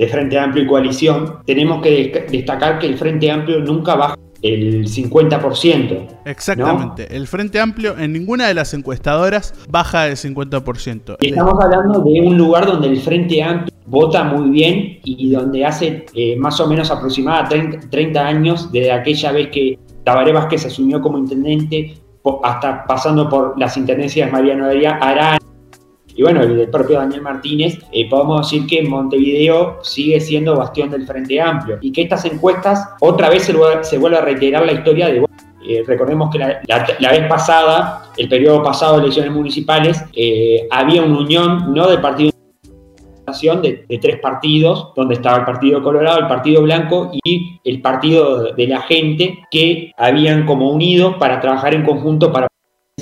de 0.00 0.08
Frente 0.08 0.38
Amplio 0.38 0.64
y 0.64 0.66
coalición. 0.66 1.34
Tenemos 1.46 1.82
que 1.82 2.12
destac- 2.12 2.30
destacar 2.30 2.78
que 2.78 2.86
el 2.86 2.96
Frente 2.96 3.30
Amplio 3.30 3.60
nunca 3.60 3.94
baja 3.96 4.16
el 4.42 4.86
50%. 4.88 6.06
Exactamente, 6.24 7.14
el 7.14 7.26
Frente 7.26 7.60
Amplio 7.60 7.98
en 7.98 8.12
ninguna 8.14 8.48
de 8.48 8.54
las 8.54 8.72
encuestadoras 8.72 9.52
baja 9.68 10.08
el 10.08 10.16
50%. 10.16 11.16
Y 11.20 11.28
estamos 11.28 11.54
hablando 11.62 12.00
de 12.00 12.20
un 12.22 12.38
lugar 12.38 12.66
donde 12.66 12.88
el 12.88 12.98
Frente 13.00 13.42
Amplio 13.42 13.74
vota 13.86 14.24
muy 14.24 14.48
bien 14.48 14.98
y 15.04 15.30
donde 15.30 15.66
hace 15.66 16.06
eh, 16.14 16.36
más 16.38 16.58
o 16.60 16.66
menos 16.66 16.90
aproximada 16.90 17.48
30, 17.48 17.90
30 17.90 18.26
años 18.26 18.72
desde 18.72 18.92
aquella 18.92 19.32
vez 19.32 19.48
que 19.48 19.78
Tabaré 20.04 20.32
Vázquez 20.32 20.64
asumió 20.64 21.02
como 21.02 21.18
intendente, 21.18 21.94
hasta 22.42 22.84
pasando 22.86 23.28
por 23.28 23.58
las 23.58 23.76
intendencias 23.76 24.26
de 24.28 24.32
Mariano 24.32 24.66
Daría, 24.66 24.92
Arán 24.96 25.38
y 26.20 26.22
bueno, 26.22 26.42
el 26.42 26.68
propio 26.68 26.98
Daniel 26.98 27.22
Martínez, 27.22 27.78
eh, 27.92 28.06
podemos 28.06 28.42
decir 28.42 28.66
que 28.66 28.82
Montevideo 28.86 29.78
sigue 29.82 30.20
siendo 30.20 30.54
bastión 30.54 30.90
del 30.90 31.06
Frente 31.06 31.40
Amplio 31.40 31.78
y 31.80 31.90
que 31.90 32.02
estas 32.02 32.26
encuestas 32.26 32.90
otra 33.00 33.30
vez 33.30 33.44
se, 33.44 33.54
vuelve- 33.54 34.18
a 34.18 34.20
reiterar 34.20 34.66
la 34.66 34.72
historia 34.72 35.06
de 35.06 35.24
eh, 35.66 35.82
recordemos 35.86 36.28
que 36.30 36.38
la, 36.38 37.10
vez 37.10 37.26
pasada, 37.26 38.10
el 38.18 38.28
periodo 38.28 38.62
pasado 38.62 38.96
de 38.96 39.04
elecciones 39.04 39.32
municipales, 39.32 40.04
eh, 40.14 40.68
había 40.70 41.02
una 41.02 41.20
unión 41.20 41.72
no 41.72 41.88
del 41.88 42.02
partido 42.02 42.32
de, 43.62 43.86
de 43.88 43.98
tres 43.98 44.20
partidos, 44.20 44.92
donde 44.94 45.14
estaba 45.14 45.38
el 45.38 45.44
Partido 45.46 45.82
Colorado, 45.82 46.18
el 46.18 46.26
Partido 46.26 46.60
Blanco 46.60 47.12
y 47.24 47.60
el 47.64 47.80
Partido 47.80 48.52
de 48.52 48.66
la 48.66 48.82
Gente, 48.82 49.38
que 49.50 49.92
habían 49.96 50.44
como 50.44 50.70
unido 50.70 51.18
para 51.18 51.40
trabajar 51.40 51.72
en 51.72 51.82
conjunto 51.82 52.30
para 52.30 52.46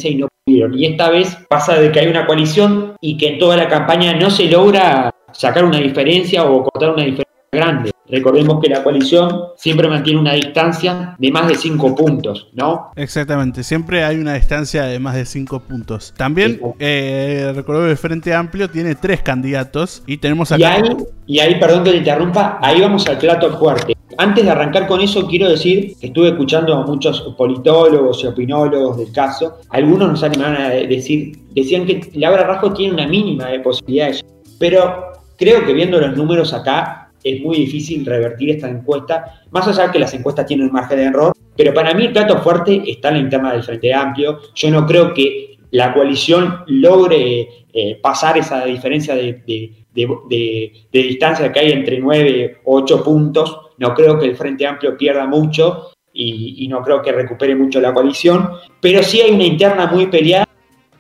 y 0.01 0.15
no. 0.15 0.29
Y 0.49 0.87
esta 0.87 1.11
vez 1.11 1.37
pasa 1.49 1.79
de 1.79 1.93
que 1.93 2.01
hay 2.01 2.09
una 2.09 2.27
coalición 2.27 2.95
y 3.01 3.17
que 3.17 3.35
en 3.35 3.39
toda 3.39 3.57
la 3.57 3.69
campaña 3.69 4.15
no 4.15 4.31
se 4.31 4.45
logra 4.47 5.15
sacar 5.33 5.65
una 5.65 5.79
diferencia 5.79 6.45
o 6.45 6.65
cortar 6.65 6.91
una 6.91 7.05
diferencia 7.05 7.25
grande. 7.53 7.91
Recordemos 8.11 8.59
que 8.63 8.71
la 8.71 8.83
coalición 8.83 9.49
siempre 9.57 9.87
mantiene 9.87 10.19
una 10.19 10.33
distancia 10.33 11.15
de 11.19 11.31
más 11.31 11.47
de 11.47 11.57
cinco 11.57 11.95
puntos, 11.95 12.49
¿no? 12.55 12.91
Exactamente, 12.97 13.63
siempre 13.63 14.03
hay 14.03 14.17
una 14.17 14.35
distancia 14.35 14.85
de 14.85 14.99
más 14.99 15.15
de 15.15 15.27
5 15.27 15.61
puntos. 15.61 16.15
También, 16.17 16.59
eh, 16.79 17.53
recordemos 17.55 17.87
que 17.87 17.93
el 17.93 17.99
Frente 17.99 18.35
Amplio 18.35 18.71
tiene 18.71 18.95
tres 18.95 19.23
candidatos 19.23 20.03
y 20.07 20.17
tenemos 20.17 20.51
Y 20.53 20.55
acá... 20.55 20.77
ahí, 20.77 20.83
y 21.27 21.39
ahí, 21.41 21.61
perdón 21.61 21.85
que 21.85 21.91
le 21.91 21.99
interrumpa, 21.99 22.59
ahí 22.63 22.81
vamos 22.81 23.07
al 23.07 23.19
plato 23.19 23.59
fuerte. 23.59 23.98
Antes 24.21 24.45
de 24.45 24.51
arrancar 24.51 24.89
con 24.89 25.01
eso, 25.01 25.29
quiero 25.29 25.49
decir 25.49 25.95
que 26.01 26.09
estuve 26.09 26.31
escuchando 26.31 26.75
a 26.75 26.85
muchos 26.85 27.21
politólogos 27.39 28.25
y 28.25 28.27
opinólogos 28.27 28.97
del 28.99 29.13
caso. 29.13 29.59
Algunos 29.71 30.09
nos 30.11 30.23
animaron 30.25 30.57
a 30.61 30.71
decir, 30.71 31.39
decían 31.55 31.87
que 31.87 32.01
Laura 32.15 32.43
Rajo 32.43 32.73
tiene 32.73 32.95
una 32.95 33.07
mínima 33.07 33.47
de 33.47 33.61
posibilidades, 33.61 34.25
pero 34.59 35.13
creo 35.37 35.65
que 35.65 35.73
viendo 35.73 36.01
los 36.01 36.17
números 36.17 36.53
acá 36.53 37.13
es 37.23 37.41
muy 37.43 37.59
difícil 37.59 38.05
revertir 38.05 38.51
esta 38.51 38.69
encuesta, 38.69 39.43
más 39.53 39.69
allá 39.69 39.87
de 39.87 39.93
que 39.93 39.99
las 40.01 40.13
encuestas 40.15 40.47
tienen 40.47 40.67
un 40.67 40.73
margen 40.73 40.99
de 40.99 41.05
error, 41.05 41.33
pero 41.57 41.73
para 41.73 41.95
mí 41.95 42.07
el 42.07 42.13
plato 42.13 42.39
fuerte 42.39 42.83
está 42.91 43.09
en 43.11 43.15
la 43.15 43.21
interna 43.21 43.53
del 43.53 43.63
Frente 43.63 43.95
Amplio. 43.95 44.41
Yo 44.55 44.71
no 44.73 44.85
creo 44.85 45.15
que 45.15 45.59
la 45.71 45.95
coalición 45.95 46.61
logre 46.67 47.49
eh, 47.73 47.99
pasar 48.03 48.37
esa 48.37 48.65
diferencia 48.65 49.15
de, 49.15 49.43
de- 49.47 49.73
de- 50.07 50.73
de- 50.93 51.03
distancia 51.03 51.53
que 51.53 51.61
hay 51.61 51.73
entre 51.73 51.99
9 51.99 52.59
o 52.65 52.77
8 52.81 53.03
puntos. 53.03 53.59
No 53.79 53.95
creo 53.95 54.19
que 54.19 54.27
el 54.27 54.37
Frente 54.37 54.67
Amplio 54.67 54.97
pierda 54.97 55.27
mucho 55.27 55.91
y, 56.13 56.65
y 56.65 56.69
no 56.69 56.83
creo 56.83 57.01
que 57.03 57.13
recupere 57.13 57.55
mucho 57.55 57.81
la 57.81 57.95
coalición, 57.95 58.51
pero 58.81 59.03
sí 59.03 59.21
hay 59.21 59.31
una 59.33 59.45
interna 59.45 59.87
muy 59.87 60.07
peleada. 60.07 60.48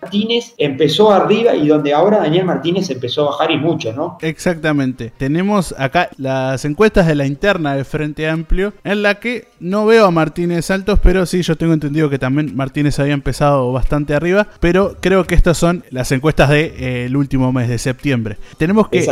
Martínez 0.00 0.54
empezó 0.58 1.12
arriba 1.12 1.54
y 1.54 1.66
donde 1.66 1.92
ahora 1.92 2.18
Daniel 2.18 2.44
Martínez 2.44 2.88
empezó 2.90 3.22
a 3.22 3.30
bajar 3.32 3.50
y 3.50 3.58
mucho, 3.58 3.92
¿no? 3.92 4.18
Exactamente. 4.20 5.12
Tenemos 5.16 5.74
acá 5.78 6.10
las 6.16 6.64
encuestas 6.64 7.06
de 7.06 7.14
la 7.14 7.26
interna 7.26 7.74
del 7.74 7.84
Frente 7.84 8.28
Amplio, 8.28 8.72
en 8.84 9.02
la 9.02 9.16
que 9.16 9.48
no 9.60 9.86
veo 9.86 10.06
a 10.06 10.10
Martínez 10.10 10.70
altos, 10.70 10.98
pero 11.02 11.26
sí, 11.26 11.42
yo 11.42 11.56
tengo 11.56 11.72
entendido 11.72 12.10
que 12.10 12.18
también 12.18 12.54
Martínez 12.54 12.98
había 12.98 13.14
empezado 13.14 13.72
bastante 13.72 14.14
arriba, 14.14 14.48
pero 14.60 14.96
creo 15.00 15.26
que 15.26 15.34
estas 15.34 15.58
son 15.58 15.84
las 15.90 16.12
encuestas 16.12 16.50
del 16.50 17.16
último 17.16 17.52
mes 17.52 17.68
de 17.68 17.78
septiembre. 17.78 18.36
Tenemos 18.56 18.88
que 18.88 19.06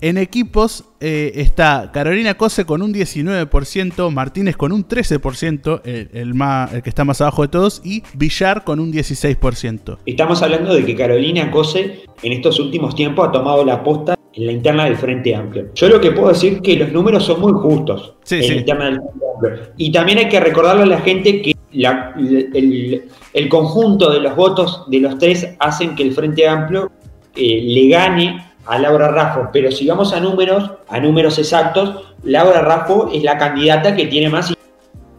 en 0.00 0.18
equipos 0.18 0.84
eh, 1.00 1.32
está 1.36 1.90
Carolina 1.92 2.34
Cose 2.36 2.64
con 2.64 2.82
un 2.82 2.92
19%, 2.92 4.10
Martínez 4.10 4.56
con 4.56 4.72
un 4.72 4.86
13%, 4.86 5.82
el, 5.84 6.10
el 6.12 6.34
más, 6.34 6.72
el 6.74 6.82
que 6.82 6.88
está 6.88 7.04
más 7.04 7.20
abajo 7.20 7.42
de 7.42 7.48
todos, 7.48 7.80
y 7.84 8.02
Villar 8.14 8.64
con 8.64 8.80
un 8.80 8.92
16%. 8.92 9.98
Estamos 10.06 10.42
hablando 10.42 10.74
de 10.74 10.84
que 10.84 10.94
Carolina 10.94 11.50
Cose 11.50 12.00
en 12.22 12.32
estos 12.32 12.58
últimos 12.60 12.94
tiempos 12.94 13.28
ha 13.28 13.32
tomado 13.32 13.64
la 13.64 13.82
posta 13.82 14.14
en 14.34 14.46
la 14.46 14.52
interna 14.52 14.84
del 14.84 14.96
Frente 14.96 15.34
Amplio. 15.34 15.66
Yo 15.74 15.88
lo 15.88 16.00
que 16.00 16.12
puedo 16.12 16.28
decir 16.28 16.54
es 16.54 16.60
que 16.60 16.76
los 16.76 16.92
números 16.92 17.24
son 17.24 17.40
muy 17.40 17.52
justos 17.52 18.14
Sí, 18.24 18.36
en 18.36 18.42
sí. 18.42 18.48
la 18.50 18.54
interna 18.56 18.84
del 18.86 18.94
Frente 19.00 19.24
Amplio. 19.34 19.72
Y 19.76 19.92
también 19.92 20.18
hay 20.18 20.28
que 20.28 20.40
recordarle 20.40 20.82
a 20.82 20.86
la 20.86 21.00
gente 21.00 21.42
que 21.42 21.52
la- 21.72 22.14
el, 22.16 23.04
el 23.34 23.48
conjunto 23.48 24.10
de 24.10 24.20
los 24.20 24.34
votos 24.36 24.84
de 24.88 25.00
los 25.00 25.18
tres 25.18 25.48
hacen 25.58 25.94
que 25.94 26.02
el 26.02 26.12
Frente 26.12 26.46
Amplio 26.48 26.90
eh, 27.36 27.60
le 27.62 27.88
gane 27.88 28.44
a 28.68 28.78
Laura 28.78 29.08
Raffo. 29.08 29.48
Pero 29.52 29.72
si 29.72 29.86
vamos 29.88 30.12
a 30.12 30.20
números, 30.20 30.70
a 30.88 31.00
números 31.00 31.38
exactos, 31.38 32.14
Laura 32.22 32.60
Raffo 32.60 33.10
es 33.12 33.22
la 33.22 33.36
candidata 33.38 33.96
que 33.96 34.06
tiene 34.06 34.28
más 34.28 34.52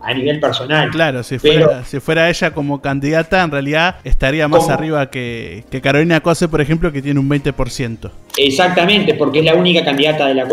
a 0.01 0.13
nivel 0.13 0.39
personal. 0.39 0.89
Claro, 0.91 1.23
si 1.23 1.37
Pero- 1.39 1.65
fuera, 1.67 1.83
si 1.83 1.99
fuera 1.99 2.29
ella 2.29 2.51
como 2.53 2.81
candidata, 2.81 3.43
en 3.43 3.51
realidad 3.51 3.97
estaría 4.05 4.47
más 4.47 4.61
¿Cómo? 4.61 4.73
arriba 4.73 5.09
que, 5.09 5.65
que 5.69 5.81
Carolina 5.81 6.21
Cose, 6.21 6.47
por 6.47 6.61
ejemplo, 6.61 6.91
que 6.93 7.01
tiene 7.01 7.19
un 7.19 7.29
20%. 7.29 8.09
Exactamente, 8.37 9.13
porque 9.15 9.39
es 9.39 9.45
la 9.45 9.55
única 9.55 9.83
candidata 9.83 10.27
de 10.27 10.35
la. 10.35 10.47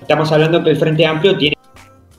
Estamos 0.00 0.32
hablando 0.32 0.62
que 0.64 0.70
el 0.70 0.76
Frente 0.76 1.06
Amplio 1.06 1.38
tiene 1.38 1.56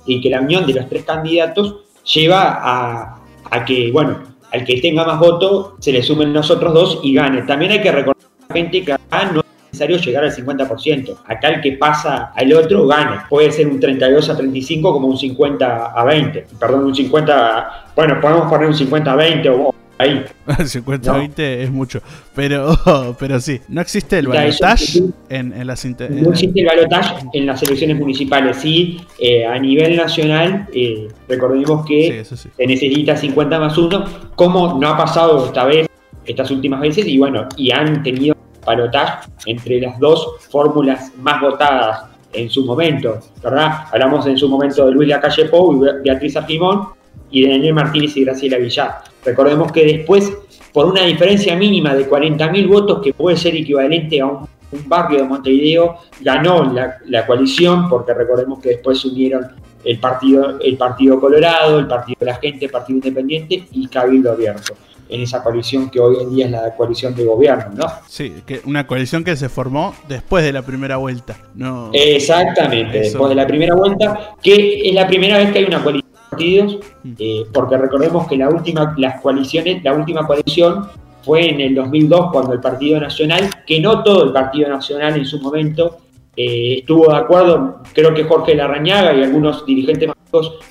y 0.05 0.21
que 0.21 0.29
la 0.29 0.39
unión 0.39 0.65
de 0.65 0.73
los 0.73 0.87
tres 0.87 1.03
candidatos 1.03 1.75
lleva 2.13 2.59
a, 2.61 3.17
a 3.51 3.65
que, 3.65 3.91
bueno, 3.91 4.19
al 4.53 4.63
que 4.63 4.79
tenga 4.79 5.03
más 5.05 5.19
votos 5.19 5.73
se 5.79 5.91
le 5.91 6.01
sumen 6.01 6.31
los 6.33 6.49
otros 6.49 6.73
dos 6.73 6.99
y 7.03 7.13
gane. 7.13 7.41
También 7.41 7.71
hay 7.73 7.81
que 7.81 7.91
recordar 7.91 8.23
a 8.23 8.45
la 8.53 8.55
gente 8.55 8.83
que 8.83 8.93
acá 8.93 9.25
no 9.33 9.40
necesario 9.71 9.97
llegar 9.97 10.23
al 10.23 10.31
50%. 10.31 11.17
Acá 11.25 11.49
el 11.49 11.61
que 11.61 11.73
pasa 11.73 12.31
al 12.35 12.53
otro 12.53 12.87
gana. 12.87 13.25
Puede 13.29 13.51
ser 13.51 13.67
un 13.67 13.79
32 13.79 14.29
a 14.29 14.37
35 14.37 14.93
como 14.93 15.07
un 15.07 15.17
50 15.17 15.85
a 15.87 16.03
20. 16.03 16.45
Perdón, 16.59 16.85
un 16.85 16.95
50, 16.95 17.57
a- 17.57 17.85
bueno, 17.95 18.19
podemos 18.19 18.49
poner 18.49 18.67
un 18.67 18.75
50 18.75 19.11
a 19.11 19.15
20 19.15 19.49
o 19.49 19.73
ahí. 19.97 20.23
50-20 20.47 21.33
es 21.37 21.71
mucho. 21.71 22.01
Pero, 22.35 22.77
pero 23.19 23.39
sí, 23.39 23.59
no 23.69 23.81
existe 23.81 24.19
el 24.19 24.27
balotaje 24.27 24.99
en, 25.29 25.53
en, 25.53 25.67
las 25.67 25.85
No 25.85 26.31
existe 26.31 26.59
el 26.59 26.65
balotaje 26.65 27.25
en 27.33 27.45
las 27.45 27.63
elecciones 27.63 27.97
municipales. 27.97 28.57
Sí, 28.57 28.99
eh, 29.19 29.45
a 29.45 29.57
nivel 29.57 29.95
nacional, 29.95 30.67
eh, 30.73 31.07
recordemos 31.29 31.85
que 31.85 32.23
se 32.25 32.67
necesita 32.67 33.15
50 33.15 33.59
más 33.59 33.77
1, 33.77 34.05
como 34.35 34.79
no 34.79 34.89
ha 34.89 34.97
pasado 34.97 35.45
esta 35.45 35.65
vez, 35.65 35.87
estas 36.25 36.51
últimas 36.51 36.81
veces, 36.81 37.07
y 37.07 37.17
bueno, 37.17 37.47
y 37.57 37.71
han 37.71 38.03
tenido 38.03 38.35
balotaje 38.65 39.29
entre 39.45 39.79
las 39.81 39.99
dos 39.99 40.35
fórmulas 40.49 41.11
más 41.17 41.41
votadas 41.41 42.05
en 42.33 42.49
su 42.49 42.65
momento, 42.65 43.19
¿verdad? 43.43 43.85
Hablamos 43.91 44.25
en 44.27 44.37
su 44.37 44.47
momento 44.47 44.85
de 44.85 44.91
Luis 44.91 45.09
Lacalle 45.09 45.45
Pou 45.45 45.75
y 45.75 46.01
Beatriz 46.03 46.37
Argimón, 46.37 46.89
y 47.31 47.43
de 47.43 47.51
Daniel 47.51 47.73
Martínez 47.73 48.15
y 48.17 48.25
Graciela 48.25 48.57
Villar. 48.57 48.99
Recordemos 49.25 49.71
que 49.71 49.85
después, 49.85 50.31
por 50.73 50.85
una 50.85 51.03
diferencia 51.03 51.55
mínima 51.55 51.95
de 51.95 52.09
40.000 52.09 52.67
votos, 52.67 53.01
que 53.01 53.13
puede 53.13 53.37
ser 53.37 53.55
equivalente 53.55 54.19
a 54.19 54.27
un, 54.27 54.47
barrio 54.85 55.19
de 55.19 55.23
Montevideo, 55.25 55.97
ganó 56.21 56.71
la, 56.73 57.25
coalición, 57.25 57.89
porque 57.89 58.13
recordemos 58.13 58.59
que 58.59 58.69
después 58.69 59.01
se 59.01 59.09
unieron 59.09 59.47
el 59.83 59.99
partido, 59.99 60.59
el 60.61 60.77
partido 60.77 61.19
Colorado, 61.19 61.79
el 61.79 61.87
Partido 61.87 62.17
de 62.21 62.25
la 62.27 62.35
Gente, 62.35 62.65
el 62.65 62.71
Partido 62.71 62.97
Independiente 62.97 63.67
y 63.71 63.87
Cabildo 63.87 64.31
Abierto 64.31 64.73
en 65.11 65.21
esa 65.21 65.43
coalición 65.43 65.89
que 65.89 65.99
hoy 65.99 66.17
en 66.21 66.33
día 66.33 66.45
es 66.45 66.51
la 66.51 66.75
coalición 66.75 67.13
de 67.13 67.25
gobierno, 67.25 67.65
¿no? 67.75 67.85
Sí, 68.07 68.41
que 68.45 68.61
una 68.65 68.87
coalición 68.87 69.23
que 69.23 69.35
se 69.35 69.49
formó 69.49 69.93
después 70.07 70.43
de 70.43 70.53
la 70.53 70.61
primera 70.61 70.97
vuelta, 70.97 71.37
¿no? 71.53 71.91
Exactamente, 71.93 72.99
después 72.99 73.29
de 73.29 73.35
la 73.35 73.45
primera 73.45 73.75
vuelta, 73.75 74.35
que 74.41 74.87
es 74.87 74.95
la 74.95 75.05
primera 75.05 75.37
vez 75.37 75.51
que 75.51 75.59
hay 75.59 75.65
una 75.65 75.83
coalición 75.83 76.11
partidos, 76.31 76.77
eh, 77.19 77.43
porque 77.53 77.77
recordemos 77.77 78.27
que 78.27 78.37
la 78.37 78.49
última, 78.49 78.95
las 78.97 79.19
coaliciones, 79.21 79.83
la 79.83 79.93
última 79.93 80.25
coalición 80.25 80.87
fue 81.23 81.49
en 81.49 81.59
el 81.59 81.75
2002 81.75 82.31
cuando 82.31 82.53
el 82.53 82.61
Partido 82.61 82.99
Nacional, 82.99 83.49
que 83.67 83.79
no 83.79 84.01
todo 84.01 84.23
el 84.23 84.31
Partido 84.31 84.69
Nacional 84.69 85.17
en 85.17 85.25
su 85.25 85.39
momento 85.41 85.97
eh, 86.35 86.77
estuvo 86.79 87.11
de 87.11 87.17
acuerdo, 87.17 87.81
creo 87.93 88.13
que 88.13 88.23
Jorge 88.23 88.55
Larrañaga 88.55 89.13
y 89.13 89.23
algunos 89.23 89.65
dirigentes 89.65 90.07
más 90.07 90.17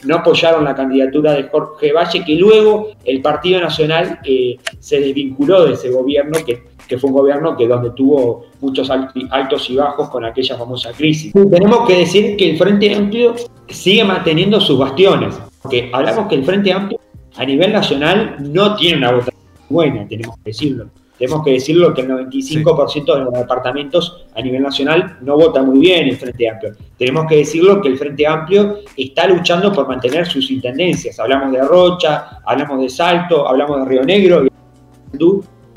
no 0.05 0.17
apoyaron 0.17 0.65
la 0.65 0.75
candidatura 0.75 1.33
de 1.33 1.45
Jorge 1.45 1.93
Valle, 1.93 2.25
que 2.25 2.35
luego 2.35 2.89
el 3.05 3.21
Partido 3.21 3.61
Nacional 3.61 4.21
eh, 4.25 4.57
se 4.79 5.01
desvinculó 5.01 5.67
de 5.67 5.75
ese 5.75 5.91
gobierno, 5.91 6.39
que, 6.45 6.71
fue 6.99 7.09
un 7.09 7.17
gobierno 7.17 7.57
que 7.57 7.69
donde 7.69 7.91
tuvo 7.91 8.47
muchos 8.61 8.91
altos 8.91 9.71
y 9.71 9.77
bajos 9.77 10.09
con 10.09 10.25
aquella 10.25 10.57
famosa 10.57 10.91
crisis. 10.93 11.33
Tenemos 11.33 11.87
que 11.87 11.99
decir 11.99 12.37
que 12.37 12.51
el 12.51 12.59
Frente 12.59 12.93
Amplio 12.93 13.37
sigue 13.69 14.03
manteniendo 14.03 14.61
sus 14.61 14.77
bastiones. 14.77 15.39
Porque 15.63 15.89
hablamos 15.93 16.27
que 16.27 16.35
el 16.35 16.45
Frente 16.45 16.73
Amplio 16.73 16.99
a 17.37 17.45
nivel 17.45 17.73
nacional 17.73 18.37
no 18.41 18.75
tiene 18.75 18.99
una 18.99 19.13
votación 19.13 19.41
buena, 19.69 20.09
tenemos 20.09 20.37
que 20.39 20.51
decirlo. 20.51 20.87
Tenemos 21.21 21.45
que 21.45 21.53
decirlo 21.53 21.93
que 21.93 22.01
el 22.01 22.09
95% 22.09 23.15
de 23.15 23.25
los 23.25 23.35
departamentos 23.35 24.25
a 24.35 24.41
nivel 24.41 24.63
nacional 24.63 25.19
no 25.21 25.37
vota 25.37 25.63
muy 25.63 25.79
bien 25.79 26.09
el 26.09 26.17
Frente 26.17 26.49
Amplio. 26.49 26.73
Tenemos 26.97 27.27
que 27.27 27.37
decirlo 27.37 27.83
que 27.83 27.89
el 27.89 27.99
Frente 27.99 28.27
Amplio 28.27 28.79
está 28.97 29.27
luchando 29.27 29.71
por 29.71 29.87
mantener 29.87 30.27
sus 30.27 30.51
intendencias. 30.51 31.21
Hablamos 31.21 31.53
de 31.53 31.61
Rocha, 31.61 32.41
hablamos 32.47 32.81
de 32.81 32.89
Salto, 32.89 33.47
hablamos 33.47 33.81
de 33.81 33.85
Río 33.85 34.03
Negro 34.03 34.47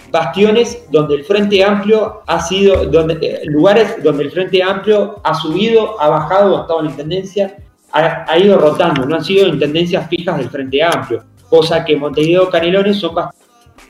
bastiones 0.10 0.86
donde 0.92 1.16
el 1.16 1.24
Frente 1.26 1.62
Amplio 1.62 2.22
ha 2.26 2.40
sido, 2.40 2.86
donde, 2.86 3.18
eh, 3.22 3.42
lugares 3.46 4.02
donde 4.02 4.24
el 4.24 4.32
Frente 4.32 4.64
Amplio 4.64 5.20
ha 5.24 5.34
subido, 5.34 6.00
ha 6.00 6.08
bajado, 6.08 6.58
ha 6.58 6.62
estado 6.62 6.80
en 6.80 6.86
la 6.86 6.92
intendencia 6.92 7.58
ha, 7.94 8.38
ido 8.38 8.58
rotando, 8.58 9.06
no 9.06 9.16
han 9.16 9.24
sido 9.24 9.48
intendencias 9.48 10.08
fijas 10.10 10.38
del 10.38 10.50
Frente 10.50 10.82
Amplio, 10.82 11.24
cosa 11.50 11.86
que 11.86 11.96
Montevideo 11.96 12.50
Canelones 12.50 12.98
son 12.98 13.14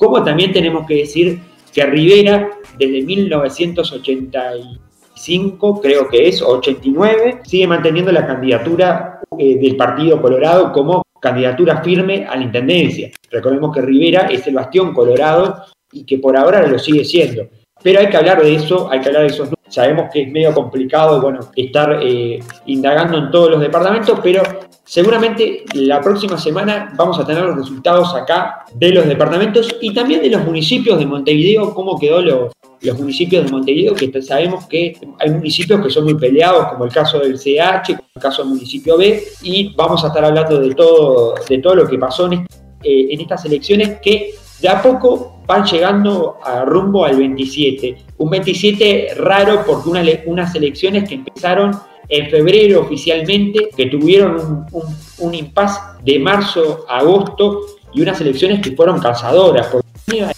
Como 0.03 0.21
también 0.21 0.51
tenemos 0.51 0.85
que 0.85 0.95
decir 0.95 1.39
que 1.73 1.85
Rivera, 1.85 2.49
desde 2.77 3.03
1985, 3.03 5.81
creo 5.81 6.09
que 6.09 6.27
es, 6.27 6.41
89, 6.41 7.39
sigue 7.45 7.67
manteniendo 7.67 8.11
la 8.11 8.27
candidatura 8.27 9.21
eh, 9.39 9.57
del 9.57 9.77
Partido 9.77 10.21
Colorado 10.21 10.73
como 10.73 11.03
candidatura 11.21 11.81
firme 11.81 12.25
a 12.25 12.35
la 12.35 12.43
intendencia. 12.43 13.11
Recordemos 13.31 13.73
que 13.73 13.81
Rivera 13.81 14.27
es 14.27 14.45
el 14.45 14.55
bastión 14.55 14.93
colorado 14.93 15.63
y 15.93 16.03
que 16.03 16.17
por 16.17 16.35
ahora 16.35 16.67
lo 16.67 16.77
sigue 16.77 17.05
siendo. 17.05 17.47
Pero 17.83 17.99
hay 17.99 18.07
que 18.07 18.17
hablar 18.17 18.41
de 18.41 18.55
eso, 18.55 18.89
hay 18.89 19.01
que 19.01 19.09
hablar 19.09 19.23
de 19.23 19.27
esos 19.27 19.39
números. 19.45 19.59
Sabemos 19.67 20.09
que 20.11 20.23
es 20.23 20.31
medio 20.31 20.53
complicado, 20.53 21.21
bueno, 21.21 21.39
estar 21.55 21.99
eh, 22.01 22.39
indagando 22.65 23.17
en 23.17 23.31
todos 23.31 23.51
los 23.51 23.59
departamentos, 23.59 24.19
pero 24.23 24.41
seguramente 24.85 25.63
la 25.73 25.99
próxima 25.99 26.37
semana 26.37 26.93
vamos 26.95 27.19
a 27.19 27.25
tener 27.25 27.43
los 27.43 27.57
resultados 27.57 28.13
acá 28.15 28.65
de 28.73 28.91
los 28.91 29.07
departamentos 29.07 29.75
y 29.81 29.93
también 29.93 30.21
de 30.21 30.29
los 30.29 30.43
municipios 30.43 30.97
de 30.99 31.05
Montevideo, 31.05 31.73
cómo 31.73 31.99
quedó 31.99 32.21
los, 32.21 32.53
los 32.81 32.99
municipios 32.99 33.45
de 33.45 33.51
Montevideo, 33.51 33.95
que 33.95 34.21
sabemos 34.21 34.65
que 34.67 34.95
hay 35.19 35.31
municipios 35.31 35.81
que 35.81 35.89
son 35.89 36.03
muy 36.03 36.15
peleados, 36.15 36.67
como 36.67 36.85
el 36.85 36.91
caso 36.91 37.19
del 37.19 37.37
CH, 37.37 37.95
como 37.95 38.09
el 38.15 38.21
caso 38.21 38.43
del 38.43 38.51
municipio 38.51 38.97
B, 38.97 39.23
y 39.41 39.73
vamos 39.75 40.03
a 40.03 40.07
estar 40.07 40.23
hablando 40.23 40.59
de 40.59 40.75
todo, 40.75 41.35
de 41.49 41.57
todo 41.59 41.75
lo 41.75 41.87
que 41.87 41.97
pasó 41.97 42.31
en, 42.31 42.45
eh, 42.83 43.07
en 43.09 43.21
estas 43.21 43.45
elecciones 43.45 43.99
que 44.01 44.35
de 44.63 44.69
a 44.69 44.81
poco 44.81 45.41
van 45.45 45.65
llegando 45.65 46.37
a 46.41 46.63
rumbo 46.63 47.03
al 47.03 47.17
27. 47.17 47.97
Un 48.17 48.29
27 48.29 49.15
raro 49.17 49.63
porque 49.67 49.89
una, 49.89 50.01
unas 50.25 50.55
elecciones 50.55 51.07
que 51.07 51.15
empezaron 51.15 51.77
en 52.07 52.29
febrero 52.29 52.81
oficialmente, 52.81 53.69
que 53.75 53.87
tuvieron 53.87 54.65
un, 54.71 54.85
un, 55.17 55.33
impasse 55.33 55.81
de 56.05 56.17
marzo 56.17 56.85
a 56.87 56.99
agosto 56.99 57.59
y 57.93 58.01
unas 58.01 58.21
elecciones 58.21 58.61
que 58.61 58.73
fueron 58.73 59.01
cansadoras. 59.01 59.67
Porque 59.67 60.29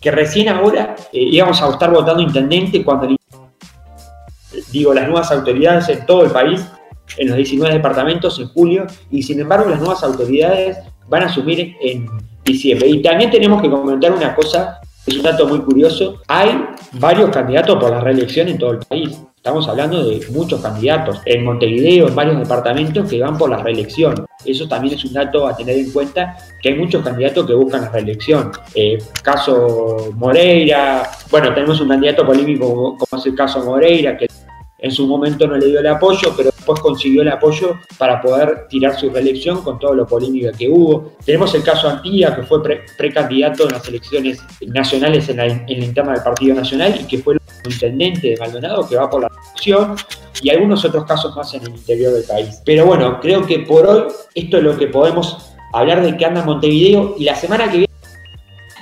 que 0.00 0.10
recién 0.10 0.48
ahora 0.48 0.96
eh, 1.12 1.20
íbamos 1.20 1.60
a 1.60 1.68
estar 1.68 1.90
votando 1.92 2.22
intendente 2.22 2.82
cuando 2.82 3.14
digo 4.72 4.94
las 4.94 5.06
nuevas 5.06 5.30
autoridades 5.30 5.90
en 5.90 6.06
todo 6.06 6.24
el 6.24 6.30
país, 6.30 6.66
en 7.18 7.28
los 7.28 7.36
19 7.36 7.74
departamentos 7.74 8.38
en 8.38 8.48
julio, 8.48 8.86
y 9.10 9.22
sin 9.22 9.40
embargo 9.40 9.68
las 9.68 9.80
nuevas 9.80 10.02
autoridades 10.02 10.78
van 11.06 11.24
a 11.24 11.26
asumir 11.26 11.76
en 11.82 12.06
y 12.50 13.02
también 13.02 13.30
tenemos 13.30 13.60
que 13.60 13.70
comentar 13.70 14.12
una 14.12 14.34
cosa, 14.34 14.80
es 15.06 15.16
un 15.16 15.22
dato 15.22 15.46
muy 15.46 15.60
curioso, 15.60 16.20
hay 16.28 16.50
varios 16.92 17.30
candidatos 17.30 17.78
por 17.78 17.90
la 17.90 18.00
reelección 18.00 18.48
en 18.48 18.58
todo 18.58 18.72
el 18.72 18.78
país. 18.78 19.18
Estamos 19.36 19.68
hablando 19.68 20.04
de 20.04 20.20
muchos 20.30 20.60
candidatos 20.60 21.20
en 21.24 21.44
Montevideo, 21.44 22.08
en 22.08 22.14
varios 22.14 22.38
departamentos 22.38 23.08
que 23.08 23.20
van 23.20 23.38
por 23.38 23.48
la 23.48 23.58
reelección. 23.58 24.26
Eso 24.44 24.66
también 24.68 24.94
es 24.94 25.04
un 25.04 25.12
dato 25.12 25.46
a 25.46 25.56
tener 25.56 25.76
en 25.76 25.90
cuenta, 25.92 26.36
que 26.60 26.70
hay 26.70 26.74
muchos 26.74 27.04
candidatos 27.04 27.46
que 27.46 27.54
buscan 27.54 27.82
la 27.82 27.90
reelección. 27.90 28.50
Eh, 28.74 28.98
caso 29.22 30.10
Moreira, 30.16 31.08
bueno, 31.30 31.54
tenemos 31.54 31.80
un 31.80 31.88
candidato 31.88 32.26
polémico 32.26 32.96
como 32.98 33.20
es 33.20 33.26
el 33.26 33.34
caso 33.34 33.64
Moreira, 33.64 34.18
que 34.18 34.28
en 34.78 34.92
su 34.92 35.06
momento 35.06 35.46
no 35.46 35.56
le 35.56 35.66
dio 35.66 35.80
el 35.80 35.86
apoyo, 35.86 36.32
pero 36.36 36.50
después 36.54 36.80
consiguió 36.80 37.22
el 37.22 37.28
apoyo 37.28 37.76
para 37.98 38.20
poder 38.20 38.68
tirar 38.68 38.98
su 38.98 39.10
reelección 39.10 39.62
con 39.62 39.78
todo 39.78 39.92
lo 39.94 40.06
polémico 40.06 40.50
que 40.56 40.68
hubo. 40.68 41.12
Tenemos 41.24 41.52
el 41.54 41.64
caso 41.64 41.88
Antía, 41.88 42.34
que 42.36 42.42
fue 42.42 42.62
precandidato 42.96 43.64
en 43.64 43.72
las 43.72 43.88
elecciones 43.88 44.38
nacionales 44.66 45.28
en 45.28 45.38
la, 45.38 45.46
interna 45.48 46.12
del 46.12 46.22
Partido 46.22 46.54
Nacional 46.54 46.96
y 47.00 47.04
que 47.04 47.18
fue 47.18 47.34
el 47.34 47.40
intendente 47.64 48.28
de 48.28 48.36
Maldonado, 48.36 48.88
que 48.88 48.96
va 48.96 49.10
por 49.10 49.22
la 49.22 49.28
reelección, 49.28 49.96
y 50.40 50.50
algunos 50.50 50.84
otros 50.84 51.04
casos 51.04 51.34
más 51.34 51.52
en 51.54 51.62
el 51.62 51.70
interior 51.70 52.12
del 52.12 52.24
país. 52.24 52.62
Pero 52.64 52.86
bueno, 52.86 53.18
creo 53.20 53.44
que 53.44 53.60
por 53.60 53.84
hoy 53.86 54.04
esto 54.34 54.58
es 54.58 54.62
lo 54.62 54.78
que 54.78 54.86
podemos 54.86 55.52
hablar 55.72 56.02
de 56.02 56.16
que 56.16 56.24
anda 56.24 56.44
Montevideo 56.44 57.16
y 57.18 57.24
la 57.24 57.34
semana 57.34 57.64
que 57.64 57.78
viene 57.78 57.92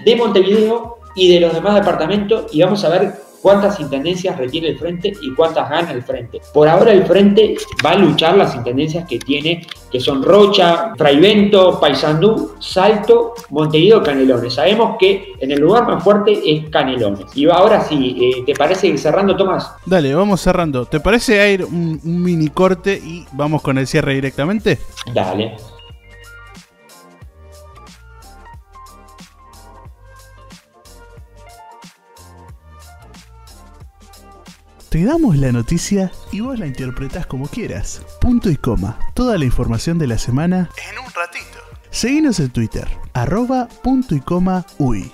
de 0.05 0.17
Montevideo 0.17 0.99
y 1.15 1.33
de 1.33 1.41
los 1.41 1.55
demás 1.55 1.75
departamentos 1.75 2.45
y 2.53 2.63
vamos 2.63 2.85
a 2.85 2.91
ver 2.91 3.26
cuántas 3.47 3.79
intendencias 3.79 4.37
retiene 4.37 4.71
el 4.71 4.77
frente 4.77 5.13
y 5.23 5.33
cuántas 5.33 5.71
gana 5.71 5.93
el 5.93 6.03
frente. 6.03 6.41
Por 6.53 6.67
ahora 6.67 6.91
el 6.91 7.07
frente 7.07 7.55
va 7.85 7.91
a 7.91 7.95
luchar 7.95 8.37
las 8.37 8.57
intendencias 8.57 9.07
que 9.09 9.21
tiene, 9.21 9.65
que 9.89 10.01
son 10.01 10.21
Rocha, 10.21 10.93
Fraivento, 10.99 11.79
Paysandú, 11.79 12.57
Salto, 12.59 13.35
Montevideo, 13.51 14.03
Canelones. 14.03 14.55
Sabemos 14.55 14.97
que 14.99 15.35
en 15.39 15.53
el 15.53 15.61
lugar 15.61 15.87
más 15.87 16.03
fuerte 16.03 16.41
es 16.45 16.69
Canelones. 16.71 17.37
Y 17.37 17.49
ahora 17.49 17.85
sí, 17.85 18.17
eh, 18.21 18.43
¿te 18.45 18.53
parece 18.53 18.89
ir 18.89 18.99
cerrando, 18.99 19.37
Tomás? 19.37 19.71
Dale, 19.87 20.13
vamos 20.13 20.41
cerrando. 20.41 20.85
¿Te 20.85 20.99
parece 20.99 21.53
ir 21.53 21.65
un, 21.65 22.01
un 22.03 22.23
mini 22.23 22.49
corte 22.49 23.01
y 23.01 23.27
vamos 23.31 23.63
con 23.63 23.79
el 23.79 23.87
cierre 23.87 24.15
directamente? 24.15 24.81
Dale. 25.15 25.76
Te 34.89 35.05
damos 35.05 35.37
la 35.37 35.51
noticia 35.51 36.13
y 36.31 36.41
vos 36.41 36.59
la 36.59 36.67
interpretás 36.67 37.27
como 37.27 37.49
quieras. 37.49 38.03
Punto 38.21 38.51
y 38.51 38.57
coma. 38.57 38.99
Toda 39.15 39.37
la 39.37 39.45
información 39.45 39.99
de 39.99 40.07
la 40.07 40.17
semana 40.17 40.71
en 40.91 40.99
un 40.99 41.13
ratito. 41.13 41.59
Seguinos 41.91 42.39
en 42.39 42.51
Twitter, 42.51 42.87
arroba 43.13 43.69
punto 43.83 44.15
y 44.15 44.21
coma 44.21 44.65
uy. 44.79 45.11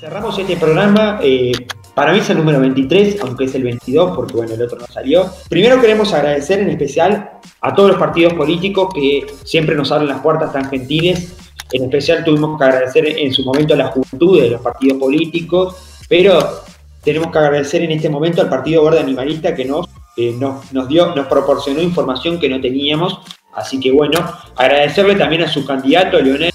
Cerramos 0.00 0.36
este 0.36 0.56
programa 0.56 1.20
eh, 1.22 1.52
Para 1.94 2.12
mí 2.12 2.20
es 2.20 2.30
el 2.30 2.38
número 2.38 2.58
23, 2.60 3.20
aunque 3.20 3.44
es 3.44 3.54
el 3.54 3.64
22, 3.64 4.16
porque 4.16 4.34
bueno, 4.34 4.54
el 4.54 4.62
otro 4.62 4.78
no 4.78 4.86
salió. 4.86 5.30
Primero 5.48 5.80
queremos 5.80 6.12
agradecer 6.14 6.60
en 6.60 6.70
especial 6.70 7.32
a 7.60 7.74
todos 7.74 7.90
los 7.90 7.98
partidos 7.98 8.32
políticos 8.32 8.88
que 8.94 9.26
siempre 9.44 9.74
nos 9.74 9.92
abren 9.92 10.08
las 10.08 10.20
puertas 10.20 10.52
tan 10.52 10.70
gentiles. 10.70 11.34
En 11.70 11.84
especial 11.84 12.24
tuvimos 12.24 12.58
que 12.58 12.64
agradecer 12.64 13.06
en 13.06 13.32
su 13.32 13.44
momento 13.44 13.74
a 13.74 13.76
la 13.76 13.88
juventud 13.88 14.40
de 14.40 14.50
los 14.50 14.60
partidos 14.62 14.98
políticos, 14.98 15.76
pero 16.08 16.62
tenemos 17.02 17.30
que 17.30 17.38
agradecer 17.38 17.82
en 17.82 17.92
este 17.92 18.08
momento 18.08 18.40
al 18.40 18.48
Partido 18.48 18.84
Verde 18.84 19.00
Animalista 19.00 19.54
que 19.54 19.64
nos, 19.64 19.86
eh, 20.16 20.34
nos, 20.38 20.88
dio, 20.88 21.14
nos 21.14 21.26
proporcionó 21.26 21.82
información 21.82 22.38
que 22.38 22.48
no 22.48 22.60
teníamos. 22.60 23.20
Así 23.54 23.78
que 23.78 23.90
bueno, 23.90 24.18
agradecerle 24.56 25.14
también 25.16 25.42
a 25.42 25.48
su 25.48 25.66
candidato, 25.66 26.18
Leonel, 26.18 26.52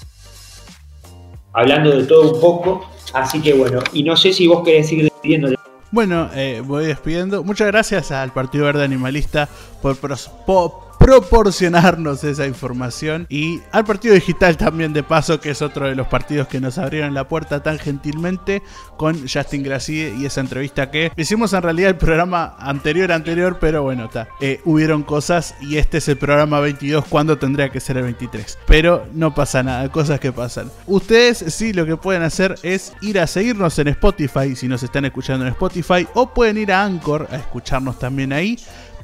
hablando 1.52 1.90
de 1.90 2.04
todo 2.04 2.32
un 2.32 2.40
poco. 2.40 2.88
Así 3.12 3.40
que 3.40 3.52
bueno, 3.52 3.80
y 3.92 4.02
no 4.02 4.16
sé 4.16 4.32
si 4.32 4.46
vos 4.46 4.64
querés 4.64 4.90
ir 4.92 5.07
Bueno, 5.90 6.28
eh, 6.34 6.62
voy 6.64 6.86
despidiendo. 6.86 7.42
Muchas 7.42 7.66
gracias 7.68 8.10
al 8.12 8.32
Partido 8.32 8.66
Verde 8.66 8.84
Animalista 8.84 9.48
por, 9.80 9.96
por, 9.96 10.87
proporcionarnos 11.08 12.22
esa 12.22 12.46
información 12.46 13.26
y 13.30 13.62
al 13.72 13.86
partido 13.86 14.14
digital 14.14 14.58
también 14.58 14.92
de 14.92 15.02
paso 15.02 15.40
que 15.40 15.48
es 15.48 15.62
otro 15.62 15.88
de 15.88 15.94
los 15.94 16.06
partidos 16.06 16.48
que 16.48 16.60
nos 16.60 16.76
abrieron 16.76 17.14
la 17.14 17.26
puerta 17.26 17.62
tan 17.62 17.78
gentilmente 17.78 18.62
con 18.98 19.26
Justin 19.26 19.62
Gracie 19.62 20.14
y 20.18 20.26
esa 20.26 20.42
entrevista 20.42 20.90
que 20.90 21.10
hicimos 21.16 21.54
en 21.54 21.62
realidad 21.62 21.88
el 21.88 21.96
programa 21.96 22.56
anterior 22.58 23.10
anterior 23.10 23.56
pero 23.58 23.84
bueno 23.84 24.04
está. 24.04 24.28
Eh, 24.42 24.60
hubieron 24.66 25.02
cosas 25.02 25.54
y 25.62 25.78
este 25.78 25.96
es 25.96 26.08
el 26.08 26.18
programa 26.18 26.60
22 26.60 27.06
cuando 27.06 27.38
tendría 27.38 27.70
que 27.70 27.80
ser 27.80 27.96
el 27.96 28.02
23 28.02 28.58
pero 28.66 29.06
no 29.14 29.34
pasa 29.34 29.62
nada 29.62 29.90
cosas 29.90 30.20
que 30.20 30.30
pasan. 30.30 30.70
Ustedes 30.86 31.38
sí 31.38 31.72
lo 31.72 31.86
que 31.86 31.96
pueden 31.96 32.22
hacer 32.22 32.56
es 32.62 32.92
ir 33.00 33.18
a 33.18 33.26
seguirnos 33.26 33.78
en 33.78 33.88
Spotify 33.88 34.54
si 34.54 34.68
nos 34.68 34.82
están 34.82 35.06
escuchando 35.06 35.46
en 35.46 35.52
Spotify 35.52 36.06
o 36.12 36.34
pueden 36.34 36.58
ir 36.58 36.70
a 36.70 36.84
Anchor 36.84 37.28
a 37.30 37.36
escucharnos 37.36 37.98
también 37.98 38.34
ahí 38.34 38.58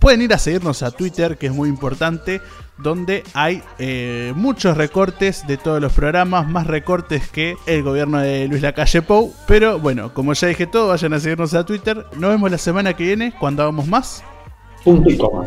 Pueden 0.04 0.20
ir 0.20 0.34
a 0.34 0.38
seguirnos 0.38 0.82
a 0.82 0.90
Twitter, 0.90 1.38
que 1.38 1.46
es 1.46 1.52
muy 1.54 1.66
importante, 1.66 2.42
donde 2.76 3.24
hay 3.32 3.62
eh, 3.78 4.34
muchos 4.36 4.76
recortes 4.76 5.46
de 5.46 5.56
todos 5.56 5.80
los 5.80 5.94
programas, 5.94 6.46
más 6.46 6.66
recortes 6.66 7.30
que 7.30 7.56
el 7.64 7.82
gobierno 7.82 8.18
de 8.18 8.46
Luis 8.46 8.60
Lacalle 8.60 9.00
Pou. 9.00 9.32
Pero 9.46 9.78
bueno, 9.78 10.12
como 10.12 10.34
ya 10.34 10.48
dije 10.48 10.66
todo, 10.66 10.88
vayan 10.88 11.14
a 11.14 11.20
seguirnos 11.20 11.54
a 11.54 11.64
Twitter. 11.64 12.04
Nos 12.18 12.32
vemos 12.32 12.50
la 12.50 12.58
semana 12.58 12.92
que 12.92 13.04
viene 13.04 13.32
cuando 13.40 13.62
hagamos 13.62 13.86
más. 13.86 14.22
Punto 14.84 15.08
y 15.08 15.16
coma. 15.16 15.46